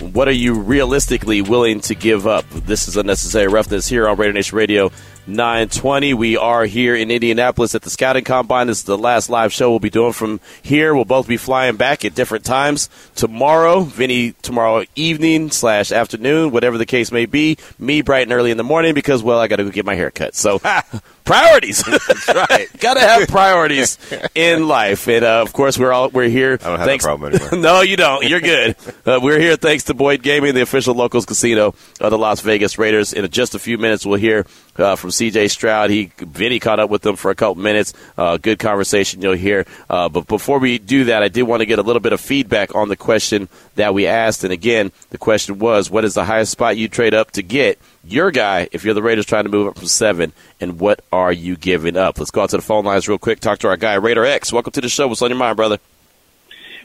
What 0.00 0.26
are 0.26 0.32
you 0.32 0.54
realistically 0.54 1.40
willing 1.40 1.78
to 1.82 1.94
give 1.94 2.26
up? 2.26 2.48
This 2.50 2.88
is 2.88 2.96
unnecessary 2.96 3.46
roughness 3.46 3.86
here 3.86 4.08
on 4.08 4.16
Raider 4.16 4.32
Nation 4.32 4.58
Radio 4.58 4.90
920. 5.28 6.14
We 6.14 6.36
are 6.38 6.64
here 6.64 6.96
in 6.96 7.10
Indianapolis 7.10 7.74
at 7.74 7.82
the 7.82 7.90
Scouting 7.90 8.24
Combine. 8.24 8.66
This 8.66 8.78
is 8.78 8.84
the 8.84 8.96
last 8.96 9.28
live 9.28 9.52
show 9.52 9.68
we'll 9.68 9.78
be 9.78 9.90
doing 9.90 10.14
from 10.14 10.40
here. 10.62 10.94
We'll 10.94 11.04
both 11.04 11.28
be 11.28 11.36
flying 11.36 11.76
back 11.76 12.04
at 12.04 12.14
different 12.14 12.46
times 12.46 12.88
tomorrow. 13.14 13.80
Vinny 13.80 14.32
tomorrow 14.40 14.84
evening 14.96 15.50
slash 15.50 15.92
afternoon, 15.92 16.50
whatever 16.50 16.78
the 16.78 16.86
case 16.86 17.12
may 17.12 17.26
be. 17.26 17.58
Me 17.78 18.00
bright 18.00 18.22
and 18.22 18.32
early 18.32 18.50
in 18.50 18.56
the 18.56 18.64
morning 18.64 18.94
because, 18.94 19.22
well, 19.22 19.38
I 19.38 19.48
got 19.48 19.56
to 19.56 19.64
go 19.64 19.70
get 19.70 19.84
my 19.84 19.94
hair 19.94 20.10
cut. 20.10 20.34
So 20.34 20.60
priorities. 21.28 21.84
That's 21.84 22.28
right. 22.28 22.68
got 22.80 22.94
to 22.94 23.00
have 23.00 23.28
priorities 23.28 23.98
in 24.34 24.66
life. 24.66 25.06
And, 25.08 25.24
uh, 25.24 25.42
of 25.42 25.52
course, 25.52 25.78
we're 25.78 25.92
all, 25.92 26.08
we're 26.08 26.28
here. 26.28 26.54
I 26.54 26.56
don't 26.68 26.78
have 26.78 26.86
thanks- 26.86 27.04
that 27.04 27.08
problem 27.08 27.34
anymore. 27.34 27.58
no, 27.60 27.82
you 27.82 27.96
don't. 27.96 28.26
You're 28.26 28.40
good. 28.40 28.76
Uh, 29.04 29.20
we're 29.22 29.38
here 29.38 29.56
thanks 29.56 29.84
to 29.84 29.94
Boyd 29.94 30.22
Gaming, 30.22 30.54
the 30.54 30.62
official 30.62 30.94
locals 30.94 31.26
casino 31.26 31.74
of 32.00 32.10
the 32.10 32.18
Las 32.18 32.40
Vegas 32.40 32.78
Raiders. 32.78 33.12
In 33.12 33.28
just 33.30 33.54
a 33.54 33.58
few 33.58 33.76
minutes, 33.76 34.06
we'll 34.06 34.18
hear 34.18 34.46
uh, 34.78 34.96
from 34.96 35.10
C.J. 35.10 35.48
Stroud. 35.48 35.90
He 35.90 36.10
Vinny 36.18 36.58
caught 36.58 36.80
up 36.80 36.88
with 36.88 37.02
them 37.02 37.16
for 37.16 37.30
a 37.30 37.34
couple 37.34 37.62
minutes. 37.62 37.92
Uh, 38.16 38.38
good 38.38 38.58
conversation 38.58 39.20
you'll 39.20 39.34
hear. 39.34 39.66
Uh, 39.90 40.08
but 40.08 40.26
before 40.26 40.58
we 40.58 40.78
do 40.78 41.04
that, 41.04 41.22
I 41.22 41.28
did 41.28 41.42
want 41.42 41.60
to 41.60 41.66
get 41.66 41.78
a 41.78 41.82
little 41.82 42.00
bit 42.00 42.12
of 42.12 42.20
feedback 42.20 42.74
on 42.74 42.88
the 42.88 42.96
question 42.96 43.48
that 43.74 43.92
we 43.92 44.06
asked. 44.06 44.44
And 44.44 44.52
again, 44.52 44.92
the 45.10 45.18
question 45.18 45.58
was, 45.58 45.90
what 45.90 46.04
is 46.04 46.14
the 46.14 46.24
highest 46.24 46.52
spot 46.52 46.76
you 46.76 46.88
trade 46.88 47.12
up 47.12 47.32
to 47.32 47.42
get 47.42 47.78
your 48.04 48.30
guy 48.30 48.68
if 48.72 48.84
you're 48.84 48.94
the 48.94 49.02
Raiders 49.02 49.26
trying 49.26 49.44
to 49.44 49.50
move 49.50 49.68
up 49.68 49.76
from 49.78 49.86
seven? 49.86 50.32
And 50.60 50.80
what 50.80 51.00
are 51.12 51.32
you 51.32 51.56
giving 51.56 51.96
up? 51.96 52.18
Let's 52.18 52.30
go 52.30 52.42
out 52.42 52.50
to 52.50 52.56
the 52.56 52.62
phone 52.62 52.84
lines 52.84 53.08
real 53.08 53.18
quick. 53.18 53.40
Talk 53.40 53.58
to 53.60 53.68
our 53.68 53.76
guy 53.76 53.94
Raider 53.94 54.24
X. 54.24 54.52
Welcome 54.52 54.72
to 54.72 54.80
the 54.80 54.88
show. 54.88 55.08
What's 55.08 55.22
on 55.22 55.30
your 55.30 55.38
mind, 55.38 55.56
brother? 55.56 55.78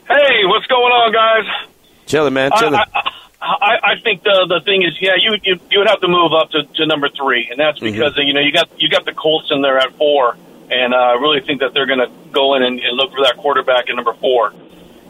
Hey, 0.08 0.44
what's 0.44 0.66
going 0.66 0.92
on, 0.92 1.12
guys? 1.12 1.68
Chilling, 2.06 2.34
man. 2.34 2.50
Chilling. 2.58 2.74
I, 2.74 2.84
I, 2.94 3.10
I, 3.40 3.92
I 3.92 4.00
think 4.02 4.22
the 4.22 4.46
the 4.48 4.60
thing 4.64 4.82
is, 4.82 4.92
yeah, 5.00 5.12
you 5.18 5.36
you, 5.42 5.58
you 5.70 5.78
would 5.78 5.88
have 5.88 6.00
to 6.00 6.08
move 6.08 6.32
up 6.32 6.50
to, 6.50 6.64
to 6.64 6.86
number 6.86 7.08
three, 7.08 7.48
and 7.50 7.58
that's 7.58 7.78
because 7.78 8.12
Mm-hmm. 8.12 8.20
you 8.28 8.34
know 8.34 8.40
you 8.40 8.52
got 8.52 8.68
you 8.80 8.88
got 8.88 9.04
the 9.04 9.12
Colts 9.14 9.48
in 9.50 9.62
there 9.62 9.78
at 9.78 9.92
four, 9.96 10.36
and 10.70 10.92
uh, 10.94 10.96
I 10.96 11.12
really 11.14 11.40
think 11.40 11.60
that 11.60 11.72
they're 11.74 11.86
going 11.86 12.00
to 12.00 12.10
go 12.32 12.54
in 12.54 12.62
and, 12.62 12.80
and 12.80 12.96
look 12.96 13.12
for 13.12 13.22
that 13.24 13.36
quarterback 13.38 13.88
at 13.88 13.96
number 13.96 14.12
four, 14.14 14.52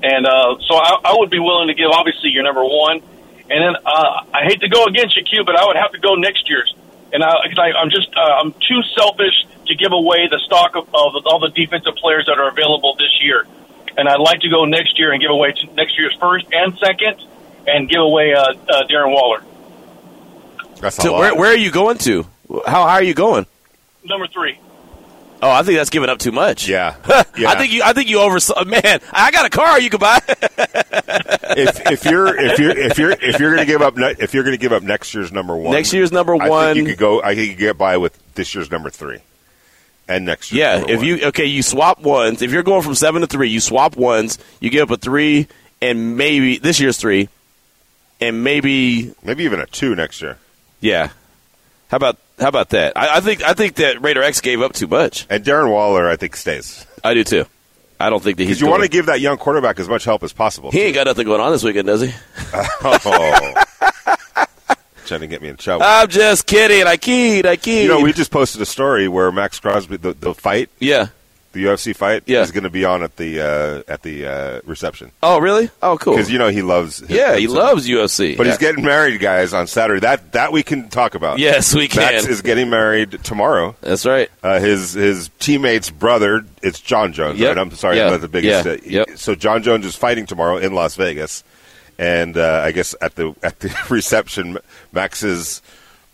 and 0.03 0.27
uh, 0.27 0.57
so 0.61 0.75
I, 0.77 1.01
I 1.05 1.15
would 1.19 1.31
be 1.31 1.39
willing 1.41 1.69
to 1.69 1.75
give 1.75 1.91
obviously 1.91 2.31
your 2.31 2.43
number 2.45 2.65
one, 2.65 3.03
and 3.51 3.59
then 3.63 3.77
uh, 3.85 4.25
I 4.33 4.45
hate 4.45 4.61
to 4.61 4.69
go 4.69 4.85
against 4.87 5.17
you, 5.17 5.23
Q, 5.25 5.45
but 5.45 5.59
I 5.59 5.67
would 5.67 5.77
have 5.77 5.93
to 5.93 5.99
go 5.99 6.15
next 6.15 6.49
year's, 6.49 6.75
and 7.13 7.23
I, 7.23 7.31
'cause 7.49 7.59
I 7.59 7.73
I'm 7.73 7.91
just 7.91 8.09
uh, 8.17 8.21
I'm 8.41 8.53
too 8.53 8.83
selfish 8.97 9.47
to 9.67 9.75
give 9.75 9.93
away 9.93 10.29
the 10.31 10.39
stock 10.47 10.77
of, 10.77 10.89
of 10.89 11.27
all 11.27 11.39
the 11.41 11.49
defensive 11.49 11.95
players 11.97 12.27
that 12.27 12.39
are 12.39 12.49
available 12.49 12.95
this 12.99 13.13
year 13.23 13.47
and 13.97 14.09
I'd 14.09 14.19
like 14.19 14.41
to 14.41 14.49
go 14.49 14.65
next 14.65 14.99
year 14.99 15.13
and 15.13 15.23
give 15.23 15.31
away 15.31 15.53
t- 15.53 15.71
next 15.75 15.97
year's 15.97 16.15
first 16.19 16.47
and 16.53 16.77
second, 16.79 17.15
and 17.69 17.89
give 17.89 18.01
away 18.01 18.35
uh, 18.35 18.41
uh, 18.69 18.83
Darren 18.89 19.13
Waller, 19.15 19.41
That's 20.81 20.99
a 20.99 21.03
So 21.03 21.13
lot. 21.13 21.21
where, 21.21 21.35
where 21.37 21.51
are 21.53 21.57
you 21.57 21.71
going 21.71 21.99
to? 21.99 22.25
How 22.67 22.83
high 22.83 22.95
are 22.99 23.03
you 23.05 23.15
going? 23.15 23.47
number 24.05 24.27
three. 24.27 24.59
Oh, 25.45 25.51
I 25.51 25.63
think 25.63 25.77
that's 25.77 25.91
giving 25.91 26.09
up 26.09 26.19
too 26.19 26.33
much. 26.33 26.67
Yeah. 26.67 26.97
yeah. 27.37 27.51
I 27.51 27.59
think 27.59 27.71
you. 27.71 27.83
I 27.85 27.93
think 27.93 28.09
you 28.09 28.19
over. 28.21 28.39
Man, 28.65 29.01
I 29.13 29.31
got 29.31 29.45
a 29.45 29.51
car 29.51 29.79
you 29.79 29.91
could 29.91 30.01
buy. 30.01 30.19
if, 30.27 31.91
if 31.91 32.05
you're 32.07 32.35
if 32.35 32.59
you're 32.59 32.71
if 32.71 32.99
you're 32.99 33.11
if 33.11 33.39
you're 33.39 33.55
going 33.55 33.67
to 33.67 33.71
give 33.71 33.83
up 33.83 33.93
if 33.99 34.33
you're 34.33 34.43
going 34.43 34.57
to 34.57 34.61
give 34.61 34.73
up 34.73 34.83
next 34.83 35.13
year's 35.15 35.33
number 35.33 35.55
one, 35.55 35.73
Next 35.75 35.93
year's 35.93 36.13
number 36.13 36.35
I 36.35 36.49
one. 36.49 36.75
think 36.75 36.89
you 36.89 36.95
could 36.95 36.99
go. 36.99 37.23
I 37.23 37.35
think 37.35 37.49
you 37.49 37.55
could 37.57 37.61
get 37.61 37.79
by 37.79 37.99
with 37.99 38.19
this 38.37 38.55
year's 38.55 38.71
number 38.71 38.89
three, 38.89 39.19
and 40.09 40.25
next 40.25 40.51
year. 40.51 40.65
yeah. 40.65 40.85
If 40.89 41.01
one. 41.01 41.07
you 41.07 41.25
okay, 41.27 41.45
you 41.45 41.63
swap 41.63 42.01
ones. 42.01 42.41
If 42.41 42.51
you're 42.51 42.63
going 42.63 42.81
from 42.81 42.95
seven 42.95 43.21
to 43.21 43.27
three, 43.27 43.51
you 43.51 43.61
swap 43.61 43.99
ones. 43.99 44.39
You 44.61 44.71
give 44.71 44.91
up 44.91 44.99
a 44.99 44.99
three, 44.99 45.47
and 45.83 46.17
maybe 46.17 46.57
this 46.57 46.81
year's 46.81 46.97
three, 46.97 47.29
and 48.19 48.43
maybe 48.43 49.13
maybe 49.23 49.45
even 49.45 49.61
a 49.61 49.67
two 49.67 49.95
next 49.95 50.23
year, 50.23 50.39
yeah. 50.81 51.11
How 51.89 51.99
about 51.99 52.17
how 52.39 52.49
about 52.49 52.71
that? 52.71 52.97
I, 52.97 53.17
I 53.17 53.21
think 53.21 53.43
I 53.43 53.55
think 53.55 53.77
that 53.77 54.03
Raider 54.03 54.23
X 54.23 54.41
gave 54.41 54.61
up 54.61 54.73
too 54.73 54.87
much. 54.87 55.27
and 55.31 55.45
Darren 55.45 55.71
Waller, 55.71 56.09
I 56.09 56.17
think 56.17 56.37
stays 56.37 56.87
I 57.03 57.15
do 57.15 57.25
too. 57.25 57.47
I 58.01 58.11
don't 58.11 58.23
think 58.23 58.39
that 58.39 58.45
he's. 58.45 58.61
you 58.61 58.67
want 58.67 58.83
to 58.83 58.89
give 58.89 59.07
that 59.07 59.21
young 59.21 59.39
quarterback 59.39 59.79
as 59.79 59.89
much 59.89 60.05
help 60.05 60.23
as 60.25 60.33
possible. 60.33 60.71
He 60.71 60.83
ain't 60.83 60.95
got 60.95 61.07
nothing 61.07 61.27
going 61.27 61.41
on 61.41 61.53
this 61.53 61.63
weekend, 61.63 61.87
does 61.87 62.01
he? 62.01 62.13
oh. 62.85 63.65
Trying 65.07 65.21
to 65.21 65.27
get 65.27 65.43
me 65.43 65.49
in 65.49 65.57
trouble. 65.57 65.85
I'm 65.87 66.09
just 66.09 66.47
kidding. 66.47 66.87
I 66.87 66.97
keyed. 66.97 67.47
I 67.47 67.57
keyed. 67.57 67.83
you 67.83 67.89
know, 67.89 68.01
we 68.01 68.13
just 68.13 68.31
posted 68.31 68.61
a 68.63 68.67
story 68.67 69.07
where 69.07 69.31
Maxx 69.31 69.61
Crosby, 69.61 69.99
the, 69.99 70.15
the 70.15 70.35
fight, 70.35 70.71
yeah. 70.81 71.09
The 71.55 71.65
UFC 71.65 71.97
fight, 71.97 72.25
Yeah. 72.27 72.43
is 72.43 72.51
going 72.51 72.65
to 72.65 72.71
be 72.71 72.85
on 72.85 73.03
at 73.03 73.17
the 73.17 73.41
uh, 73.41 73.83
at 73.93 74.03
the 74.03 74.27
uh, 74.27 74.61
reception 74.67 75.11
Oh, 75.23 75.39
really? 75.39 75.71
Oh, 75.81 75.97
cool. 75.97 76.15
because 76.17 76.31
you 76.31 76.39
know 76.39 76.49
he 76.49 76.61
loves. 76.63 76.99
his- 76.99 77.09
yeah, 77.11 77.37
he 77.37 77.47
loves 77.47 77.89
UFC. 77.89 78.37
But 78.37 78.45
Yeah. 78.47 78.53
he's 78.53 78.59
getting 78.59 78.85
married, 78.85 79.21
guys, 79.21 79.55
on 79.55 79.67
Saturday. 79.67 80.01
That 80.01 80.33
that 80.33 80.53
we 80.53 80.63
can 80.63 80.89
talk 80.91 81.15
about. 81.15 81.39
Yes, 81.39 81.75
we 81.75 81.89
can. 81.89 82.03
Maxx 82.03 82.27
is 82.27 82.43
getting 82.43 82.69
married 82.69 83.21
tomorrow. 83.25 83.75
That's 83.81 84.05
right. 84.05 84.29
Uh, 84.43 84.59
his 84.61 84.93
his 84.93 85.31
teammate's 85.39 85.89
brother, 85.91 86.45
it's 86.63 86.81
Jon 86.81 87.13
Jones. 87.13 87.39
Yep. 87.39 87.49
Right? 87.49 87.59
I'm 87.59 87.71
sorry, 87.73 87.97
Yeah. 87.97 88.07
I'm 88.07 88.11
not 88.13 88.21
the 88.21 88.29
biggest. 88.29 88.67
Yeah. 88.67 88.73
uh, 88.73 88.77
Yep. 88.85 89.19
So 89.19 89.35
Jon 89.35 89.63
Jones 89.63 89.87
is 89.87 89.97
fighting 89.97 90.27
tomorrow 90.27 90.59
in 90.59 90.75
Las 90.75 90.97
Vegas, 90.97 91.45
and 91.99 92.37
uh, 92.37 92.63
I 92.65 92.73
guess 92.73 92.95
at 93.01 93.15
the 93.15 93.35
at 93.43 93.61
the 93.61 93.73
reception, 93.91 94.59
Maxx's 94.93 95.63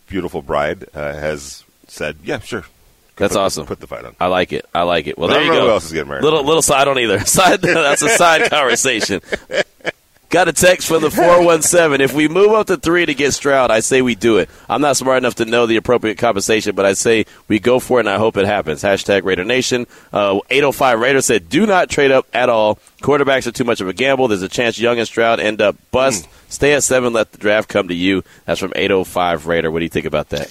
beautiful 0.07 0.43
bride 0.43 0.85
uh, 0.95 1.15
has 1.15 1.65
said, 1.89 2.17
"Yeah, 2.23 2.41
sure." 2.41 2.65
That's 3.21 3.35
Put- 3.35 3.41
awesome. 3.41 3.67
Put 3.67 3.79
the 3.79 3.87
fight 3.87 4.05
on. 4.05 4.17
I 4.19 4.27
like 4.27 4.53
it. 4.53 4.67
I 4.75 4.83
like 4.83 5.07
it. 5.07 5.17
Well, 5.17 5.29
But 5.29 5.35
there 5.35 5.45
you 5.45 5.53
go. 5.53 5.67
who 5.67 5.71
else 5.71 5.85
is 5.87 5.93
getting 5.93 6.09
married. 6.09 6.25
Little 6.25 6.43
little 6.43 6.63
side 6.63 6.89
on 6.89 6.99
either 6.99 7.21
side. 7.27 7.61
That's 7.63 8.03
a 8.03 8.09
side 8.09 8.51
conversation. 8.51 9.21
Got 10.31 10.47
a 10.47 10.53
text 10.53 10.87
from 10.87 11.03
the 11.03 11.11
four 11.11 11.45
one 11.45 11.61
seven. 11.61 12.01
If 12.01 12.15
we 12.15 12.29
move 12.29 12.53
up 12.53 12.69
to 12.69 12.77
three 12.77 13.05
to 13.05 13.15
get 13.15 13.33
Stroud, 13.33 13.73
I 13.73 13.81
say 13.81 14.01
we 14.01 14.15
do 14.15 14.39
it. 14.39 14.49
I'm 14.69 14.81
not 14.81 14.97
smart 14.97 15.19
enough 15.19 15.35
to 15.37 15.45
know 15.45 15.67
the 15.67 15.75
appropriate 15.75 16.19
compensation, 16.19 16.77
but 16.77 16.87
I 16.87 16.93
say 16.93 17.27
we 17.49 17.59
go 17.59 17.81
for 17.81 17.99
it, 17.99 18.07
and 18.07 18.09
I 18.09 18.17
hope 18.19 18.37
it 18.37 18.47
happens. 18.47 18.81
Hashtag 18.85 19.25
Raider 19.25 19.43
Nation. 19.43 19.89
Uh, 20.13 20.39
805 20.49 21.01
Raider 21.01 21.21
said, 21.21 21.49
"Do 21.49 21.67
not 21.67 21.91
trade 21.91 22.13
up 22.13 22.29
at 22.33 22.49
all. 22.49 22.79
Quarterbacks 23.03 23.49
are 23.49 23.51
too 23.53 23.65
much 23.65 23.81
of 23.81 23.89
a 23.89 23.93
gamble. 23.93 24.29
There's 24.29 24.43
a 24.43 24.49
chance 24.49 24.79
Young 24.79 24.99
and 25.01 25.09
Stroud 25.09 25.41
end 25.41 25.61
up 25.61 25.75
bust. 25.91 26.27
Hmm. 26.27 26.33
Stay 26.49 26.75
at 26.75 26.85
seven. 26.85 27.13
Let 27.13 27.33
the 27.33 27.39
draft 27.39 27.69
come 27.69 27.89
to 27.89 27.95
you." 27.95 28.23
That's 28.45 28.61
from 28.61 28.73
805 28.77 29.49
Raider. 29.49 29.69
What 29.73 29.81
do 29.81 29.85
you 29.85 29.89
think 29.91 30.07
about 30.07 30.29
that? 30.29 30.49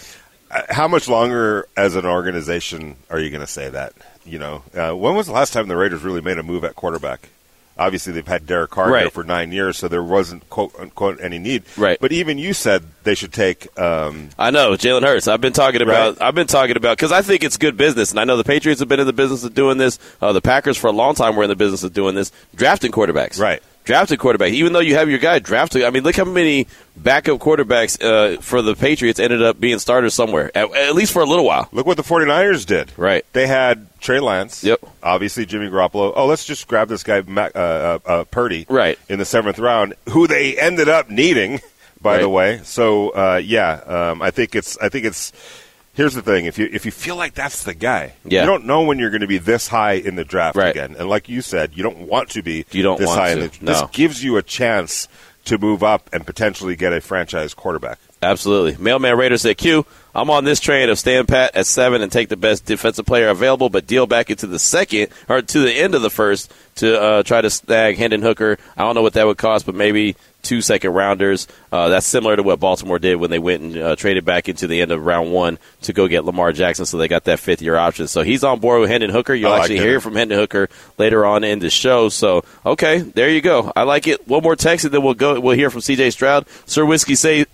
How 0.70 0.88
much 0.88 1.08
longer, 1.08 1.68
as 1.78 1.96
an 1.96 2.06
organization, 2.06 2.96
are 3.10 3.20
you 3.20 3.30
going 3.30 3.42
to 3.42 3.48
say 3.48 3.70
that? 3.70 3.94
You 4.26 4.40
know, 4.40 4.64
uh, 4.76 4.94
when 4.96 5.16
was 5.16 5.28
the 5.28 5.34
last 5.34 5.54
time 5.54 5.68
the 5.68 5.76
Raiders 5.78 6.02
really 6.04 6.22
made 6.22 6.38
a 6.38 6.44
move 6.44 6.64
at 6.64 6.76
quarterback? 6.76 7.30
Obviously, 7.78 8.12
they've 8.12 8.28
had 8.28 8.46
Derek 8.46 8.72
Carr 8.72 8.92
Right. 8.92 9.12
for 9.14 9.24
nine 9.24 9.54
years, 9.54 9.78
so 9.78 9.88
there 9.88 10.04
wasn't 10.04 10.50
quote 10.50 10.74
unquote 10.78 11.22
any 11.22 11.40
need. 11.40 11.64
Right. 11.78 11.98
But 12.02 12.12
even 12.12 12.38
you 12.38 12.54
said 12.54 12.84
they 13.04 13.16
should 13.16 13.32
take. 13.32 13.68
Um, 13.80 14.30
I 14.38 14.52
know 14.52 14.72
Jalen 14.74 15.04
Hurts. 15.04 15.30
I've 15.30 15.40
been 15.40 15.54
talking 15.54 15.82
about. 15.82 16.20
Right. 16.20 16.28
I've 16.28 16.36
been 16.36 16.48
talking 16.48 16.76
about 16.76 16.98
because 16.98 17.14
I 17.14 17.22
think 17.22 17.42
it's 17.44 17.56
good 17.56 17.78
business, 17.78 18.12
and 18.12 18.20
I 18.20 18.26
know 18.26 18.36
the 18.36 18.44
Patriots 18.44 18.82
have 18.82 18.90
been 18.90 19.00
in 19.00 19.08
the 19.08 19.14
business 19.14 19.46
of 19.46 19.54
doing 19.54 19.78
this. 19.78 19.98
Uh, 20.22 20.34
the 20.34 20.42
Packers 20.42 20.76
for 20.78 20.88
a 20.88 20.92
long 20.92 21.16
time 21.16 21.38
were 21.38 21.44
in 21.44 21.50
the 21.50 21.56
business 21.56 21.84
of 21.84 21.94
doing 21.94 22.16
this, 22.16 22.34
drafting 22.54 22.92
quarterbacks. 22.92 23.40
Right. 23.40 23.64
Drafting 23.86 24.18
quarterback. 24.20 24.52
Even 24.52 24.74
though 24.74 24.80
you 24.82 24.94
have 24.96 25.10
your 25.10 25.18
guy 25.18 25.40
drafted, 25.40 25.84
I 25.84 25.90
mean, 25.90 26.04
look 26.04 26.16
how 26.16 26.26
many 26.26 26.68
backup 26.96 27.40
quarterbacks 27.40 28.00
uh, 28.04 28.40
for 28.40 28.62
the 28.62 28.76
Patriots 28.76 29.20
ended 29.20 29.42
up 29.42 29.60
being 29.60 29.80
starters 29.80 30.14
somewhere, 30.14 30.52
at, 30.56 30.72
at 30.76 30.94
least 30.94 31.12
for 31.12 31.24
a 31.24 31.26
little 31.26 31.46
while. 31.46 31.68
look 31.72 31.88
what 31.88 31.98
the 31.98 32.04
49ers 32.04 32.68
did. 32.68 32.92
Right. 32.98 33.26
They 33.34 33.48
had 33.48 33.88
Trey 34.00 34.20
Lance. 34.20 34.64
Yep. 34.64 34.80
Obviously, 35.02 35.48
Jimmy 35.48 35.70
Garoppolo. 35.70 36.14
Oh, 36.16 36.28
let's 36.28 36.46
just 36.46 36.68
grab 36.68 36.88
this 36.88 37.02
guy, 37.02 37.22
Mac, 37.22 37.56
uh, 37.56 37.60
uh, 37.60 38.00
uh, 38.06 38.24
Purdy. 38.26 38.68
Right. 38.70 39.00
In 39.10 39.18
the 39.18 39.26
seventh 39.26 39.58
round, 39.58 39.96
who 40.10 40.28
they 40.28 40.56
ended 40.60 40.88
up 40.88 41.10
needing, 41.10 41.60
by 42.00 42.14
Right. 42.16 42.22
the 42.22 42.30
way. 42.30 42.60
So, 42.64 43.10
uh, 43.10 43.42
yeah, 43.44 43.72
um, 44.12 44.22
I 44.22 44.30
think 44.32 44.56
it's. 44.56 44.78
I 44.78 44.90
think 44.90 45.06
it's. 45.06 45.34
Here's 46.00 46.14
the 46.14 46.22
thing: 46.22 46.46
if 46.46 46.58
you 46.58 46.70
if 46.72 46.86
you 46.86 46.92
feel 46.92 47.18
like 47.18 47.34
that's 47.34 47.64
the 47.64 47.74
guy, 47.74 48.14
Yeah. 48.24 48.40
you 48.40 48.46
don't 48.46 48.64
know 48.64 48.84
when 48.84 49.00
you're 49.00 49.10
going 49.10 49.20
to 49.20 49.28
be 49.28 49.38
this 49.38 49.68
high 49.68 49.96
in 49.96 50.16
the 50.16 50.24
draft 50.24 50.56
Right. 50.56 50.70
again. 50.70 50.96
And 50.98 51.10
like 51.10 51.28
you 51.28 51.42
said, 51.42 51.72
you 51.76 51.84
don't 51.84 52.08
want 52.08 52.30
to 52.30 52.42
be. 52.42 52.66
You 52.72 52.84
don't 52.84 52.98
this 53.00 53.08
want 53.08 53.20
high 53.20 53.36
to, 53.36 53.50
the, 53.50 53.66
no. 53.66 53.74
This 53.74 53.84
gives 53.92 54.24
you 54.24 54.38
a 54.38 54.42
chance 54.42 55.10
to 55.44 55.58
move 55.58 55.84
up 55.84 56.10
and 56.14 56.26
potentially 56.26 56.78
get 56.78 56.94
a 56.94 57.02
franchise 57.02 57.54
quarterback. 57.54 58.00
Absolutely. 58.22 58.82
Mailman 58.82 59.18
Raider 59.18 59.38
said, 59.38 59.58
Q, 59.58 59.86
I'm 60.16 60.30
on 60.30 60.44
this 60.46 60.60
train 60.62 60.90
of 60.90 60.98
stand 61.00 61.28
pat 61.28 61.54
at 61.56 61.66
seven 61.66 62.02
and 62.02 62.10
take 62.12 62.30
the 62.30 62.38
best 62.38 62.66
defensive 62.66 63.06
player 63.06 63.28
available, 63.30 63.70
but 63.70 63.86
deal 63.86 64.08
back 64.08 64.30
into 64.30 64.48
the 64.48 64.60
second 64.60 65.08
or 65.28 65.42
to 65.42 65.60
the 65.60 65.72
end 65.74 65.96
of 65.96 66.02
the 66.02 66.10
first 66.10 66.50
to 66.76 67.02
uh, 67.02 67.24
try 67.24 67.42
to 67.42 67.50
snag 67.50 67.98
Hendon 67.98 68.22
Hooker. 68.22 68.58
I 68.78 68.84
don't 68.84 68.96
know 68.96 69.02
what 69.02 69.14
that 69.14 69.26
would 69.26 69.38
cost, 69.38 69.66
but 69.66 69.76
maybe 69.76 70.16
two 70.42 70.62
second 70.62 70.92
rounders. 70.92 71.48
Uh, 71.72 71.90
that's 71.90 72.06
similar 72.06 72.36
to 72.36 72.44
what 72.44 72.60
Baltimore 72.60 73.00
did 73.00 73.16
when 73.16 73.30
they 73.30 73.40
went 73.40 73.62
and 73.62 73.78
uh, 73.78 73.96
traded 73.96 74.26
back 74.26 74.50
into 74.50 74.68
the 74.68 74.82
end 74.82 74.92
of 74.92 75.06
round 75.06 75.32
one 75.32 75.60
to 75.82 75.94
go 75.94 76.08
get 76.08 76.26
Lamar 76.26 76.52
Jackson, 76.52 76.86
so 76.86 76.98
they 76.98 77.08
got 77.08 77.26
that 77.26 77.40
fifth 77.40 77.62
year 77.62 77.76
option. 77.76 78.08
So 78.08 78.22
he's 78.22 78.44
on 78.44 78.60
board 78.60 78.82
with 78.82 78.90
Hendon 78.90 79.12
Hooker. 79.12 79.34
You'll 79.34 79.52
I 79.52 79.60
actually 79.60 79.80
hear 79.80 80.00
from 80.00 80.16
Hendon 80.16 80.40
Hooker 80.40 80.70
later 80.98 81.26
on 81.26 81.44
in 81.44 81.60
the 81.60 81.70
show. 81.70 82.10
So 82.10 82.44
okay, 82.66 83.00
there 83.00 83.30
you 83.30 83.42
go. 83.42 83.72
I 83.76 83.84
like 83.84 84.08
it. 84.08 84.28
One 84.28 84.44
more 84.44 84.56
text, 84.56 84.86
and 84.86 84.94
then 84.94 85.04
we'll 85.04 85.14
go. 85.14 85.40
We'll 85.40 85.56
hear 85.56 85.70
from 85.70 85.82
C.J. 85.82 86.12
Stroud. 86.12 86.48
Sir 86.66 86.86
Whiskey 86.86 87.16
say, 87.16 87.46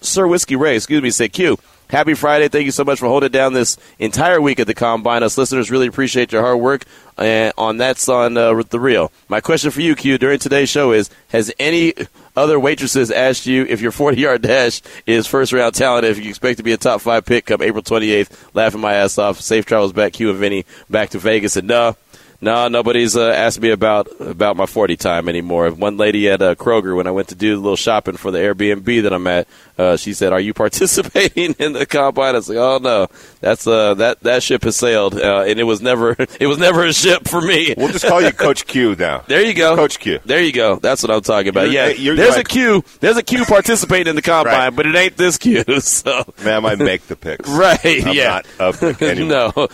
Sir 0.00 0.26
Whiskey 0.26 0.56
Ray, 0.56 0.76
excuse 0.76 1.02
me, 1.02 1.10
say 1.10 1.28
Q. 1.28 1.58
Happy 1.90 2.14
Friday. 2.14 2.48
Thank 2.48 2.64
you 2.64 2.70
so 2.70 2.82
much 2.82 2.98
for 2.98 3.06
holding 3.06 3.30
down 3.30 3.52
this 3.52 3.76
entire 3.98 4.40
week 4.40 4.58
at 4.58 4.66
the 4.66 4.74
Combine. 4.74 5.22
Us 5.22 5.36
listeners 5.36 5.70
really 5.70 5.86
appreciate 5.86 6.32
your 6.32 6.42
hard 6.42 6.58
work 6.58 6.84
uh, 7.18 7.52
on 7.58 7.76
That's 7.76 8.08
on 8.08 8.36
uh, 8.36 8.62
the 8.68 8.80
Real. 8.80 9.12
My 9.28 9.40
question 9.40 9.70
for 9.70 9.80
you, 9.80 9.94
Q, 9.94 10.18
during 10.18 10.38
today's 10.38 10.70
show 10.70 10.92
is, 10.92 11.10
has 11.28 11.52
any 11.58 11.92
other 12.36 12.58
waitresses 12.58 13.10
asked 13.10 13.46
you 13.46 13.64
if 13.64 13.80
your 13.80 13.92
40 13.92 14.20
yard 14.20 14.42
dash 14.42 14.82
is 15.06 15.26
first 15.26 15.52
round 15.52 15.74
talent, 15.74 16.04
if 16.04 16.18
you 16.18 16.28
expect 16.28 16.58
to 16.58 16.62
be 16.62 16.72
a 16.72 16.76
top 16.76 17.00
five 17.00 17.24
pick 17.24 17.46
come 17.46 17.62
April 17.62 17.82
28th. 17.82 18.30
Laughing 18.54 18.80
my 18.80 18.94
ass 18.94 19.18
off. 19.18 19.40
Safe 19.40 19.64
travels 19.64 19.92
back, 19.92 20.14
Q 20.14 20.30
and 20.30 20.38
Vinny, 20.38 20.64
back 20.90 21.10
to 21.10 21.18
Vegas. 21.18 21.56
And 21.56 21.68
no, 21.68 21.96
no, 22.40 22.68
nobody's 22.68 23.16
uh, 23.16 23.30
asked 23.30 23.60
me 23.60 23.70
about 23.70 24.08
about 24.20 24.56
my 24.56 24.66
40 24.66 24.96
time 24.96 25.28
anymore. 25.28 25.70
One 25.70 25.96
lady 25.96 26.28
at 26.28 26.42
uh, 26.42 26.54
Kroger, 26.54 26.96
when 26.96 27.06
I 27.06 27.10
went 27.10 27.28
to 27.28 27.34
do 27.34 27.54
a 27.54 27.56
little 27.56 27.76
shopping 27.76 28.16
for 28.16 28.30
the 28.30 28.38
Airbnb 28.38 29.02
that 29.02 29.12
I'm 29.12 29.26
at, 29.26 29.48
uh, 29.78 29.96
she 29.96 30.12
said, 30.14 30.32
"Are 30.32 30.40
you 30.40 30.54
participating 30.88 31.54
in 31.58 31.72
the 31.72 31.86
combine?" 31.86 32.34
I 32.34 32.38
was 32.38 32.48
like, 32.48 32.58
"Oh 32.58 32.78
no, 32.82 33.08
that's 33.40 33.66
uh, 33.66 33.94
that 33.94 34.20
that 34.20 34.42
ship 34.42 34.62
has 34.64 34.76
sailed, 34.76 35.14
uh, 35.18 35.44
and 35.46 35.58
it 35.58 35.64
was 35.64 35.80
never 35.80 36.14
it 36.40 36.46
was 36.46 36.58
never 36.58 36.84
a 36.84 36.92
ship 36.92 37.26
for 37.28 37.40
me." 37.40 37.74
We'll 37.76 37.88
just 37.92 38.06
call 38.06 38.20
you 38.22 38.32
Coach 38.32 38.66
Q 38.66 38.94
now. 38.96 39.22
There 39.34 39.42
you 39.42 39.54
go, 39.54 39.74
Coach 39.76 39.98
Q. 39.98 40.20
There 40.24 40.42
you 40.42 40.52
go. 40.52 40.76
That's 40.76 41.02
what 41.02 41.10
I'm 41.10 41.20
talking 41.22 41.48
about. 41.48 41.70
You're- 41.70 41.74
yeah, 41.74 41.88
you're 41.88 42.14
there's 42.16 42.36
like- 42.36 42.46
a 42.46 42.48
Q. 42.48 42.84
There's 43.00 43.16
a 43.16 43.22
Q 43.22 43.44
participating 43.44 44.08
in 44.10 44.16
the 44.16 44.22
combine, 44.22 44.52
Right. 44.54 44.70
but 44.76 44.86
it 44.86 44.94
ain't 44.94 45.16
this 45.16 45.38
Q. 45.38 45.64
So 45.80 46.24
Ma'am, 46.44 46.64
I 46.66 46.74
make 46.76 47.06
the 47.08 47.16
picks. 47.16 47.48
Right, 47.48 48.06
I'm 48.06 48.14
yeah. 48.14 48.42
not 48.58 48.76
a 48.78 48.94
pick 48.94 49.18
no, 49.18 49.68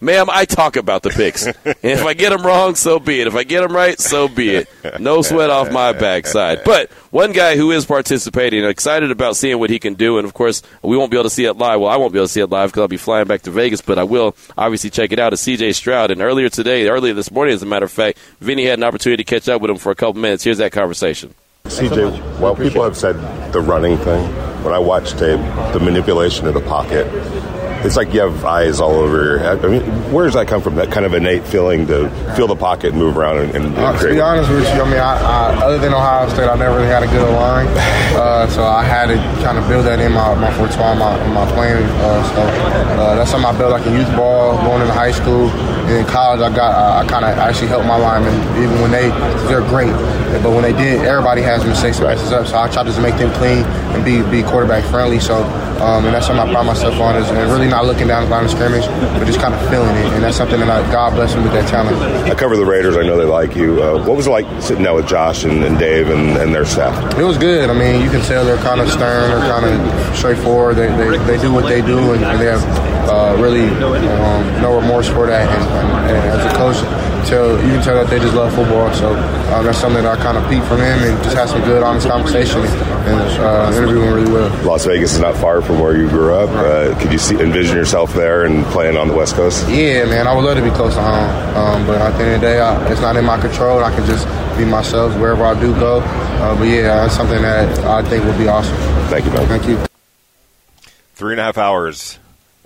ma'am, 0.00 0.28
I 0.30 0.44
talk 0.44 0.76
about 0.76 1.02
the 1.02 1.10
picks. 1.10 1.46
and 1.46 1.54
if 1.82 2.04
I 2.04 2.14
get 2.14 2.30
them 2.30 2.44
wrong, 2.44 2.74
so 2.74 2.98
be 2.98 3.20
it. 3.20 3.26
If 3.26 3.34
I 3.34 3.44
get 3.44 3.60
them 3.62 3.72
right, 3.74 3.98
so 4.00 4.28
be 4.28 4.50
it. 4.56 4.68
No 5.00 5.22
sweat 5.22 5.50
off 5.50 5.70
my 5.70 5.92
backside. 5.92 6.62
But 6.64 6.90
one 7.14 7.30
guy 7.30 7.56
who 7.56 7.70
is 7.70 7.86
participating, 7.86 8.64
excited 8.64 9.12
about 9.12 9.36
seeing 9.36 9.60
what 9.60 9.70
he 9.70 9.78
can 9.78 9.94
do, 9.94 10.18
and 10.18 10.24
of 10.26 10.34
course, 10.34 10.62
we 10.82 10.96
won't 10.96 11.12
be 11.12 11.16
able 11.16 11.22
to 11.22 11.30
see 11.30 11.44
it 11.44 11.52
live. 11.52 11.78
Well, 11.78 11.88
I 11.88 11.96
won't 11.96 12.12
be 12.12 12.18
able 12.18 12.26
to 12.26 12.32
see 12.32 12.40
it 12.40 12.50
live 12.50 12.70
because 12.70 12.80
I'll 12.80 12.88
be 12.88 12.96
flying 12.96 13.28
back 13.28 13.42
to 13.42 13.52
Vegas, 13.52 13.80
but 13.80 14.00
I 14.00 14.02
will 14.02 14.34
obviously 14.58 14.90
check 14.90 15.12
it 15.12 15.20
out. 15.20 15.32
Is 15.32 15.40
CJ 15.40 15.76
Stroud, 15.76 16.10
and 16.10 16.20
earlier 16.20 16.48
today, 16.48 16.88
earlier 16.88 17.14
this 17.14 17.30
morning, 17.30 17.54
as 17.54 17.62
a 17.62 17.66
matter 17.66 17.84
of 17.84 17.92
fact, 17.92 18.18
Vinny 18.40 18.64
had 18.64 18.80
an 18.80 18.82
opportunity 18.82 19.22
to 19.22 19.30
catch 19.30 19.48
up 19.48 19.62
with 19.62 19.70
him 19.70 19.76
for 19.76 19.92
a 19.92 19.94
couple 19.94 20.20
minutes. 20.20 20.42
Here's 20.42 20.58
that 20.58 20.72
conversation. 20.72 21.32
CJ, 21.66 22.40
while 22.40 22.56
people 22.56 22.82
have 22.82 22.96
said 22.96 23.14
the 23.52 23.60
running 23.60 23.96
thing, 23.98 24.24
when 24.64 24.74
I 24.74 24.80
watch 24.80 25.12
tape, 25.12 25.38
the 25.72 25.78
manipulation 25.80 26.48
of 26.48 26.54
the 26.54 26.62
pocket, 26.62 27.06
it's 27.84 27.96
like 27.96 28.14
you 28.14 28.20
have 28.20 28.44
eyes 28.44 28.80
all 28.80 28.96
over 28.96 29.22
your 29.22 29.38
head. 29.38 29.62
I 29.62 29.68
mean, 29.68 29.82
where 30.10 30.24
does 30.24 30.34
that 30.34 30.48
come 30.48 30.62
from? 30.62 30.76
That 30.76 30.90
kind 30.90 31.04
of 31.04 31.12
innate 31.12 31.44
feeling 31.44 31.86
to 31.88 32.08
feel 32.34 32.46
the 32.46 32.56
pocket 32.56 32.90
and 32.90 32.98
move 32.98 33.18
around 33.18 33.38
and, 33.38 33.54
and, 33.54 33.76
Uh, 33.76 33.92
to 33.98 34.08
be 34.08 34.20
honest 34.20 34.50
with 34.50 34.64
you, 34.74 34.80
I 34.80 34.84
mean, 34.88 34.98
I, 34.98 35.20
I, 35.20 35.64
other 35.64 35.78
than 35.78 35.92
Ohio 35.92 36.28
State, 36.30 36.48
I 36.48 36.56
never 36.56 36.76
really 36.76 36.88
had 36.88 37.02
a 37.02 37.06
good 37.06 37.28
line, 37.36 37.66
uh, 38.16 38.48
so 38.48 38.64
I 38.64 38.82
had 38.82 39.06
to 39.08 39.16
kind 39.44 39.58
of 39.58 39.68
build 39.68 39.84
that 39.84 40.00
in 40.00 40.12
my 40.12 40.34
my 40.34 40.48
repertoire, 40.56 40.96
my 40.96 41.12
my 41.28 41.44
playing 41.52 41.84
uh, 41.84 42.22
stuff. 42.32 42.50
Uh, 42.98 43.14
that's 43.16 43.30
something 43.30 43.54
I 43.54 43.56
built 43.58 43.72
like 43.72 43.86
in 43.86 43.94
youth 43.94 44.16
ball, 44.16 44.56
going 44.64 44.80
into 44.80 44.94
high 44.94 45.12
school, 45.12 45.50
and 45.50 45.98
in 45.98 46.06
college. 46.06 46.40
I 46.40 46.54
got 46.54 46.72
I 46.72 47.06
kind 47.06 47.24
of 47.24 47.36
actually 47.36 47.68
helped 47.68 47.86
my 47.86 47.96
linemen 47.96 48.32
even 48.62 48.80
when 48.80 48.90
they 48.90 49.08
they're 49.46 49.66
great, 49.68 49.92
but 50.42 50.50
when 50.50 50.62
they 50.62 50.72
did, 50.72 51.04
everybody 51.04 51.42
has 51.42 51.64
mistakes 51.64 51.98
and 51.98 52.08
messes 52.08 52.32
up. 52.32 52.46
So 52.46 52.56
I 52.56 52.68
try 52.68 52.82
to 52.82 52.88
just 52.88 53.00
make 53.00 53.16
them 53.18 53.32
clean 53.34 53.64
and 53.92 54.04
be 54.04 54.22
be 54.30 54.42
quarterback 54.42 54.84
friendly. 54.84 55.20
So 55.20 55.44
um, 55.84 56.06
and 56.06 56.14
that's 56.14 56.26
something 56.26 56.48
I 56.48 56.52
pride 56.52 56.66
myself 56.66 56.98
on 57.00 57.16
is 57.16 57.28
and 57.28 57.50
really 57.50 57.68
not 57.74 57.86
looking 57.86 58.06
down 58.06 58.22
the 58.22 58.30
line 58.30 58.44
of 58.44 58.52
scrimmage, 58.52 58.86
but 58.86 59.24
just 59.26 59.40
kind 59.40 59.52
of 59.52 59.60
feeling 59.68 59.90
it, 59.96 60.06
and 60.14 60.22
that's 60.22 60.36
something 60.36 60.60
that 60.60 60.70
I, 60.70 60.80
God 60.92 61.10
bless 61.14 61.34
me 61.34 61.42
with 61.42 61.52
that 61.54 61.68
talent. 61.68 61.96
I 62.30 62.34
cover 62.36 62.56
the 62.56 62.64
Raiders. 62.64 62.96
I 62.96 63.02
know 63.02 63.16
they 63.16 63.24
like 63.24 63.56
you. 63.56 63.82
Uh, 63.82 64.06
what 64.06 64.16
was 64.16 64.28
it 64.28 64.30
like 64.30 64.46
sitting 64.62 64.84
down 64.84 64.94
with 64.94 65.08
Josh 65.08 65.42
and, 65.42 65.64
and 65.64 65.76
Dave 65.76 66.08
and, 66.08 66.36
and 66.38 66.54
their 66.54 66.64
staff? 66.64 66.94
It 67.18 67.24
was 67.24 67.36
good. 67.36 67.68
I 67.68 67.74
mean, 67.76 68.00
you 68.00 68.10
can 68.10 68.20
tell 68.22 68.44
they're 68.44 68.58
kind 68.58 68.80
of 68.80 68.88
stern, 68.88 69.28
they're 69.28 69.50
kind 69.50 69.66
of 69.66 70.16
straightforward. 70.16 70.76
They, 70.76 70.86
they, 70.86 71.18
they 71.26 71.38
do 71.42 71.52
what 71.52 71.66
they 71.66 71.82
do, 71.82 72.12
and, 72.14 72.24
and 72.24 72.40
they 72.40 72.46
have 72.46 72.62
uh, 73.10 73.36
really 73.42 73.66
um, 73.66 74.62
no 74.62 74.78
remorse 74.80 75.08
for 75.08 75.26
that. 75.26 75.50
And, 75.50 76.14
and 76.14 76.40
as 76.40 76.46
a 76.46 76.56
coach, 76.56 76.78
tell 77.24 77.50
you 77.62 77.70
can 77.72 77.82
tell 77.82 77.96
that 77.96 78.08
they 78.08 78.18
just 78.18 78.34
love 78.34 78.54
football. 78.54 78.92
So 78.94 79.14
um, 79.54 79.64
that's 79.64 79.78
something 79.78 80.02
that 80.02 80.18
I 80.18 80.22
kind 80.22 80.36
of 80.36 80.48
peeped 80.48 80.66
from 80.66 80.78
him 80.78 80.98
and 81.02 81.22
just 81.24 81.36
had 81.36 81.48
some 81.48 81.62
good, 81.62 81.82
honest 81.82 82.06
conversation 82.06 82.60
and 82.60 83.20
uh, 83.40 83.72
interviewing 83.76 84.12
really 84.12 84.32
well. 84.32 84.50
Las 84.64 84.84
Vegas 84.86 85.14
is 85.14 85.20
not 85.20 85.36
far 85.36 85.62
from 85.62 85.80
where 85.80 85.96
you 85.96 86.08
grew 86.08 86.34
up. 86.34 86.50
Uh, 86.50 86.98
could 87.00 87.12
you 87.12 87.18
see, 87.18 87.38
envision 87.40 87.76
yourself 87.76 88.14
there 88.14 88.44
and 88.44 88.64
playing 88.66 88.96
on 88.96 89.08
the 89.08 89.14
West 89.14 89.34
Coast? 89.34 89.68
Yeah, 89.68 90.04
man, 90.04 90.26
I 90.26 90.34
would 90.34 90.44
love 90.44 90.56
to 90.56 90.62
be 90.62 90.70
close 90.70 90.94
to 90.94 91.02
home, 91.02 91.56
um, 91.56 91.86
but 91.86 92.00
at 92.00 92.16
the 92.16 92.24
end 92.24 92.34
of 92.36 92.40
the 92.40 92.46
day, 92.46 92.60
I, 92.60 92.90
it's 92.90 93.00
not 93.00 93.16
in 93.16 93.24
my 93.24 93.40
control. 93.40 93.82
I 93.82 93.94
can 93.94 94.06
just 94.06 94.26
be 94.56 94.64
myself 94.64 95.12
wherever 95.18 95.44
I 95.44 95.58
do 95.60 95.72
go. 95.74 96.00
Uh, 96.00 96.56
but 96.58 96.64
yeah, 96.64 96.82
that's 96.82 97.14
something 97.14 97.42
that 97.42 97.78
I 97.80 98.02
think 98.08 98.24
would 98.24 98.38
be 98.38 98.48
awesome. 98.48 98.76
Thank 99.08 99.24
you, 99.24 99.32
man. 99.32 99.46
Thank 99.46 99.66
you. 99.66 99.78
Three 101.14 101.32
and 101.32 101.40
a 101.40 101.44
half 101.44 101.58
hours 101.58 102.18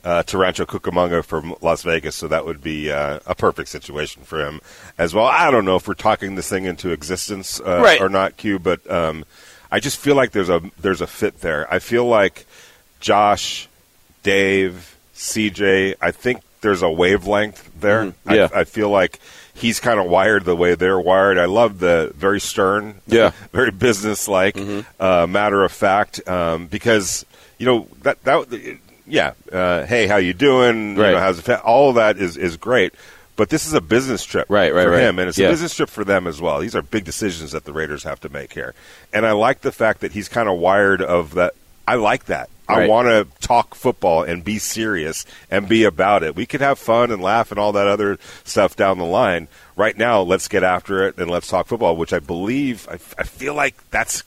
uh, 0.04 0.22
to 0.24 0.38
Rancho 0.38 0.64
Cucamonga 0.66 1.24
from 1.24 1.54
Las 1.60 1.82
Vegas, 1.82 2.14
so 2.16 2.28
that 2.28 2.44
would 2.46 2.62
be 2.62 2.90
uh, 2.90 3.18
a 3.26 3.34
perfect 3.34 3.68
situation 3.68 4.22
for 4.22 4.44
him 4.46 4.60
as 4.96 5.14
well. 5.14 5.26
I 5.26 5.50
don't 5.50 5.64
know 5.64 5.76
if 5.76 5.86
we're 5.88 5.94
talking 5.94 6.34
this 6.34 6.48
thing 6.48 6.64
into 6.64 6.90
existence 6.90 7.60
uh, 7.60 7.80
Right. 7.82 8.00
or 8.00 8.08
not, 8.08 8.36
Q, 8.36 8.58
but 8.58 8.88
um, 8.90 9.24
I 9.70 9.80
just 9.80 9.98
feel 9.98 10.14
like 10.14 10.30
there's 10.32 10.48
a 10.48 10.62
there's 10.80 11.00
a 11.00 11.06
fit 11.06 11.40
there. 11.40 11.66
I 11.72 11.78
feel 11.80 12.06
like 12.06 12.46
Josh, 13.00 13.68
Dave, 14.22 14.96
CJ. 15.14 15.94
I 16.00 16.10
think 16.10 16.42
there's 16.60 16.82
a 16.82 16.90
wavelength 16.90 17.70
there. 17.80 18.06
Mhm. 18.06 18.14
Yeah. 18.30 18.48
I, 18.54 18.60
I 18.60 18.64
feel 18.64 18.90
like 18.90 19.18
he's 19.54 19.80
kind 19.80 19.98
of 20.00 20.06
wired 20.06 20.44
the 20.44 20.56
way 20.56 20.74
they're 20.74 20.98
wired. 21.00 21.38
I 21.38 21.44
love 21.46 21.78
the 21.80 22.12
very 22.16 22.40
stern, 22.40 23.00
Yeah. 23.06 23.32
very 23.52 23.70
business-like, 23.72 24.56
uh, 25.00 25.26
matter 25.28 25.64
of 25.64 25.72
fact, 25.72 26.26
um, 26.28 26.66
because 26.66 27.24
you 27.58 27.66
know 27.66 27.88
that 28.02 28.22
that 28.24 28.48
yeah, 29.08 29.32
uh, 29.52 29.84
hey, 29.86 30.06
how 30.06 30.16
you 30.16 30.32
doing? 30.34 30.90
You 30.90 31.02
know, 31.02 31.18
how's 31.18 31.38
it? 31.38 31.42
fa- 31.42 31.60
All 31.62 31.90
of 31.90 31.94
that 31.96 32.18
is 32.18 32.36
is 32.36 32.56
great. 32.56 32.94
But 33.36 33.50
this 33.50 33.68
is 33.68 33.72
a 33.72 33.80
business 33.80 34.24
trip 34.24 34.46
Right, 34.48 34.74
right, 34.74 34.82
for 34.84 34.90
right. 34.90 35.00
him, 35.02 35.20
and 35.20 35.28
it's 35.28 35.38
Yeah. 35.38 35.46
a 35.46 35.50
business 35.50 35.72
trip 35.72 35.88
for 35.88 36.02
them 36.04 36.26
as 36.26 36.40
well. 36.40 36.58
These 36.58 36.74
are 36.74 36.82
big 36.82 37.04
decisions 37.04 37.52
that 37.52 37.64
the 37.64 37.72
Raiders 37.72 38.02
have 38.02 38.18
to 38.22 38.28
make 38.28 38.52
here, 38.52 38.74
and 39.12 39.24
I 39.24 39.30
like 39.32 39.60
the 39.60 39.70
fact 39.70 40.00
that 40.00 40.10
he's 40.12 40.28
kind 40.28 40.48
of 40.48 40.58
wired 40.58 41.00
of 41.00 41.34
that. 41.34 41.54
I 41.86 41.94
like 41.94 42.24
that. 42.26 42.50
I 42.68 42.80
Right. 42.80 42.88
want 42.90 43.08
to 43.08 43.26
talk 43.40 43.74
football 43.74 44.22
and 44.24 44.44
be 44.44 44.58
serious 44.58 45.24
and 45.50 45.66
be 45.68 45.84
about 45.84 46.22
it. 46.22 46.34
We 46.36 46.44
could 46.44 46.60
have 46.60 46.78
fun 46.78 47.10
and 47.10 47.22
laugh 47.22 47.50
and 47.50 47.58
all 47.58 47.72
that 47.72 47.86
other 47.86 48.18
stuff 48.44 48.76
down 48.76 48.98
the 48.98 49.04
line. 49.04 49.48
Right 49.74 49.96
now, 49.96 50.20
let's 50.20 50.48
get 50.48 50.62
after 50.62 51.06
it 51.06 51.16
and 51.16 51.30
let's 51.30 51.46
talk 51.48 51.66
football, 51.68 51.96
which 51.96 52.12
I 52.12 52.18
believe, 52.18 52.86
I, 52.90 52.94
I 53.18 53.22
feel 53.24 53.54
like 53.54 53.74
that's 53.90 54.22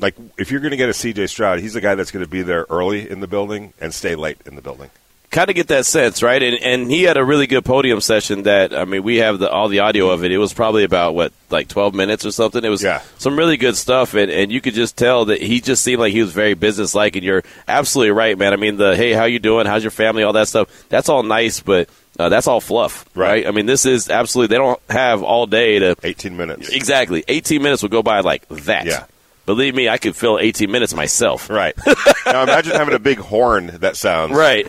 like 0.00 0.14
if 0.38 0.50
you're 0.50 0.60
going 0.60 0.72
to 0.72 0.76
get 0.76 0.88
a 0.88 0.92
CJ 0.92 1.28
Stroud, 1.28 1.60
he's 1.60 1.74
the 1.74 1.80
guy 1.80 1.94
that's 1.94 2.10
going 2.10 2.24
to 2.24 2.30
be 2.30 2.42
there 2.42 2.66
early 2.70 3.08
in 3.08 3.20
the 3.20 3.28
building 3.28 3.72
and 3.80 3.92
stay 3.94 4.14
late 4.14 4.38
in 4.46 4.56
the 4.56 4.62
building. 4.62 4.90
kind 5.30 5.48
of 5.50 5.56
get 5.56 5.66
that 5.68 5.84
sense, 5.86 6.22
right? 6.22 6.42
And 6.42 6.56
and 6.62 6.90
he 6.90 7.02
had 7.04 7.16
a 7.16 7.24
really 7.24 7.46
good 7.48 7.64
podium 7.64 8.00
session 8.00 8.44
that 8.44 8.72
I 8.72 8.84
mean, 8.84 9.02
we 9.02 9.16
have 9.16 9.38
the 9.40 9.50
all 9.50 9.68
the 9.68 9.80
audio 9.80 10.10
of 10.10 10.22
it. 10.24 10.30
It 10.32 10.38
was 10.38 10.52
probably 10.54 10.84
about 10.84 11.14
what 11.14 11.32
like 11.50 11.66
12 11.68 11.92
minutes 11.94 12.24
or 12.24 12.30
something. 12.32 12.64
It 12.64 12.68
was 12.68 12.82
Yeah. 12.82 13.02
some 13.18 13.36
really 13.36 13.56
good 13.56 13.76
stuff 13.76 14.14
and 14.14 14.30
and 14.30 14.52
you 14.52 14.60
could 14.60 14.74
just 14.74 14.96
tell 14.96 15.24
that 15.26 15.40
he 15.42 15.60
just 15.60 15.82
seemed 15.82 15.98
like 16.00 16.12
he 16.12 16.22
was 16.22 16.32
very 16.32 16.54
businesslike 16.54 17.16
and 17.16 17.24
you're 17.24 17.42
absolutely 17.68 18.12
right, 18.12 18.36
man. 18.38 18.52
I 18.52 18.56
mean, 18.56 18.76
the 18.76 18.94
hey, 18.96 19.12
how 19.12 19.24
you 19.24 19.38
doing? 19.40 19.66
How's 19.66 19.82
your 19.84 19.90
family? 19.92 20.22
All 20.22 20.32
that 20.34 20.48
stuff. 20.48 20.68
That's 20.88 21.08
all 21.08 21.22
nice, 21.24 21.58
but 21.60 21.88
uh, 22.16 22.28
that's 22.28 22.46
all 22.46 22.60
fluff, 22.60 23.04
right. 23.16 23.28
Right. 23.28 23.46
I 23.48 23.50
mean, 23.50 23.66
this 23.66 23.86
is 23.86 24.08
absolutely 24.08 24.54
they 24.54 24.58
don't 24.62 24.80
have 24.88 25.24
all 25.24 25.46
day 25.46 25.80
to 25.80 25.96
18 26.04 26.36
minutes. 26.36 26.68
Exactly. 26.68 27.24
18 27.26 27.60
minutes 27.60 27.82
will 27.82 27.88
go 27.88 28.04
by 28.04 28.20
like 28.20 28.46
that. 28.50 28.86
Yeah. 28.86 29.06
Believe 29.46 29.74
me, 29.74 29.88
I 29.88 29.98
could 29.98 30.16
fill 30.16 30.38
18 30.38 30.70
minutes 30.70 30.94
myself. 30.94 31.50
Right. 31.50 31.76
now 32.26 32.42
imagine 32.42 32.72
having 32.72 32.94
a 32.94 32.98
big 32.98 33.18
horn 33.18 33.76
that 33.80 33.96
sounds 33.96 34.32
Right. 34.32 34.64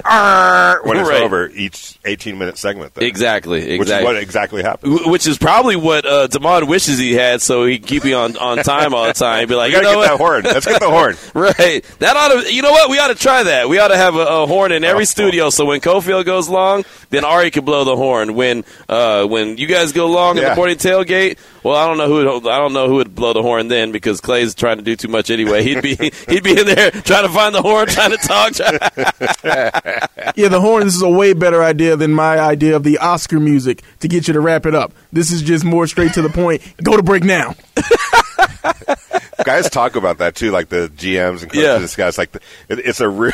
when 0.84 0.98
it's 0.98 1.10
Right. 1.10 1.22
over 1.22 1.50
each 1.50 1.98
18 2.06 2.38
minute 2.38 2.58
segment. 2.58 2.94
There, 2.94 3.08
Exactly. 3.08 3.78
Which 3.78 3.90
is 3.90 4.04
what 4.04 4.16
exactly 4.18 4.64
happened. 4.64 5.02
Which 5.06 5.28
is 5.28 5.38
probably 5.38 5.76
what 5.76 6.06
uh, 6.06 6.28
Damon 6.28 6.68
wishes 6.68 6.98
he 6.98 7.14
had, 7.14 7.42
so 7.42 7.66
he 7.66 7.80
can 7.80 7.88
keep 7.88 8.06
you 8.06 8.16
on, 8.16 8.38
on 8.38 8.58
time 8.58 8.94
all 8.94 9.06
the 9.06 9.14
time. 9.14 9.48
Be 9.48 9.56
like, 9.56 9.72
you 9.72 9.82
know 9.82 10.02
get 10.02 10.10
that 10.10 10.18
horn. 10.18 10.44
Let's 10.44 10.66
get 10.66 10.80
the 10.80 10.90
horn. 10.90 11.16
Right. 11.34 11.84
That 12.00 12.16
ought 12.16 12.42
to. 12.44 12.54
You 12.54 12.62
know 12.62 12.72
what? 12.72 12.90
We 12.90 12.98
ought 13.00 13.08
to 13.10 13.16
try 13.16 13.44
that. 13.44 13.68
We 13.70 13.78
ought 13.80 13.90
to 13.90 13.98
have 13.98 14.16
a, 14.16 14.20
a 14.26 14.48
horn 14.48 14.72
in 14.72 14.84
every 14.84 15.02
Oh. 15.04 15.06
studio, 15.06 15.50
so 15.50 15.66
when 15.66 15.80
Cofield 15.82 16.26
goes 16.26 16.48
long, 16.50 16.86
then 17.10 17.24
Ari 17.26 17.52
can 17.52 17.66
blow 17.66 17.84
the 17.84 17.96
horn. 17.96 18.36
When 18.36 18.64
uh, 18.90 19.26
when 19.26 19.58
you 19.58 19.68
guys 19.68 19.92
go 19.92 20.08
long 20.08 20.38
in 20.38 20.44
the 20.44 20.56
morning 20.56 20.78
tailgate, 20.78 21.38
well, 21.64 21.76
I 21.76 21.86
don't 21.88 21.98
know 21.98 22.08
who 22.08 22.40
would, 22.40 22.48
I 22.48 22.58
don't 22.58 22.74
know 22.74 22.88
who 22.88 22.96
would 22.96 23.14
blow 23.16 23.34
the 23.34 23.42
horn 23.42 23.68
then 23.68 23.92
because 23.92 24.22
Clay's 24.22 24.56
trying 24.56 24.78
to 24.78 24.84
do 24.84 24.96
too 24.96 25.08
much 25.08 25.30
anyway. 25.30 25.64
He'd 25.64 25.82
be 25.82 25.96
he'd 26.30 26.44
be 26.44 26.58
in 26.60 26.66
there 26.68 26.92
trying 26.92 27.24
to 27.28 27.30
find 27.34 27.45
the 27.54 27.62
horn, 27.62 27.88
trying 27.88 28.12
to 28.12 28.18
talk. 28.18 28.54
Yeah, 30.36 30.50
the 30.50 30.60
horn. 30.60 30.84
This 30.86 30.96
is 30.96 31.02
a 31.02 31.10
way 31.10 31.32
better 31.34 31.64
idea 31.64 31.96
than 31.96 32.12
my 32.12 32.38
idea 32.40 32.76
of 32.76 32.84
the 32.84 32.98
Oscar 32.98 33.40
music 33.40 33.82
to 34.02 34.08
get 34.10 34.28
you 34.28 34.34
to 34.34 34.42
wrap 34.42 34.66
it 34.66 34.76
up. 34.76 34.92
This 35.14 35.32
is 35.32 35.42
just 35.42 35.64
more 35.64 35.88
straight 35.88 36.14
to 36.14 36.22
the 36.22 36.30
point. 36.30 36.62
Go 36.84 36.98
to 36.98 37.04
break 37.04 37.24
now. 37.24 37.56
Guys 39.46 39.70
talk 39.70 39.96
about 39.96 40.18
that 40.18 40.36
too, 40.36 40.52
like 40.52 40.70
the 40.70 40.90
GMs 40.98 41.44
and 41.44 41.52
coaches. 41.52 41.64
Yeah. 41.64 41.78
and 41.78 41.96
guys 41.96 42.18
like 42.18 42.32
the, 42.32 42.40
it, 42.70 42.80
it's 42.80 43.00
a 43.00 43.08
real. 43.08 43.32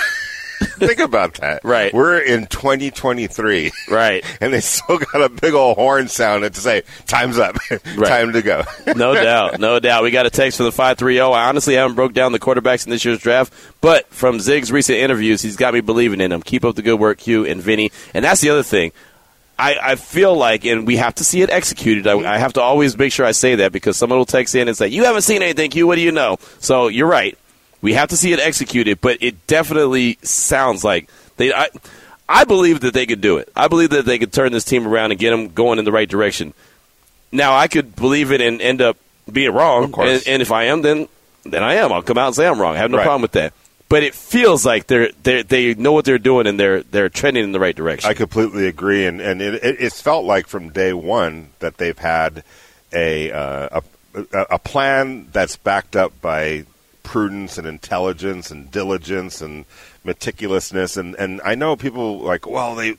Think 0.78 0.99
about 0.99 1.36
that. 1.36 1.64
Right. 1.64 1.93
We're 1.93 2.20
in 2.20 2.45
2023. 2.47 3.72
Right. 3.89 4.24
And 4.41 4.53
they 4.53 4.62
still 4.62 4.97
got 4.97 5.22
a 5.22 5.30
big 5.30 5.53
old 5.53 5.78
horn 5.78 6.07
sound 6.07 6.43
to 6.51 6.59
say, 6.59 6.82
time's 7.05 7.38
up. 7.38 7.57
Time 8.03 8.34
to 8.34 8.41
go. 8.41 8.64
no 8.95 9.14
doubt, 9.14 9.59
no 9.59 9.80
doubt. 9.80 10.03
We 10.03 10.09
got 10.12 10.26
a 10.26 10.30
text 10.32 10.57
from 10.57 10.66
the 10.66 10.72
five 10.72 10.97
three 10.97 11.16
zero. 11.16 11.32
I 11.32 11.47
honestly 11.47 11.76
haven't 11.76 11.95
broke 11.95 12.14
down 12.14 12.32
the 12.32 12.39
quarterbacks 12.39 12.86
in 12.86 12.91
this 12.91 13.05
year's 13.05 13.20
draft, 13.20 13.53
but 13.82 14.07
from 14.07 14.39
Zig's 14.39 14.72
recent 14.72 14.97
interviews, 14.97 15.41
he's 15.41 15.57
got 15.57 15.74
me 15.74 15.82
believing 15.82 16.22
in 16.22 16.32
him. 16.32 16.41
Keep 16.41 16.66
up 16.66 16.76
the 16.76 16.82
good 16.82 16.99
work, 16.99 17.20
Q 17.20 17.45
and 17.45 17.62
Vinny. 17.62 17.91
And 18.14 18.26
that's 18.26 18.41
the 18.41 18.49
other 18.49 18.64
thing. 18.64 18.91
I, 19.59 19.78
I 19.91 19.95
feel 19.95 20.36
like, 20.36 20.66
and 20.66 20.88
we 20.88 20.97
have 20.97 21.14
to 21.16 21.24
see 21.24 21.43
it 21.43 21.51
executed. 21.51 22.07
I, 22.07 22.18
I 22.18 22.38
have 22.39 22.53
to 22.53 22.62
always 22.62 22.97
make 22.97 23.12
sure 23.12 23.28
I 23.28 23.32
say 23.32 23.55
that 23.55 23.72
because 23.72 23.95
someone 23.95 24.18
will 24.18 24.26
text 24.26 24.55
in 24.55 24.68
and 24.68 24.76
say, 24.76 24.88
"You 24.88 25.03
haven't 25.03 25.22
seen 25.22 25.43
anything, 25.43 25.70
Q. 25.70 25.86
What 25.86 25.95
do 25.95 26.01
you 26.01 26.12
know?" 26.12 26.38
So 26.59 26.88
you're 26.88 27.07
right. 27.07 27.38
We 27.82 27.94
have 27.94 28.10
to 28.10 28.18
see 28.18 28.32
it 28.34 28.40
executed, 28.40 29.02
but 29.02 29.18
it 29.22 29.48
definitely 29.48 30.18
sounds 30.22 30.84
like 30.84 31.10
they. 31.38 31.54
I, 31.54 31.70
I 32.30 32.44
believe 32.46 32.80
that 32.82 32.94
they 32.94 33.06
could 33.06 33.20
do 33.22 33.38
it. 33.38 33.50
I 33.56 33.68
believe 33.68 33.90
that 33.90 34.06
they 34.06 34.18
could 34.20 34.32
turn 34.32 34.52
this 34.54 34.64
team 34.64 34.88
around 34.88 35.12
and 35.12 35.20
get 35.20 35.32
them 35.32 35.50
going 35.50 35.80
in 35.80 35.86
the 35.86 35.92
right 35.92 36.08
direction. 36.08 36.54
Now, 37.32 37.56
I 37.56 37.68
could 37.68 37.96
believe 37.96 38.32
it 38.32 38.40
and 38.42 38.62
end 38.62 38.82
up 38.82 38.98
being 39.32 39.52
wrong, 39.54 39.94
and, 40.00 40.24
and 40.28 40.42
if 40.42 40.52
I 40.52 40.66
am, 40.66 40.82
then 40.82 41.08
then 41.44 41.64
I 41.64 41.76
am. 41.76 41.92
I'll 41.92 42.02
come 42.04 42.18
out 42.18 42.28
and 42.28 42.36
say 42.36 42.48
I'm 42.48 42.60
wrong. 42.62 42.76
I 42.76 42.80
have 42.80 42.92
no 42.92 42.98
Right. 42.98 43.04
problem 43.04 43.22
with 43.24 43.32
that. 43.34 43.54
But 43.90 44.04
it 44.04 44.16
feels 44.16 44.66
like 44.66 44.88
they're 44.88 45.10
they 45.24 45.42
they 45.42 45.74
know 45.74 45.92
what 45.92 46.06
they're 46.06 46.18
doing 46.20 46.48
and 46.48 46.58
they're 46.60 46.84
they're 46.84 47.10
trending 47.10 47.44
in 47.44 47.52
the 47.52 47.60
right 47.60 47.76
direction. 47.76 48.10
I 48.10 48.14
completely 48.14 48.68
agree, 48.68 49.06
and 49.06 49.20
and 49.20 49.42
it, 49.42 49.56
it, 49.56 49.78
it's 49.80 50.00
felt 50.02 50.24
like 50.24 50.48
from 50.48 50.70
day 50.70 50.94
one 50.94 51.50
that 51.60 51.78
they've 51.78 51.98
had 51.98 52.44
a, 52.94 53.32
uh, 53.32 53.82
a 54.14 54.38
a 54.52 54.60
plan 54.60 55.28
that's 55.34 55.56
backed 55.58 55.96
up 55.98 56.20
by 56.22 56.66
prudence 57.12 57.57
and 57.57 57.68
intelligence 57.68 58.51
and 58.51 58.72
diligence 58.72 59.41
and 59.41 59.66
meticulousness, 60.05 60.95
and 60.97 61.14
and 61.16 61.41
I 61.43 61.55
know 61.55 61.76
people 61.76 62.20
like, 62.20 62.47
well, 62.47 62.74
they. 62.76 62.95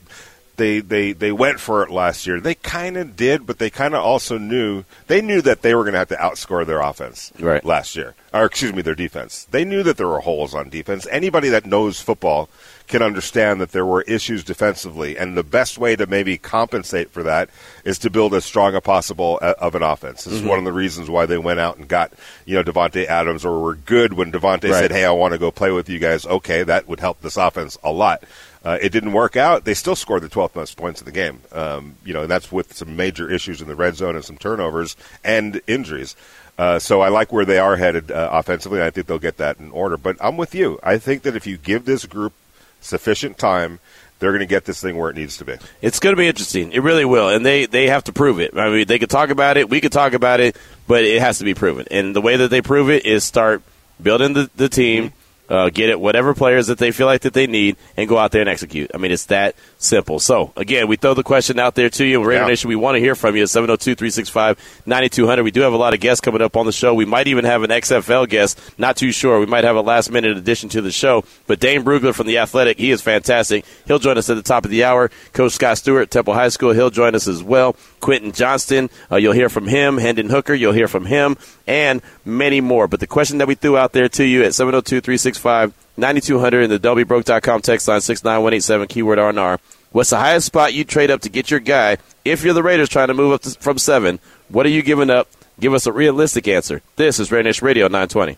They, 0.56 0.80
they 0.80 1.12
they 1.12 1.32
went 1.32 1.60
for 1.60 1.82
it 1.82 1.90
last 1.90 2.26
year. 2.26 2.38
They 2.38 2.54
kind 2.54 2.98
of 2.98 3.16
did, 3.16 3.46
but 3.46 3.58
they 3.58 3.70
kind 3.70 3.94
of 3.94 4.04
also 4.04 4.36
knew 4.36 4.84
they 5.06 5.22
knew 5.22 5.40
that 5.40 5.62
they 5.62 5.74
were 5.74 5.82
going 5.82 5.94
to 5.94 5.98
have 5.98 6.08
to 6.08 6.16
outscore 6.16 6.64
their 6.66 6.80
offense 6.80 7.32
Right. 7.40 7.64
last 7.64 7.96
year, 7.96 8.14
or 8.34 8.44
excuse 8.44 8.74
me, 8.74 8.82
their 8.82 8.94
defense. 8.94 9.48
They 9.50 9.64
knew 9.64 9.82
that 9.82 9.96
there 9.96 10.06
were 10.06 10.20
holes 10.20 10.54
on 10.54 10.68
defense. 10.68 11.06
Anybody 11.10 11.48
that 11.48 11.64
knows 11.64 12.02
football 12.02 12.50
can 12.88 13.02
understand 13.02 13.60
that 13.60 13.72
there 13.72 13.86
were 13.86 14.02
issues 14.02 14.44
defensively, 14.44 15.16
and 15.16 15.36
the 15.36 15.42
best 15.42 15.78
way 15.78 15.96
to 15.96 16.06
maybe 16.06 16.36
compensate 16.38 17.10
for 17.10 17.22
that 17.22 17.48
is 17.84 17.98
to 18.00 18.10
build 18.10 18.34
as 18.34 18.44
strong 18.44 18.74
a 18.74 18.80
possible 18.80 19.38
uh, 19.42 19.54
of 19.58 19.74
an 19.74 19.82
offense. 19.82 20.24
This 20.24 20.34
is 20.34 20.42
Mhm. 20.42 20.46
one 20.48 20.58
of 20.58 20.64
the 20.64 20.72
reasons 20.72 21.08
why 21.10 21.26
they 21.26 21.38
went 21.38 21.60
out 21.60 21.76
and 21.78 21.88
got 21.88 22.12
you 22.44 22.54
know 22.56 22.62
Davante 22.62 23.06
Adams, 23.06 23.44
or 23.44 23.60
were 23.60 23.74
good 23.74 24.12
when 24.14 24.30
Davante 24.32 24.70
Right. 24.70 24.80
said, 24.80 24.92
"Hey, 24.92 25.04
I 25.04 25.10
want 25.10 25.32
to 25.32 25.38
go 25.38 25.50
play 25.50 25.70
with 25.70 25.88
you 25.88 25.98
guys." 25.98 26.26
Okay, 26.26 26.62
that 26.64 26.86
would 26.88 27.00
help 27.00 27.20
this 27.22 27.36
offense 27.36 27.78
a 27.82 27.90
lot. 27.92 28.22
Uh, 28.64 28.78
it 28.80 28.90
didn't 28.92 29.12
work 29.12 29.36
out. 29.36 29.64
They 29.64 29.74
still 29.74 29.96
scored 29.96 30.22
the 30.22 30.28
12th 30.28 30.54
most 30.54 30.76
points 30.76 31.00
of 31.00 31.04
the 31.04 31.10
game. 31.10 31.40
Um, 31.50 31.96
you 32.04 32.12
know, 32.14 32.22
and 32.22 32.30
that's 32.30 32.52
with 32.52 32.76
some 32.76 32.94
major 32.94 33.28
issues 33.28 33.60
in 33.60 33.66
the 33.66 33.74
red 33.74 33.96
zone 33.96 34.14
and 34.14 34.24
some 34.24 34.36
turnovers 34.38 34.94
and 35.24 35.60
injuries. 35.66 36.14
Uh, 36.56 36.78
so 36.78 37.00
I 37.00 37.08
like 37.08 37.32
where 37.32 37.44
they 37.44 37.58
are 37.58 37.74
headed 37.76 38.12
uh, 38.12 38.28
offensively. 38.30 38.78
and 38.78 38.86
I 38.86 38.90
think 38.90 39.08
they'll 39.08 39.18
get 39.18 39.38
that 39.38 39.58
in 39.58 39.72
order. 39.72 39.96
But 39.96 40.16
I'm 40.20 40.36
with 40.36 40.54
you. 40.54 40.78
I 40.82 40.98
think 40.98 41.22
that 41.22 41.34
if 41.34 41.44
you 41.44 41.56
give 41.56 41.86
this 41.86 42.04
group 42.06 42.34
sufficient 42.82 43.38
time, 43.38 43.80
they're 44.18 44.30
going 44.30 44.40
to 44.40 44.46
get 44.46 44.64
this 44.64 44.80
thing 44.80 44.96
where 44.96 45.10
it 45.10 45.16
needs 45.16 45.38
to 45.38 45.44
be. 45.44 45.56
It's 45.80 45.98
going 45.98 46.14
to 46.14 46.20
be 46.20 46.28
interesting. 46.28 46.70
It 46.72 46.82
really 46.82 47.04
will, 47.04 47.28
and 47.28 47.44
they 47.44 47.66
they 47.66 47.88
have 47.88 48.04
to 48.04 48.12
prove 48.12 48.38
it. 48.38 48.56
I 48.56 48.70
mean, 48.70 48.86
they 48.86 48.98
could 48.98 49.10
talk 49.10 49.30
about 49.30 49.56
it, 49.56 49.68
we 49.68 49.80
could 49.80 49.92
talk 49.92 50.12
about 50.12 50.38
it, 50.40 50.56
but 50.86 51.04
it 51.04 51.20
has 51.20 51.38
to 51.38 51.44
be 51.44 51.54
proven. 51.54 51.86
And 51.90 52.14
the 52.14 52.20
way 52.20 52.36
that 52.36 52.48
they 52.48 52.62
prove 52.62 52.88
it 52.90 53.04
is 53.04 53.24
start 53.24 53.62
building 54.00 54.32
the, 54.34 54.50
the 54.54 54.68
team, 54.68 55.12
uh, 55.48 55.70
get 55.70 55.90
it 55.90 55.98
whatever 55.98 56.34
players 56.34 56.68
that 56.68 56.78
they 56.78 56.92
feel 56.92 57.06
like 57.06 57.22
that 57.22 57.32
they 57.32 57.46
need, 57.46 57.76
and 57.96 58.08
go 58.08 58.16
out 58.16 58.30
there 58.30 58.42
and 58.42 58.50
execute. 58.50 58.90
I 58.94 58.98
mean, 58.98 59.10
it's 59.10 59.26
that 59.26 59.56
simple. 59.84 60.18
So 60.20 60.52
again, 60.56 60.88
we 60.88 60.96
throw 60.96 61.14
the 61.14 61.22
question 61.22 61.58
out 61.58 61.74
there 61.74 61.90
to 61.90 62.04
you, 62.04 62.22
Raider 62.24 62.42
Yeah. 62.42 62.48
Nation. 62.48 62.68
We 62.68 62.76
want 62.76 62.94
to 62.96 63.00
hear 63.00 63.14
from 63.14 63.36
you 63.36 63.42
at 63.42 63.48
702-365-9200. 63.48 65.44
We 65.44 65.50
do 65.50 65.60
have 65.62 65.72
a 65.72 65.76
lot 65.76 65.94
of 65.94 66.00
guests 66.00 66.20
coming 66.20 66.42
up 66.42 66.56
on 66.56 66.66
the 66.66 66.72
show. 66.72 66.94
We 66.94 67.04
might 67.04 67.26
even 67.28 67.44
have 67.44 67.62
an 67.62 67.70
XFL 67.70 68.28
guest. 68.28 68.58
Not 68.78 68.96
too 68.96 69.12
sure. 69.12 69.40
We 69.40 69.46
might 69.46 69.64
have 69.64 69.76
a 69.76 69.80
last 69.80 70.10
minute 70.10 70.36
addition 70.36 70.68
to 70.70 70.80
the 70.82 70.90
show. 70.90 71.24
But 71.46 71.60
Dane 71.60 71.84
Brugler 71.84 72.14
from 72.14 72.26
the 72.26 72.38
Athletic, 72.38 72.78
he 72.78 72.90
is 72.90 73.02
fantastic. 73.02 73.64
He'll 73.86 73.98
join 73.98 74.18
us 74.18 74.30
at 74.30 74.36
the 74.36 74.42
top 74.42 74.64
of 74.64 74.70
the 74.70 74.84
hour. 74.84 75.10
Coach 75.32 75.52
Scott 75.52 75.78
Stewart, 75.78 76.10
Temple 76.10 76.34
High 76.34 76.48
School, 76.48 76.72
he'll 76.72 76.90
join 76.90 77.14
us 77.14 77.26
as 77.28 77.42
well. 77.42 77.76
Quentin 78.00 78.32
Johnston, 78.32 78.90
uh, 79.10 79.16
you'll 79.16 79.32
hear 79.32 79.48
from 79.48 79.66
him. 79.68 79.98
Hendon 79.98 80.28
Hooker, 80.30 80.54
you'll 80.54 80.72
hear 80.72 80.88
from 80.88 81.06
him, 81.06 81.36
and 81.66 82.02
many 82.24 82.60
more. 82.60 82.88
But 82.88 83.00
the 83.00 83.06
question 83.06 83.38
that 83.38 83.46
we 83.48 83.54
threw 83.54 83.76
out 83.76 83.92
there 83.92 84.08
to 84.08 84.24
you 84.24 84.42
at 84.42 84.50
702-365 84.52 85.72
9200 85.96 86.62
in 86.62 86.70
the 86.70 86.78
WBroke.com 86.78 87.62
text 87.62 87.88
line 87.88 88.00
69187 88.00 88.88
keyword 88.88 89.18
R&R. 89.18 89.60
What's 89.92 90.10
the 90.10 90.18
highest 90.18 90.46
spot 90.46 90.72
you 90.72 90.84
trade 90.84 91.10
up 91.10 91.20
to 91.22 91.28
get 91.28 91.50
your 91.50 91.60
guy? 91.60 91.98
If 92.24 92.44
you're 92.44 92.54
the 92.54 92.62
Raiders 92.62 92.88
trying 92.88 93.08
to 93.08 93.14
move 93.14 93.32
up 93.32 93.42
to, 93.42 93.50
from 93.50 93.78
seven, 93.78 94.20
what 94.48 94.64
are 94.64 94.70
you 94.70 94.82
giving 94.82 95.10
up? 95.10 95.28
Give 95.60 95.74
us 95.74 95.86
a 95.86 95.92
realistic 95.92 96.48
answer. 96.48 96.80
This 96.96 97.20
is 97.20 97.30
Raider 97.30 97.52
Radio 97.62 97.88
920. 97.88 98.36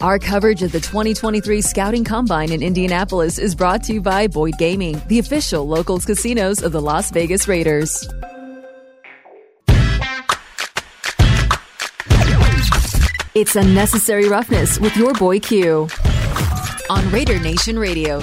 Our 0.00 0.18
coverage 0.18 0.62
of 0.62 0.70
the 0.70 0.80
2023 0.80 1.60
Scouting 1.60 2.04
Combine 2.04 2.52
in 2.52 2.62
Indianapolis 2.62 3.38
is 3.38 3.54
brought 3.54 3.82
to 3.84 3.94
you 3.94 4.00
by 4.00 4.26
Boyd 4.26 4.54
Gaming, 4.58 5.00
the 5.08 5.18
official 5.18 5.66
locals 5.66 6.04
casinos 6.04 6.62
of 6.62 6.72
the 6.72 6.80
Las 6.80 7.10
Vegas 7.10 7.48
Raiders. 7.48 8.06
It's 13.36 13.56
Unnecessary 13.56 14.28
Roughness 14.28 14.78
with 14.78 14.96
your 14.96 15.12
boy 15.12 15.40
Q 15.40 15.88
on 16.88 17.10
Raider 17.10 17.40
Nation 17.40 17.76
Radio. 17.76 18.20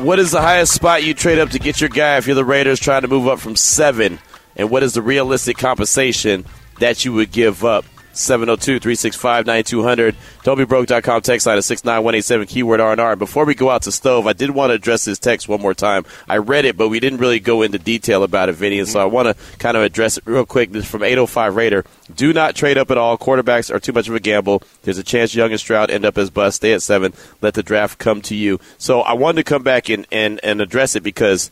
What 0.00 0.18
is 0.18 0.32
the 0.32 0.40
highest 0.40 0.74
spot 0.74 1.04
you 1.04 1.14
trade 1.14 1.38
up 1.38 1.50
to 1.50 1.60
get 1.60 1.80
your 1.80 1.90
guy 1.90 2.16
if 2.16 2.26
you're 2.26 2.34
the 2.34 2.44
Raiders 2.44 2.80
trying 2.80 3.02
to 3.02 3.08
move 3.08 3.28
up 3.28 3.38
from 3.38 3.54
seven? 3.54 4.18
And 4.56 4.68
what 4.68 4.82
is 4.82 4.94
the 4.94 5.02
realistic 5.02 5.58
compensation 5.58 6.44
that 6.80 7.04
you 7.04 7.12
would 7.12 7.30
give 7.30 7.64
up? 7.64 7.84
702 8.12 8.78
365 8.78 9.46
9200. 9.46 10.16
Don'tBeBroke.com 10.44 11.22
text 11.22 11.46
line 11.46 11.58
at 11.58 11.64
69187 11.64 12.46
keyword 12.46 12.80
R&R. 12.80 13.16
Before 13.16 13.44
we 13.44 13.54
go 13.54 13.70
out 13.70 13.82
to 13.82 13.92
Stove, 13.92 14.26
I 14.26 14.32
did 14.32 14.50
want 14.50 14.70
to 14.70 14.74
address 14.74 15.04
this 15.04 15.18
text 15.18 15.48
one 15.48 15.60
more 15.60 15.74
time. 15.74 16.04
I 16.28 16.38
read 16.38 16.64
it, 16.64 16.76
but 16.76 16.88
we 16.88 17.00
didn't 17.00 17.18
really 17.18 17.40
go 17.40 17.62
into 17.62 17.78
detail 17.78 18.22
about 18.22 18.48
it, 18.48 18.54
Vinny, 18.54 18.78
and 18.78 18.88
so 18.88 19.00
I 19.00 19.04
want 19.04 19.28
to 19.28 19.58
kind 19.58 19.76
of 19.76 19.82
address 19.82 20.18
it 20.18 20.24
real 20.26 20.46
quick. 20.46 20.72
This 20.72 20.84
is 20.84 20.90
from 20.90 21.02
805 21.02 21.56
Raider. 21.56 21.84
Do 22.14 22.32
not 22.32 22.54
trade 22.54 22.78
up 22.78 22.90
at 22.90 22.98
all. 22.98 23.16
Quarterbacks 23.16 23.74
are 23.74 23.80
too 23.80 23.92
much 23.92 24.08
of 24.08 24.14
a 24.14 24.20
gamble. 24.20 24.62
There's 24.82 24.98
a 24.98 25.04
chance 25.04 25.34
Young 25.34 25.50
and 25.50 25.60
Stroud 25.60 25.90
end 25.90 26.04
up 26.04 26.18
as 26.18 26.30
bust. 26.30 26.56
Stay 26.56 26.72
at 26.72 26.82
seven. 26.82 27.14
Let 27.40 27.54
the 27.54 27.62
draft 27.62 27.98
come 27.98 28.20
to 28.22 28.34
you. 28.34 28.60
So 28.78 29.00
I 29.00 29.14
wanted 29.14 29.44
to 29.44 29.48
come 29.48 29.62
back 29.62 29.88
and, 29.88 30.06
and, 30.12 30.40
and 30.42 30.60
address 30.60 30.96
it 30.96 31.02
because 31.02 31.50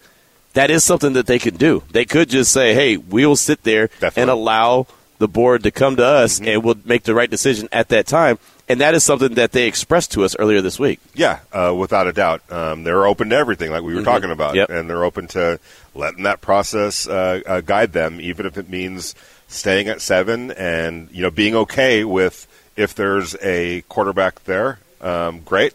that 0.54 0.70
is 0.70 0.84
something 0.84 1.12
that 1.12 1.26
they 1.26 1.38
could 1.38 1.58
do. 1.58 1.82
They 1.90 2.04
could 2.04 2.28
just 2.28 2.52
say, 2.52 2.74
hey, 2.74 2.96
we'll 2.96 3.36
sit 3.36 3.62
there 3.62 3.90
and 4.16 4.28
allow 4.28 4.86
the 5.20 5.28
board 5.28 5.62
to 5.62 5.70
come 5.70 5.94
to 5.96 6.04
us 6.04 6.40
and 6.40 6.64
we'll 6.64 6.74
make 6.84 7.04
the 7.04 7.14
right 7.14 7.30
decision 7.30 7.68
at 7.70 7.88
that 7.90 8.06
time. 8.08 8.38
And 8.68 8.80
that 8.80 8.94
is 8.94 9.02
something 9.04 9.34
that 9.34 9.52
they 9.52 9.66
expressed 9.66 10.12
to 10.12 10.24
us 10.24 10.34
earlier 10.38 10.60
this 10.60 10.78
week. 10.78 10.98
Yeah, 11.14 11.40
uh, 11.52 11.74
without 11.76 12.06
a 12.06 12.12
doubt. 12.12 12.42
Um, 12.50 12.84
they're 12.84 13.06
open 13.06 13.30
to 13.30 13.36
everything, 13.36 13.70
like 13.70 13.82
we 13.82 13.94
were 13.94 14.00
Mhm. 14.00 14.04
talking 14.04 14.30
about, 14.30 14.54
Yep. 14.54 14.70
and 14.70 14.88
they're 14.88 15.04
open 15.04 15.26
to 15.28 15.58
letting 15.94 16.22
that 16.24 16.40
process 16.40 17.06
uh, 17.08 17.40
uh, 17.46 17.60
guide 17.60 17.92
them, 17.92 18.20
even 18.20 18.46
if 18.46 18.56
it 18.56 18.68
means 18.70 19.14
staying 19.48 19.88
at 19.88 20.00
seven 20.00 20.52
and 20.52 21.08
you 21.12 21.22
know 21.22 21.30
being 21.30 21.54
okay 21.56 22.04
with 22.04 22.46
if 22.76 22.94
there's 22.94 23.34
a 23.42 23.82
quarterback 23.88 24.44
there. 24.44 24.78
Um, 25.00 25.40
great. 25.40 25.74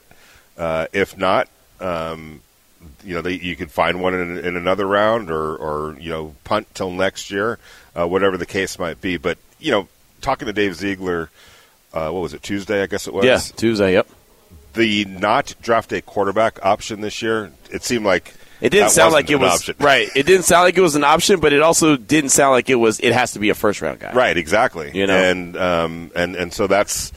Uh, 0.58 0.88
if 0.94 1.18
not, 1.18 1.50
um, 1.82 2.40
you 3.04 3.14
know, 3.16 3.22
they, 3.22 3.34
you 3.34 3.56
could 3.58 3.72
find 3.72 4.02
one 4.02 4.14
in, 4.14 4.38
in 4.38 4.56
another 4.56 4.86
round, 4.88 5.30
or, 5.30 5.56
or 5.58 5.98
you 6.00 6.10
know, 6.10 6.34
punt 6.46 6.68
till 6.74 6.92
next 6.92 7.30
year, 7.30 7.60
uh, 7.96 8.08
whatever 8.08 8.38
the 8.38 8.46
case 8.46 8.78
might 8.80 9.02
be. 9.02 9.18
But 9.18 9.38
you 9.60 9.72
know, 9.72 9.88
talking 10.22 10.46
to 10.48 10.54
Dave 10.54 10.76
Ziegler, 10.76 11.30
uh, 11.94 12.10
what 12.10 12.22
was 12.22 12.34
it 12.34 12.44
Tuesday? 12.44 12.82
I 12.84 12.88
guess 12.88 13.08
it 13.08 13.14
was. 13.14 13.26
Yeah, 13.26 13.38
Tuesday, 13.38 13.94
yep. 13.94 14.08
The 14.74 15.06
not 15.06 15.56
draft 15.62 15.94
a 15.94 16.02
quarterback 16.02 16.64
option 16.66 17.02
this 17.02 17.22
year, 17.22 17.52
it 17.72 17.84
seemed 17.84 18.06
like 18.06 18.34
It 18.60 18.72
didn't 18.72 18.90
sound 18.90 19.14
like 19.14 19.30
it 19.30 19.38
was 19.38 19.54
option. 19.62 19.76
right. 19.80 20.10
It 20.16 20.26
didn't 20.26 20.44
sound 20.44 20.64
like 20.66 20.78
it 20.78 20.82
was 20.82 20.96
an 20.96 21.04
option, 21.06 21.40
but 21.40 21.54
it 21.54 21.62
also 21.62 21.96
didn't 21.96 22.32
sound 22.32 22.52
like 22.52 22.70
it 22.70 22.76
was. 22.76 23.00
It 23.00 23.14
has 23.14 23.32
to 23.34 23.40
be 23.40 23.50
a 23.50 23.56
first 23.56 23.82
round 23.82 24.00
guy. 24.00 24.12
Right, 24.14 24.36
exactly. 24.36 24.92
You 24.94 25.08
know? 25.08 25.16
and 25.16 25.56
um, 25.56 26.12
and 26.14 26.36
and 26.36 26.54
so 26.54 26.68
that's 26.68 27.14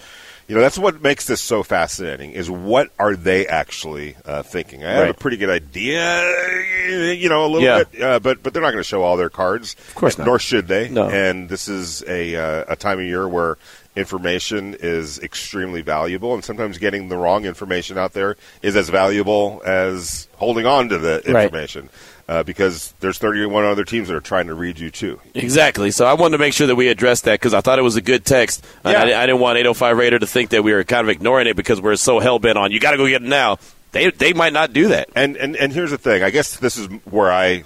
you 0.49 0.55
know 0.55 0.61
that's 0.63 0.79
what 0.79 1.03
makes 1.03 1.27
this 1.27 1.41
so 1.43 1.63
fascinating 1.63 2.33
is 2.33 2.51
what 2.51 2.91
are 2.99 3.15
they 3.15 3.47
actually 3.47 4.17
uh, 4.25 4.43
thinking? 4.43 4.85
I 4.85 4.93
have 4.93 5.09
a 5.11 5.15
pretty 5.15 5.37
good 5.37 5.51
idea, 5.51 7.13
you 7.15 7.29
know, 7.29 7.45
a 7.45 7.49
little 7.49 7.63
Yeah. 7.63 7.85
bit, 7.85 8.03
uh, 8.03 8.19
but 8.21 8.43
but 8.43 8.53
they're 8.55 8.63
not 8.63 8.71
going 8.73 8.81
to 8.83 8.89
show 8.89 9.03
all 9.03 9.17
their 9.17 9.29
cards. 9.31 9.77
Of 9.89 9.95
course 9.95 10.19
not. 10.19 10.27
nor 10.27 10.39
should 10.39 10.67
they. 10.67 10.89
No. 10.89 11.09
And 11.09 11.49
this 11.49 11.69
is 11.69 12.03
a 12.09 12.35
uh, 12.37 12.65
a 12.69 12.77
time 12.77 12.99
of 12.99 13.05
year 13.05 13.29
where 13.29 13.59
information 13.99 14.77
is 14.81 15.19
extremely 15.19 15.83
valuable, 15.83 16.35
and 16.35 16.45
sometimes 16.45 16.79
getting 16.79 17.09
the 17.09 17.17
wrong 17.17 17.45
information 17.45 17.99
out 17.99 18.13
there 18.13 18.37
is 18.63 18.77
as 18.77 18.89
valuable 18.89 19.61
as 19.67 20.29
holding 20.37 20.67
on 20.67 20.89
to 20.91 20.99
the 20.99 21.23
Right. 21.27 21.45
information. 21.45 21.91
Uh, 22.29 22.43
because 22.43 22.93
there's 23.01 23.17
31 23.17 23.65
other 23.65 23.85
teams 23.87 24.09
that 24.09 24.15
are 24.15 24.21
trying 24.21 24.49
to 24.49 24.53
read 24.55 24.79
you 24.79 24.91
too. 24.91 25.19
Exactly. 25.35 25.91
So 25.91 26.05
I 26.05 26.13
wanted 26.13 26.37
to 26.37 26.39
make 26.39 26.53
sure 26.53 26.67
that 26.67 26.77
we 26.77 26.89
addressed 26.89 27.25
that 27.25 27.41
because 27.41 27.55
I 27.55 27.63
thought 27.63 27.79
it 27.79 27.83
was 27.83 27.97
a 27.97 28.03
good 28.03 28.27
text. 28.27 28.63
Yeah. 28.85 28.91
I, 29.01 29.23
I 29.23 29.27
didn't 29.27 29.41
want 29.41 29.57
805 29.57 29.97
Raider 29.97 30.19
to 30.19 30.27
think 30.27 30.51
that 30.51 30.63
we 30.63 30.75
were 30.75 30.85
kind 30.85 31.01
of 31.01 31.09
ignoring 31.09 31.47
it 31.47 31.57
because 31.57 31.81
we're 31.81 31.97
so 31.97 32.19
hell 32.21 32.39
bent 32.39 32.59
on 32.59 32.71
you 32.71 32.81
got 32.81 32.91
to 32.91 32.99
go 32.99 33.07
get 33.09 33.23
it 33.23 33.29
now. 33.29 33.57
They 33.93 34.11
they 34.11 34.35
might 34.35 34.53
not 34.53 34.75
do 34.75 34.89
that. 34.89 35.09
And, 35.17 35.39
and 35.39 35.57
and 35.57 35.73
here's 35.73 35.91
the 35.91 35.97
thing. 35.97 36.23
I 36.23 36.29
guess 36.29 36.59
this 36.59 36.77
is 36.77 36.89
where 37.07 37.33
I 37.33 37.65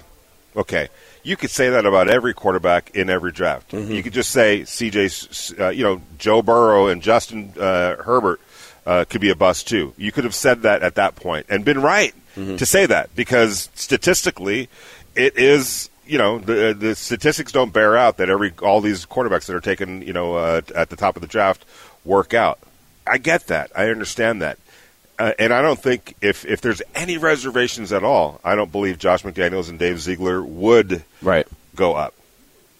okay. 0.55 0.87
You 1.23 1.37
could 1.37 1.49
say 1.49 1.69
that 1.69 1.85
about 1.85 2.09
every 2.09 2.33
quarterback 2.33 2.91
in 2.95 3.09
every 3.09 3.31
draft. 3.31 3.71
Mm-hmm. 3.71 3.91
You 3.91 4.03
could 4.03 4.13
just 4.13 4.31
say 4.31 4.61
CJ, 4.61 5.59
uh, 5.59 5.69
you 5.69 5.83
know, 5.83 6.01
Joe 6.17 6.41
Burrow 6.41 6.87
and 6.87 7.01
Justin 7.01 7.53
uh, 7.57 7.95
Herbert 7.95 8.41
uh, 8.85 9.05
could 9.05 9.21
be 9.21 9.29
a 9.29 9.35
bust 9.35 9.67
too. 9.67 9.93
You 9.97 10.11
could 10.11 10.25
have 10.25 10.35
said 10.35 10.63
that 10.63 10.83
at 10.83 10.95
that 10.95 11.15
point 11.15 11.45
and 11.49 11.63
been 11.63 11.81
right. 11.81 12.13
to 12.57 12.65
say 12.65 12.85
that 12.85 13.15
because 13.15 13.69
statistically, 13.75 14.69
it 15.15 15.37
is. 15.37 15.89
You 16.05 16.17
know 16.17 16.37
the 16.37 16.75
the 16.77 16.95
statistics 16.95 17.53
don't 17.53 17.71
bear 17.71 17.95
out 17.95 18.17
that 18.17 18.29
every 18.29 18.51
all 18.61 18.81
these 18.81 19.05
quarterbacks 19.05 19.45
that 19.45 19.55
are 19.55 19.61
taken 19.61 20.01
you 20.01 20.11
know 20.11 20.35
uh, 20.35 20.59
at 20.75 20.89
the 20.89 20.97
top 20.97 21.15
of 21.15 21.21
the 21.21 21.29
draft 21.29 21.63
work 22.03 22.33
out. 22.33 22.59
I 23.07 23.19
get 23.19 23.47
that. 23.47 23.71
I 23.73 23.87
understand 23.87 24.41
that. 24.41 24.57
Uh, 25.19 25.31
and 25.37 25.53
I 25.53 25.61
don't 25.61 25.79
think 25.79 26.15
if, 26.21 26.45
if 26.45 26.61
there's 26.61 26.81
any 26.95 27.17
reservations 27.17 27.93
at 27.93 28.03
all, 28.03 28.41
I 28.43 28.55
don't 28.55 28.71
believe 28.71 28.97
Josh 28.97 29.23
McDaniels 29.23 29.69
and 29.69 29.77
Dave 29.77 29.99
Ziegler 29.99 30.41
would 30.41 31.03
right. 31.21 31.47
go 31.75 31.93
up. 31.93 32.13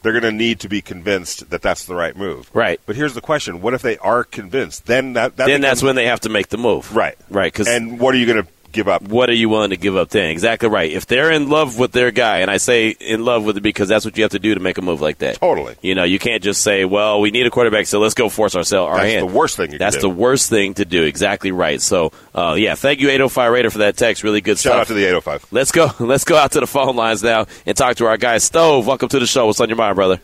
They're 0.01 0.11
going 0.13 0.23
to 0.23 0.31
need 0.31 0.59
to 0.61 0.69
be 0.69 0.81
convinced 0.81 1.49
that 1.51 1.61
that's 1.61 1.85
the 1.85 1.95
right 1.95 2.15
move. 2.15 2.49
Right. 2.53 2.81
But 2.85 2.97
here's 2.97 3.13
the 3.13 3.21
question: 3.21 3.61
What 3.61 3.73
if 3.73 3.81
they 3.81 3.97
are 3.99 4.25
convinced? 4.25 4.85
Then 4.85 5.13
that, 5.13 5.37
that 5.37 5.47
then 5.47 5.61
that's 5.61 5.81
when 5.81 5.95
they 5.95 6.07
have 6.07 6.19
to 6.21 6.29
make 6.29 6.49
the 6.49 6.57
move. 6.57 6.93
right, 6.93 7.17
Right. 7.29 7.53
Because 7.53 7.69
And 7.69 8.01
what 8.01 8.13
are 8.13 8.17
you 8.17 8.25
going 8.25 8.43
to 8.43 8.49
give 8.73 8.87
up? 8.89 9.03
what 9.03 9.29
are 9.29 9.33
you 9.33 9.47
willing 9.47 9.69
to 9.69 9.77
give 9.77 9.95
up 9.95 10.09
then? 10.09 10.29
Exactly 10.31 10.67
right. 10.67 10.91
If 10.91 11.05
they're 11.05 11.31
in 11.31 11.47
love 11.49 11.77
with 11.79 11.91
their 11.93 12.11
guy, 12.11 12.39
and 12.39 12.51
I 12.51 12.57
say 12.57 12.89
in 12.89 13.23
love 13.23 13.45
with 13.45 13.55
it 13.57 13.61
because 13.61 13.87
that's 13.87 14.03
what 14.03 14.17
you 14.17 14.23
have 14.23 14.31
to 14.31 14.39
do 14.39 14.53
to 14.53 14.59
make 14.59 14.77
a 14.77 14.81
move 14.81 14.99
like 14.99 15.19
that. 15.19 15.35
Totally. 15.39 15.75
You 15.81 15.95
know, 15.95 16.03
you 16.03 16.19
can't 16.19 16.43
just 16.43 16.61
say, 16.61 16.83
"Well, 16.83 17.21
we 17.21 17.31
need 17.31 17.45
a 17.45 17.49
quarterback, 17.49 17.85
so 17.87 17.99
let's 17.99 18.13
go 18.13 18.27
force 18.29 18.55
ourselves." 18.55 18.89
Our 18.89 18.97
That's 18.97 19.13
hand. 19.13 19.29
the 19.29 19.33
worst 19.33 19.55
thing 19.55 19.65
you 19.67 19.77
can 19.77 19.79
That's 19.79 19.95
do. 19.95 20.01
the 20.01 20.09
worst 20.09 20.49
thing 20.49 20.73
to 20.75 20.85
do. 20.85 21.03
Exactly 21.03 21.51
right. 21.51 21.79
So, 21.81 22.11
uh, 22.35 22.55
yeah, 22.57 22.75
thank 22.75 22.99
you, 22.99 23.09
805 23.09 23.51
Raider, 23.51 23.69
for 23.69 23.77
that 23.79 23.95
text. 23.95 24.23
Really 24.23 24.41
good 24.41 24.57
Shout 24.57 24.71
stuff. 24.73 24.81
out 24.81 24.87
to 24.87 24.93
the 24.95 25.05
805. 25.05 25.45
Let's 25.51 25.71
go. 25.71 25.91
Let's 25.99 26.23
go 26.23 26.35
out 26.35 26.51
to 26.53 26.59
the 26.59 26.67
phone 26.67 26.95
lines 26.95 27.23
now 27.23 27.45
and 27.65 27.77
talk 27.77 27.97
to 27.97 28.05
our 28.07 28.17
guy 28.17 28.39
Stove. 28.39 28.87
Welcome 28.87 29.09
to 29.09 29.19
the 29.19 29.27
show. 29.27 29.45
What's 29.45 29.61
on 29.61 29.69
your 29.69 29.77
mind, 29.77 29.95
brother? 29.95 30.19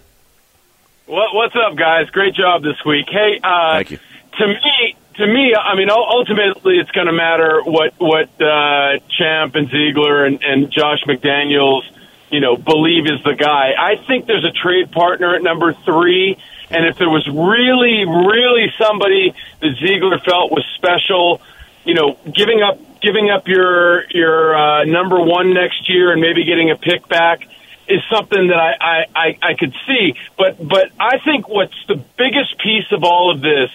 What, 1.05 1.33
what's 1.33 1.55
up, 1.55 1.75
guys? 1.75 2.09
Great 2.11 2.35
job 2.35 2.61
this 2.61 2.77
week. 2.85 3.07
Hey, 3.09 3.39
uh, 3.43 3.73
Thank 3.77 3.91
you. 3.91 3.99
to 4.37 4.47
me, 4.47 4.95
to 5.19 5.27
me, 5.27 5.53
I 5.53 5.75
mean, 5.75 5.89
ultimately, 5.89 6.77
it's 6.77 6.91
going 6.91 7.07
to 7.07 7.13
matter 7.13 7.61
what 7.63 7.93
what 7.97 8.29
uh, 8.41 8.99
Champ 9.17 9.55
and 9.55 9.69
Ziegler 9.69 10.25
and, 10.25 10.41
and 10.43 10.71
Josh 10.71 11.03
McDaniels, 11.03 11.83
you 12.31 12.39
know, 12.39 12.55
believe 12.55 13.05
is 13.05 13.21
the 13.23 13.35
guy. 13.35 13.73
I 13.77 13.97
think 14.07 14.25
there's 14.25 14.45
a 14.45 14.51
trade 14.51 14.91
partner 14.91 15.35
at 15.35 15.43
number 15.43 15.73
three, 15.73 16.37
and 16.69 16.85
if 16.85 16.97
there 16.97 17.09
was 17.09 17.27
really, 17.27 18.05
really 18.05 18.71
somebody 18.77 19.33
that 19.59 19.75
Ziegler 19.75 20.19
felt 20.19 20.51
was 20.51 20.65
special, 20.75 21.41
you 21.83 21.95
know, 21.95 22.17
giving 22.33 22.61
up 22.61 22.79
giving 23.01 23.29
up 23.29 23.47
your 23.47 24.05
your 24.11 24.55
uh, 24.55 24.83
number 24.85 25.19
one 25.19 25.53
next 25.53 25.89
year 25.89 26.13
and 26.13 26.21
maybe 26.21 26.45
getting 26.45 26.71
a 26.71 26.77
pick 26.77 27.07
back 27.09 27.41
is 27.89 28.01
something 28.09 28.47
that 28.47 28.59
I, 28.59 28.75
I, 28.79 29.05
I, 29.15 29.37
I 29.41 29.53
could 29.55 29.73
see. 29.85 30.15
But 30.37 30.65
but 30.65 30.91
I 30.97 31.17
think 31.19 31.49
what's 31.49 31.85
the 31.87 31.95
biggest 31.95 32.57
piece 32.59 32.89
of 32.91 33.03
all 33.03 33.31
of 33.31 33.41
this 33.41 33.69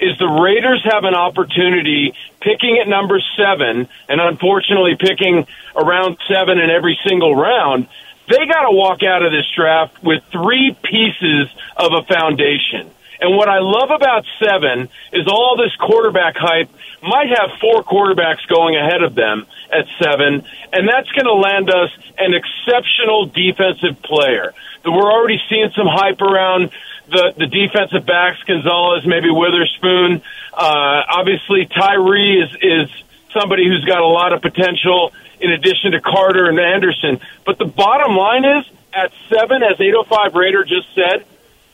is 0.00 0.18
the 0.18 0.26
Raiders 0.26 0.82
have 0.84 1.04
an 1.04 1.14
opportunity 1.14 2.14
picking 2.40 2.78
at 2.78 2.88
number 2.88 3.20
seven, 3.36 3.88
and 4.08 4.20
unfortunately 4.20 4.96
picking 4.98 5.46
around 5.74 6.18
seven 6.28 6.58
in 6.58 6.70
every 6.70 6.98
single 7.06 7.34
round. 7.34 7.88
They 8.28 8.44
got 8.46 8.62
to 8.62 8.72
walk 8.72 9.02
out 9.02 9.24
of 9.24 9.30
this 9.30 9.46
draft 9.54 10.02
with 10.02 10.22
three 10.32 10.76
pieces 10.82 11.48
of 11.76 11.92
a 11.92 12.02
foundation. 12.02 12.90
And 13.20 13.36
what 13.36 13.48
I 13.48 13.60
love 13.60 13.90
about 13.90 14.24
seven 14.38 14.88
is 15.12 15.26
all 15.26 15.56
this 15.56 15.74
quarterback 15.76 16.36
hype 16.36 16.68
might 17.02 17.28
have 17.28 17.58
four 17.60 17.82
quarterbacks 17.82 18.46
going 18.48 18.76
ahead 18.76 19.02
of 19.02 19.14
them 19.14 19.46
at 19.72 19.86
seven, 20.02 20.44
and 20.72 20.88
that's 20.88 21.10
going 21.12 21.24
to 21.24 21.34
land 21.34 21.70
us 21.70 21.90
an 22.18 22.34
exceptional 22.34 23.26
defensive 23.26 24.02
player. 24.02 24.52
We're 24.84 25.12
already 25.12 25.40
seeing 25.48 25.70
some 25.74 25.86
hype 25.88 26.20
around 26.20 26.70
the 27.08 27.34
the 27.36 27.46
defensive 27.46 28.06
backs, 28.06 28.42
Gonzalez, 28.44 29.06
maybe 29.06 29.30
Witherspoon. 29.30 30.22
Uh, 30.52 31.02
obviously, 31.08 31.66
Tyree 31.66 32.42
is 32.42 32.56
is 32.60 33.04
somebody 33.32 33.66
who's 33.66 33.84
got 33.84 34.00
a 34.00 34.06
lot 34.06 34.32
of 34.32 34.42
potential. 34.42 35.12
In 35.38 35.50
addition 35.52 35.92
to 35.92 36.00
Carter 36.00 36.46
and 36.46 36.58
Anderson, 36.58 37.20
but 37.44 37.58
the 37.58 37.66
bottom 37.66 38.16
line 38.16 38.46
is 38.46 38.64
at 38.94 39.12
seven, 39.28 39.62
as 39.62 39.78
805 39.78 40.34
Raider 40.34 40.64
just 40.64 40.86
said, 40.94 41.26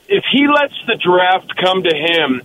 if 0.08 0.24
he 0.30 0.48
lets 0.48 0.74
the 0.86 0.96
draft 0.96 1.54
come 1.56 1.84
to 1.84 1.94
him, 1.94 2.42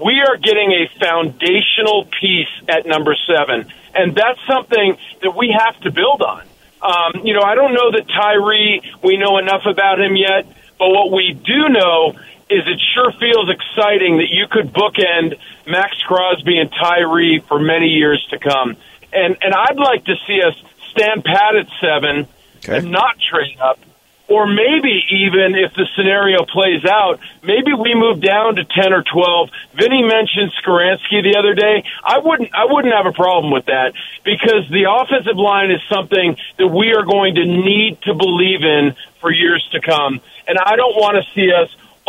we 0.00 0.20
are 0.20 0.36
getting 0.36 0.70
a 0.70 0.88
foundational 1.00 2.06
piece 2.20 2.48
at 2.68 2.86
number 2.86 3.16
seven. 3.26 3.70
And 3.94 4.14
that's 4.14 4.38
something 4.46 4.96
that 5.22 5.36
we 5.36 5.54
have 5.58 5.78
to 5.80 5.90
build 5.90 6.22
on. 6.22 6.46
Um, 6.80 7.26
you 7.26 7.34
know, 7.34 7.42
I 7.42 7.54
don't 7.54 7.74
know 7.74 7.90
that 7.92 8.08
Tyree, 8.08 8.80
we 9.02 9.16
know 9.16 9.38
enough 9.38 9.66
about 9.66 10.00
him 10.00 10.16
yet, 10.16 10.46
but 10.78 10.88
what 10.88 11.10
we 11.10 11.32
do 11.34 11.68
know 11.68 12.14
is 12.50 12.66
it 12.66 12.80
sure 12.94 13.12
feels 13.12 13.48
exciting 13.48 14.18
that 14.18 14.28
you 14.30 14.46
could 14.48 14.72
bookend 14.72 15.38
Maxx 15.66 16.02
Crosby 16.02 16.58
and 16.58 16.70
Tyree 16.70 17.38
for 17.40 17.58
many 17.60 17.86
years 17.86 18.26
to 18.30 18.38
come. 18.38 18.76
And, 19.12 19.36
and 19.40 19.54
I'd 19.54 19.78
like 19.78 20.04
to 20.04 20.16
see 20.26 20.42
us 20.42 20.54
stand 20.90 21.24
pat 21.24 21.56
at 21.56 21.68
seven 21.80 22.26
and 22.68 22.90
not 22.90 23.18
trade 23.20 23.58
up 23.60 23.78
or 24.30 24.46
maybe 24.46 25.04
even 25.10 25.56
if 25.56 25.74
the 25.74 25.86
scenario 25.96 26.44
plays 26.44 26.84
out, 26.84 27.18
maybe 27.42 27.74
we 27.74 27.94
move 27.94 28.20
down 28.20 28.54
to 28.54 28.64
ten 28.64 28.92
or 28.92 29.02
twelve. 29.02 29.50
Vinny 29.74 30.04
mentioned 30.04 30.52
Skoronski 30.62 31.20
the 31.20 31.36
other 31.36 31.52
day. 31.52 31.82
I 32.04 32.20
wouldn't 32.20 32.54
I 32.54 32.66
wouldn't 32.66 32.94
have 32.94 33.06
a 33.06 33.12
problem 33.12 33.52
with 33.52 33.66
that 33.66 33.92
because 34.24 34.70
the 34.70 34.86
offensive 34.88 35.36
line 35.36 35.72
is 35.72 35.80
something 35.90 36.36
that 36.58 36.68
we 36.68 36.94
are 36.94 37.02
going 37.02 37.34
to 37.34 37.44
need 37.44 38.00
to 38.02 38.14
believe 38.14 38.62
in 38.62 38.94
for 39.20 39.32
years 39.32 39.68
to 39.72 39.80
come. 39.80 40.20
And 40.46 40.58
I 40.64 40.76
don't 40.76 40.94
want 40.94 41.18
to 41.18 41.28
see 41.34 41.52
us 41.52 41.68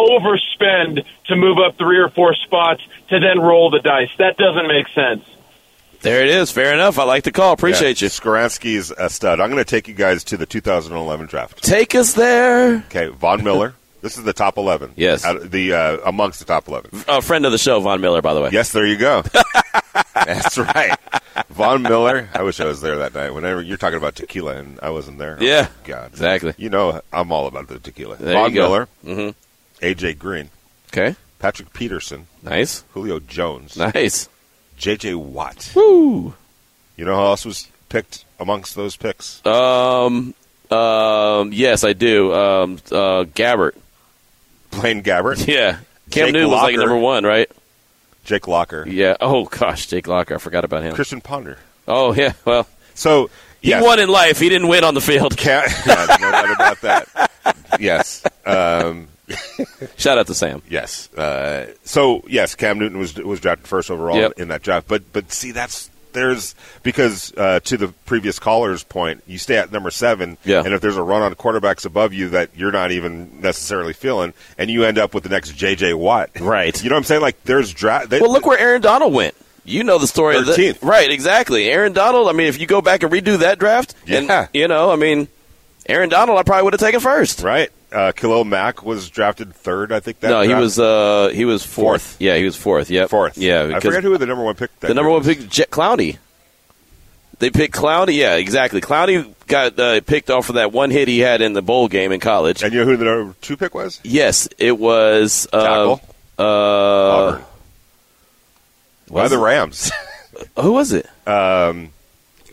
overspend 0.10 1.06
to 1.26 1.36
move 1.36 1.58
up 1.58 1.78
three 1.78 1.98
or 2.00 2.10
four 2.10 2.34
spots 2.36 2.82
to 3.10 3.20
then 3.20 3.40
roll 3.40 3.70
the 3.70 3.80
dice. 3.80 4.10
That 4.18 4.38
doesn't 4.38 4.68
make 4.68 4.88
sense. 4.90 5.24
There 6.02 6.22
it 6.24 6.30
is. 6.30 6.50
Fair 6.52 6.74
enough. 6.74 6.98
I 6.98 7.04
like 7.04 7.24
the 7.24 7.32
call. 7.32 7.54
Appreciate 7.54 8.02
Yeah, 8.02 8.06
you. 8.06 8.10
Skoronski's 8.10 8.92
a 8.92 9.08
stud. 9.10 9.40
I'm 9.40 9.52
going 9.52 9.64
to 9.64 9.70
take 9.70 9.88
you 9.88 9.94
guys 9.94 10.24
to 10.26 10.38
the 10.38 10.48
2011 10.48 11.28
draft. 11.28 11.62
Take 11.64 11.94
us 11.94 12.14
there. 12.14 12.78
Okay, 12.88 13.08
Von 13.08 13.44
Miller. 13.44 13.76
This 14.02 14.18
is 14.18 14.24
the 14.24 14.34
top 14.34 14.58
11. 14.58 14.94
Yes. 14.96 15.24
Out, 15.24 15.52
the 15.52 15.74
uh, 15.74 15.98
amongst 16.08 16.40
the 16.40 16.46
top 16.46 16.68
11. 16.68 17.04
A 17.08 17.22
friend 17.22 17.46
of 17.46 17.52
the 17.52 17.60
show, 17.60 17.80
Von 17.82 18.02
Miller, 18.02 18.24
by 18.24 18.34
the 18.34 18.42
way. 18.42 18.50
Yes, 18.52 18.72
there 18.72 18.84
you 18.88 18.98
go. 18.98 19.22
That's 20.16 20.58
right. 20.58 20.98
Von 21.50 21.84
Miller. 21.84 22.28
I 22.34 22.42
wish 22.42 22.60
I 22.60 22.66
was 22.66 22.82
there 22.82 22.98
that 22.98 23.14
night. 23.14 23.30
Whenever 23.32 23.62
you're 23.62 23.78
talking 23.78 23.98
about 23.98 24.16
tequila 24.16 24.56
and 24.56 24.80
I 24.82 24.90
wasn't 24.90 25.20
there. 25.20 25.38
Oh, 25.40 25.44
Yeah. 25.44 25.68
God. 25.84 26.10
Exactly. 26.14 26.56
You 26.58 26.72
know 26.72 27.00
I'm 27.14 27.32
all 27.32 27.46
about 27.46 27.68
the 27.68 27.78
tequila. 27.78 28.16
There 28.16 28.34
Von 28.34 28.50
you 28.50 28.56
go. 28.56 28.64
Miller. 28.70 28.88
Mm-hmm. 29.06 29.30
AJ 29.82 30.18
Green. 30.20 30.50
Okay. 30.90 31.16
Patrick 31.40 31.74
Peterson. 31.74 32.28
Nice. 32.44 32.84
Julio 32.94 33.20
Jones. 33.20 33.76
Nice. 33.78 34.30
JJ 34.80 35.16
Watt. 35.16 35.72
Woo. 35.76 36.34
You 36.98 37.06
know 37.06 37.16
who 37.16 37.22
else 37.22 37.46
was 37.46 37.68
picked 37.90 38.26
amongst 38.40 38.76
those 38.76 38.96
picks? 38.96 39.44
Um. 39.46 40.34
Um. 40.70 41.52
Yes, 41.54 41.84
I 41.84 41.94
do. 41.94 42.34
Um. 42.34 42.74
Uh. 42.92 43.26
Gabbert. 43.26 43.74
Blaine 44.72 45.04
Gabbert. 45.04 45.46
Yeah. 45.52 45.80
Cam 46.12 46.26
Jake 46.28 46.34
Newton 46.34 46.50
was 46.52 46.62
like 46.64 46.76
number 46.76 46.98
one, 46.98 47.24
right? 47.24 47.50
Jake 48.26 48.48
Locker. 48.48 48.86
Yeah. 48.88 49.16
Oh 49.22 49.46
gosh, 49.46 49.88
Jake 49.88 50.08
Locker. 50.08 50.36
I 50.36 50.38
forgot 50.40 50.66
about 50.66 50.84
him. 50.84 50.94
Christian 50.94 51.22
Ponder. 51.22 51.58
Oh 51.88 52.14
yeah. 52.14 52.34
Well, 52.46 52.68
So 52.94 53.30
he 53.62 53.70
yes. 53.70 53.84
won 53.84 54.00
in 54.00 54.10
life. 54.10 54.40
He 54.40 54.50
didn't 54.50 54.68
win 54.68 54.84
on 54.84 54.94
the 54.94 55.02
field. 55.02 55.38
Ca- 55.38 55.68
yeah, 55.88 56.18
no 56.20 56.32
doubt 56.32 56.52
about 56.54 56.82
that. 56.82 57.32
Yes. 57.80 58.22
Um, 58.46 59.08
Shout 59.98 60.18
out 60.18 60.28
to 60.28 60.34
Sam. 60.34 60.62
yes. 60.70 61.12
Uh, 61.14 61.68
so 61.84 62.24
yes, 62.28 62.56
Cam 62.56 62.80
Newton 62.80 62.98
was 63.00 63.16
was 63.16 63.40
drafted 63.40 63.68
first 63.68 63.90
overall 63.92 64.18
Yep. 64.18 64.34
in 64.40 64.48
that 64.50 64.62
draft. 64.64 64.88
But 64.88 65.12
but 65.14 65.32
see, 65.32 65.52
that's 65.52 65.90
there's 66.14 66.56
because 66.84 67.34
uh, 67.38 67.62
to 67.62 67.78
the 67.78 67.88
previous 68.06 68.38
caller's 68.38 68.84
point, 68.84 69.24
you 69.28 69.38
stay 69.38 69.56
at 69.58 69.72
number 69.72 69.90
seven, 69.92 70.38
Yeah. 70.44 70.62
and 70.66 70.74
if 70.74 70.82
there's 70.82 70.98
a 70.98 71.02
run 71.04 71.22
on 71.22 71.34
quarterbacks 71.36 71.86
above 71.86 72.12
you 72.12 72.30
that 72.30 72.50
you're 72.56 72.72
not 72.74 72.92
even 72.92 73.40
necessarily 73.42 73.94
feeling, 73.94 74.34
and 74.58 74.70
you 74.70 74.84
end 74.84 74.98
up 74.98 75.14
with 75.14 75.24
the 75.24 75.30
next 75.30 75.56
J.J. 75.56 75.94
Watt, 75.94 76.30
Right. 76.40 76.84
You 76.84 76.90
know 76.90 76.96
what 76.96 77.00
I'm 77.00 77.04
saying? 77.06 77.22
Like 77.22 77.42
there's 77.46 77.72
draft. 77.72 78.12
Well, 78.12 78.32
look 78.32 78.46
where 78.46 78.60
Aaron 78.60 78.82
Donald 78.82 79.14
went. 79.14 79.36
You 79.64 79.84
know 79.84 80.00
the 80.00 80.08
story 80.08 80.36
of 80.38 80.46
13th. 80.46 80.80
that, 80.80 80.84
right? 80.86 81.10
Exactly. 81.12 81.70
Aaron 81.70 81.94
Donald. 81.94 82.28
I 82.28 82.32
mean, 82.34 82.48
if 82.48 82.60
you 82.60 82.66
go 82.68 82.82
back 82.82 83.04
and 83.04 83.12
redo 83.14 83.38
that 83.40 83.60
draft, 83.60 83.94
and 84.08 84.28
Yeah. 84.28 84.48
you 84.54 84.68
know, 84.68 84.92
I 84.92 84.96
mean, 84.96 85.28
Aaron 85.88 86.10
Donald, 86.10 86.38
I 86.40 86.44
probably 86.44 86.64
would 86.64 86.74
have 86.74 86.80
taken 86.82 87.00
first. 87.00 87.42
right. 87.42 87.70
Uh, 87.92 88.12
Khalil 88.14 88.46
Mack 88.46 88.84
was 88.84 89.10
drafted 89.10 89.54
third, 89.54 89.92
I 89.92 90.00
think. 90.00 90.22
That 90.22 90.30
no, 90.30 90.42
he 90.42 90.54
was 90.54 90.80
uh, 90.80 91.30
he 91.34 91.44
was 91.46 91.66
fourth. 91.66 92.02
Fourth. 92.02 92.22
Yeah, 92.22 92.38
he 92.38 92.46
was 92.46 92.56
fourth. 92.56 92.90
Yep. 92.90 93.10
fourth. 93.10 93.38
Yeah, 93.38 93.74
I 93.76 93.80
forget 93.80 94.04
who 94.04 94.18
the 94.18 94.26
number 94.26 94.44
one 94.44 94.56
pick. 94.56 94.72
That 94.80 94.88
the 94.88 94.94
number 94.94 95.10
one 95.12 95.24
pick, 95.24 95.50
Jet 95.50 95.70
Clowney. 95.70 96.18
They 97.40 97.50
picked 97.50 97.74
Clowney. 97.74 98.16
Yeah, 98.16 98.36
exactly. 98.36 98.82
Clowney 98.82 99.34
got 99.48 99.78
uh, 99.80 100.00
picked 100.02 100.30
off 100.30 100.50
of 100.50 100.56
that 100.56 100.72
one 100.72 100.92
hit 100.92 101.08
he 101.08 101.20
had 101.20 101.42
in 101.42 101.54
the 101.54 101.64
bowl 101.64 101.88
game 101.88 102.12
in 102.12 102.20
college. 102.20 102.62
And 102.64 102.72
you 102.72 102.80
know 102.82 102.86
who 102.86 102.98
the 102.98 103.06
number 103.06 103.36
two 103.42 103.58
pick 103.58 103.74
was? 103.74 104.00
yes, 104.04 104.48
it 104.60 104.78
was 104.78 105.48
uh, 105.52 105.64
Tackle. 105.64 106.02
uh, 106.38 106.44
Auburn. 106.44 107.46
By 109.12 109.28
the? 109.28 109.40
Rams. 109.40 109.92
who 110.60 110.72
was 110.72 110.94
it? 110.94 111.08
um, 111.28 111.92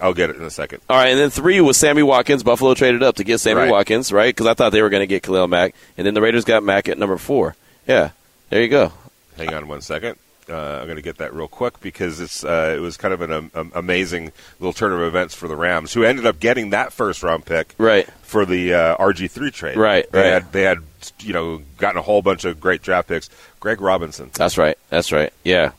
I'll 0.00 0.14
get 0.14 0.30
it 0.30 0.36
in 0.36 0.42
a 0.42 0.50
second. 0.50 0.80
All 0.88 0.96
right, 0.96 1.08
and 1.10 1.18
then 1.18 1.30
three 1.30 1.60
was 1.60 1.76
Sammy 1.76 2.02
Watkins. 2.02 2.42
Buffalo 2.42 2.74
traded 2.74 3.02
up 3.02 3.16
to 3.16 3.24
get 3.24 3.38
Sammy 3.38 3.60
Right. 3.62 3.70
Watkins, 3.70 4.12
right? 4.12 4.34
Because 4.34 4.46
I 4.46 4.54
thought 4.54 4.70
they 4.72 4.82
were 4.82 4.90
going 4.90 5.02
to 5.02 5.06
get 5.06 5.22
Khalil 5.22 5.48
Mack, 5.48 5.74
and 5.96 6.06
then 6.06 6.14
the 6.14 6.20
Raiders 6.20 6.44
got 6.44 6.62
Mack 6.62 6.88
at 6.88 6.98
number 6.98 7.16
four. 7.18 7.56
Yeah, 7.86 8.10
there 8.50 8.62
you 8.62 8.68
go. 8.68 8.92
Hang 9.36 9.52
on 9.54 9.68
one 9.68 9.80
second. 9.80 10.16
Uh, 10.50 10.78
I'm 10.80 10.86
going 10.86 10.96
to 10.96 11.02
get 11.02 11.18
that 11.18 11.34
real 11.34 11.46
quick 11.46 11.78
because 11.80 12.20
it's 12.20 12.42
uh, 12.42 12.74
it 12.74 12.80
was 12.80 12.96
kind 12.96 13.12
of 13.12 13.20
an 13.20 13.50
um, 13.54 13.72
amazing 13.74 14.32
little 14.58 14.72
turn 14.72 14.92
of 14.92 15.00
events 15.02 15.34
for 15.34 15.46
the 15.46 15.56
Rams, 15.56 15.92
who 15.92 16.04
ended 16.04 16.24
up 16.24 16.40
getting 16.40 16.70
that 16.70 16.90
first 16.92 17.22
round 17.22 17.44
pick 17.44 17.74
right 17.76 18.08
for 18.22 18.46
the 18.46 18.72
uh, 18.72 18.96
RG3 18.96 19.52
trade. 19.52 19.76
Right, 19.76 20.10
they 20.10 20.18
right. 20.22 20.32
Had, 20.32 20.52
they 20.52 20.62
had 20.62 20.78
you 21.20 21.34
know 21.34 21.60
gotten 21.76 21.98
a 21.98 22.02
whole 22.02 22.22
bunch 22.22 22.46
of 22.46 22.60
great 22.60 22.80
draft 22.80 23.08
picks. 23.08 23.28
Greg 23.60 23.80
Robinson. 23.82 24.30
That's 24.32 24.56
right. 24.56 24.78
That's 24.88 25.12
right. 25.12 25.32
Yeah. 25.44 25.72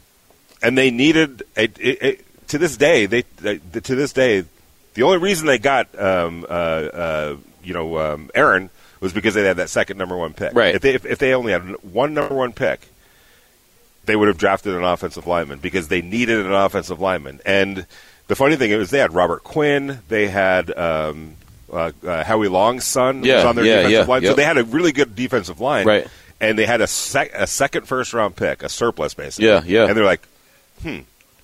And 0.61 0.77
they 0.77 0.91
needed 0.91 1.41
a 1.57 2.17
to 2.49 2.57
this 2.57 2.77
day 2.77 3.05
they, 3.05 3.23
they, 3.37 3.57
to 3.57 3.95
this 3.95 4.13
day 4.13 4.43
the 4.93 5.03
only 5.03 5.17
reason 5.17 5.47
they 5.47 5.59
got 5.59 5.87
um, 5.99 6.45
uh, 6.49 6.53
uh, 6.53 7.37
you 7.63 7.73
know 7.73 7.97
um, 7.97 8.29
Aaron 8.35 8.69
was 8.99 9.13
because 9.13 9.33
they 9.33 9.43
had 9.43 9.57
that 9.57 9.69
second 9.69 9.97
number 9.97 10.17
one 10.17 10.33
pick. 10.33 10.53
Right. 10.53 10.75
If 10.75 10.81
they 10.81 10.93
if, 10.93 11.05
if 11.05 11.19
they 11.19 11.33
only 11.33 11.53
had 11.53 11.63
one 11.83 12.13
number 12.13 12.35
one 12.35 12.53
pick, 12.53 12.81
they 14.05 14.15
would 14.15 14.27
have 14.27 14.37
drafted 14.37 14.73
an 14.75 14.83
offensive 14.83 15.27
lineman 15.27 15.59
because 15.59 15.87
they 15.87 16.01
needed 16.01 16.45
an 16.45 16.51
offensive 16.51 16.99
lineman. 16.99 17.39
And 17.45 17.85
the 18.27 18.35
funny 18.35 18.55
thing 18.55 18.71
is, 18.71 18.89
they 18.89 18.99
had 18.99 19.13
Robert 19.13 19.43
Quinn, 19.43 19.99
they 20.07 20.27
had 20.27 20.75
um, 20.77 21.35
uh, 21.71 21.91
uh, 22.05 22.23
Howie 22.23 22.47
Long's 22.47 22.85
son 22.85 23.23
Yeah, 23.23 23.35
was 23.35 23.45
on 23.45 23.55
their 23.55 23.65
yeah, 23.65 23.75
defensive 23.77 24.07
yeah, 24.07 24.13
line, 24.13 24.23
so 24.23 24.33
they 24.33 24.43
had 24.43 24.57
a 24.57 24.63
really 24.63 24.91
good 24.91 25.15
defensive 25.15 25.59
line. 25.59 25.85
Right. 25.85 26.07
And 26.41 26.57
they 26.57 26.65
had 26.65 26.79
a, 26.81 26.87
sec- 26.87 27.33
a 27.33 27.47
second 27.47 27.87
first 27.87 28.13
round 28.13 28.35
pick, 28.35 28.63
a 28.63 28.69
surplus 28.69 29.13
basically. 29.13 29.47
Yeah, 29.47 29.61
yeah. 29.65 29.87
And 29.87 29.97
they're 29.97 30.05
like, 30.05 30.25
hmm, 30.81 30.99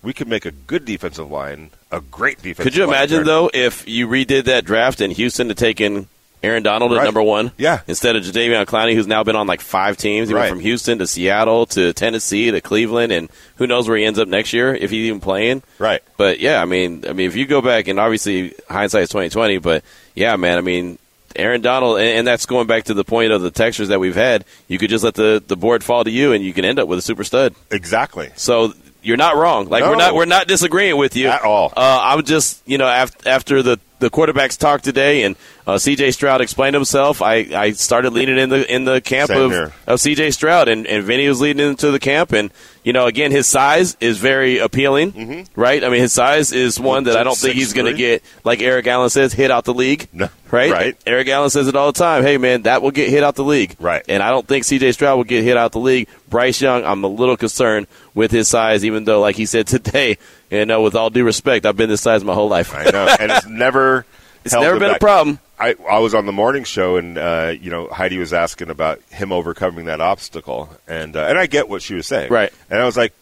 we 0.06 0.14
could 0.14 0.28
make 0.28 0.46
a 0.46 0.52
good 0.52 0.86
defensive 0.86 1.30
line, 1.30 1.72
a 1.92 2.00
great 2.00 2.38
defensive. 2.38 2.60
Line. 2.60 2.64
Could 2.66 2.76
you 2.78 2.84
imagine 2.86 3.18
turn. 3.20 3.26
though 3.26 3.50
if 3.54 3.88
you 3.88 4.08
redid 4.08 4.46
that 4.46 4.64
draft 4.66 5.02
and 5.02 5.12
Houston 5.12 5.48
had 5.48 5.58
taken 5.58 6.08
Aaron 6.44 6.62
Donald 6.62 6.92
at 6.92 6.98
Right. 6.98 7.04
number 7.06 7.24
one? 7.24 7.52
Yeah. 7.58 7.80
Instead 7.88 8.16
of 8.16 8.24
Jadeveon 8.24 8.66
Clowney, 8.68 8.94
who's 8.94 9.08
now 9.08 9.24
been 9.24 9.36
on 9.36 9.48
like 9.48 9.62
five 9.62 9.98
teams. 9.98 10.30
He 10.30 10.36
Right. 10.36 10.42
went 10.42 10.52
from 10.52 10.60
Houston 10.60 11.00
to 11.00 11.08
Seattle 11.08 11.66
to 11.68 11.92
Tennessee 11.94 12.52
to 12.52 12.62
Cleveland, 12.62 13.12
and 13.12 13.30
who 13.56 13.66
knows 13.66 13.88
where 13.88 13.98
he 13.98 14.06
ends 14.06 14.20
up 14.20 14.28
next 14.28 14.54
year 14.54 14.76
if 14.76 14.92
he's 14.92 15.08
even 15.08 15.20
playing. 15.20 15.64
Right. 15.80 16.04
But 16.18 16.40
yeah, 16.40 16.62
I 16.62 16.66
mean, 16.66 17.04
I 17.10 17.14
mean, 17.14 17.28
if 17.28 17.36
you 17.36 17.46
go 17.48 17.62
back 17.62 17.88
and 17.88 18.00
obviously 18.00 18.54
hindsight 18.70 19.04
is 19.04 19.10
twenty 19.10 19.30
twenty, 19.30 19.58
but 19.58 19.84
yeah, 20.14 20.36
man, 20.36 20.58
I 20.58 20.62
mean. 20.62 21.00
Aaron 21.38 21.60
Donald, 21.60 21.98
and 22.00 22.20
and 22.20 22.26
that's 22.26 22.46
going 22.46 22.66
back 22.66 22.86
to 22.86 22.94
the 22.94 23.04
point 23.04 23.34
of 23.34 23.42
the 23.42 23.52
textures 23.52 23.90
that 23.90 24.00
we've 24.00 24.16
had. 24.16 24.46
You 24.70 24.78
could 24.78 24.90
just 24.90 25.04
let 25.04 25.16
the, 25.16 25.44
the 25.46 25.58
board 25.58 25.84
fall 25.84 26.06
to 26.06 26.10
you, 26.10 26.32
and 26.32 26.42
you 26.42 26.54
can 26.54 26.64
end 26.64 26.80
up 26.80 26.88
with 26.88 26.98
a 26.98 27.02
super 27.02 27.26
stud. 27.26 27.54
Exactly. 27.72 28.30
So 28.38 28.74
you're 29.06 29.18
not 29.18 29.36
wrong. 29.36 29.70
Like 29.70 29.84
we're 29.84 29.96
not 29.96 30.16
we're 30.16 30.26
not 30.26 30.48
disagreeing 30.48 30.98
with 30.98 31.16
you 31.16 31.28
At 31.28 31.44
all. 31.44 31.72
Uh, 31.76 32.00
I'm 32.02 32.24
just 32.24 32.62
you 32.66 32.78
know 32.78 32.88
after, 32.88 33.30
after 33.30 33.64
the 33.64 33.80
the 34.00 34.10
quarterbacks 34.10 34.58
talk 34.58 34.82
today 34.82 35.24
and 35.24 35.36
uh, 35.68 35.78
C.J. 35.80 36.12
Stroud 36.12 36.42
explained 36.42 36.76
himself, 36.76 37.22
I, 37.24 37.36
I 37.56 37.72
started 37.72 38.12
leaning 38.14 38.38
in 38.38 38.50
the 38.50 38.72
in 38.74 38.86
the 38.86 39.02
camp 39.02 39.30
Same 39.30 39.42
of, 39.42 39.52
here. 39.52 39.74
of 39.88 40.00
C.J. 40.00 40.32
Stroud 40.32 40.68
and 40.68 40.86
and 40.86 41.04
Vinny 41.04 41.28
was 41.28 41.42
leading 41.42 41.66
into 41.68 41.90
the 41.92 42.00
camp 42.00 42.34
and 42.34 42.52
you 42.84 42.94
know 42.94 43.08
again 43.08 43.32
his 43.32 43.48
size 43.48 43.98
is 44.00 44.20
very 44.20 44.60
appealing, 44.60 45.48
right? 45.56 45.84
I 45.84 45.90
mean 45.90 46.02
his 46.02 46.14
size 46.14 46.52
is 46.52 46.80
one 46.80 47.06
that 47.06 47.18
I 47.18 47.24
don't 47.24 47.38
think 47.38 47.56
he's 47.56 47.74
going 47.74 47.88
to 47.92 47.98
get 47.98 48.24
like 48.44 48.62
Eric 48.62 48.86
Allen 48.88 49.10
says 49.10 49.34
hit 49.34 49.50
out 49.50 49.66
the 49.66 49.74
league, 49.74 50.08
No. 50.14 50.30
right? 50.52 50.72
Right. 50.72 50.98
Eric 51.08 51.28
Allen 51.30 51.50
says 51.50 51.68
it 51.68 51.76
all 51.76 51.92
the 51.92 51.98
time. 51.98 52.22
Hey 52.24 52.38
man, 52.38 52.64
that 52.64 52.84
will 52.84 52.92
get 52.92 53.10
hit 53.10 53.24
out 53.24 53.34
the 53.36 53.44
league, 53.44 53.76
Right. 53.80 54.04
And 54.08 54.22
I 54.22 54.30
don't 54.30 54.48
think 54.48 54.66
C.J. 54.66 54.92
Stroud 54.92 55.18
will 55.18 55.24
get 55.24 55.44
hit 55.44 55.58
out 55.58 55.72
the 55.72 55.80
league. 55.80 56.08
Bryce 56.30 56.62
Young, 56.62 56.84
I'm 56.86 57.04
a 57.04 57.08
little 57.08 57.38
concerned 57.38 57.88
with 58.14 58.30
his 58.32 58.48
size, 58.48 58.84
even 58.86 59.06
though, 59.06 59.20
like 59.22 59.36
he 59.36 59.46
said 59.48 59.66
today, 59.76 60.18
you 60.52 60.66
know, 60.66 60.82
with 60.82 60.96
all 60.96 61.10
due 61.10 61.24
respect, 61.26 61.66
I've 61.66 61.78
been 61.78 61.90
this 61.90 62.02
size 62.02 62.24
my 62.24 62.34
whole 62.34 62.50
life. 62.50 62.74
I 62.76 62.84
know, 62.90 63.16
and 63.20 63.32
it's 63.32 63.46
never. 63.48 64.06
It's 64.44 64.54
never 64.54 64.80
been 64.80 64.92
a 64.94 65.00
problem. 65.00 65.40
I 65.60 65.76
I 65.90 66.00
was 66.00 66.14
on 66.14 66.26
the 66.28 66.32
morning 66.32 66.66
show, 66.66 66.98
and 66.98 67.18
uh, 67.18 67.54
you 67.60 67.72
know 67.72 67.88
Heidi 67.88 68.18
was 68.20 68.32
asking 68.34 68.70
about 68.70 69.02
him 69.10 69.32
overcoming 69.32 69.86
that 69.86 70.02
obstacle, 70.02 70.70
and 70.88 71.16
uh, 71.16 71.22
and 71.22 71.38
I 71.38 71.48
get 71.48 71.68
what 71.68 71.82
she 71.82 71.96
was 71.96 72.06
saying, 72.06 72.32
Right. 72.32 72.52
And 72.70 72.80
I 72.80 72.86
was 72.86 72.96
like, 72.96 73.14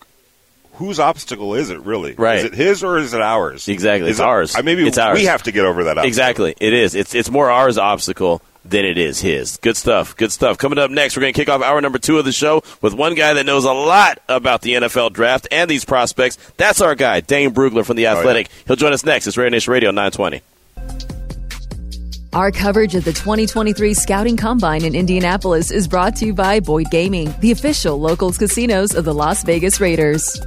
whose 0.73 0.99
obstacle 0.99 1.55
is 1.55 1.69
it 1.69 1.79
really? 1.79 2.13
Right. 2.15 2.39
Is 2.39 2.43
it 2.45 2.53
his 2.53 2.83
or 2.83 2.97
is 2.97 3.13
it 3.13 3.21
ours? 3.21 3.67
Exactly. 3.69 4.09
Is 4.09 4.15
It's 4.17 4.19
it- 4.19 4.25
ours. 4.25 4.55
I 4.57 4.61
maybe 4.63 4.85
It's 4.85 4.97
ours. 4.97 5.17
we 5.17 5.25
have 5.25 5.43
to 5.43 5.51
get 5.53 5.63
over 5.63 5.85
that 5.85 5.91
obstacle. 5.97 6.07
Exactly, 6.07 6.55
it 6.59 6.73
is. 6.73 6.93
It's 6.95 7.15
it's 7.15 7.29
more 7.31 7.49
ours 7.49 7.77
obstacle 7.77 8.41
than 8.65 8.85
it 8.85 8.97
is 8.97 9.19
his. 9.19 9.57
Good 9.57 9.77
stuff. 9.77 10.15
Good 10.15 10.31
stuff. 10.31 10.57
Coming 10.57 10.79
up 10.79 10.91
next, 10.91 11.15
we're 11.15 11.21
going 11.21 11.33
to 11.33 11.39
kick 11.39 11.49
off 11.49 11.61
hour 11.61 11.81
number 11.81 11.99
two 11.99 12.17
of 12.17 12.25
the 12.25 12.31
show 12.31 12.63
with 12.81 12.93
one 12.93 13.15
guy 13.15 13.33
that 13.33 13.45
knows 13.45 13.65
a 13.65 13.73
lot 13.73 14.19
about 14.27 14.61
the 14.61 14.73
NFL 14.73 15.13
draft 15.13 15.47
and 15.51 15.69
these 15.69 15.85
prospects. 15.85 16.37
That's 16.57 16.81
our 16.81 16.95
guy, 16.95 17.21
Dane 17.21 17.53
Brugler 17.53 17.85
from 17.85 17.97
the 17.97 18.07
oh, 18.07 18.17
Athletic. 18.17 18.49
He'll 18.65 18.75
join 18.75 18.93
us 18.93 19.05
next. 19.05 19.27
It's 19.27 19.37
Raider 19.37 19.49
Nation 19.49 19.71
Radio 19.73 19.91
920. 19.91 20.41
Our 22.33 22.51
coverage 22.51 22.95
of 22.95 23.03
the 23.03 23.13
2023 23.13 23.93
Scouting 23.93 24.37
Combine 24.37 24.85
in 24.85 24.95
Indianapolis 24.95 25.69
is 25.69 25.87
brought 25.87 26.15
to 26.15 26.25
you 26.25 26.33
by 26.33 26.59
Boyd 26.59 26.89
Gaming, 26.89 27.31
the 27.41 27.51
official 27.51 27.99
locals 27.99 28.39
casinos 28.39 28.95
of 28.95 29.05
the 29.05 29.13
Las 29.13 29.43
Vegas 29.43 29.79
Raiders. 29.79 30.41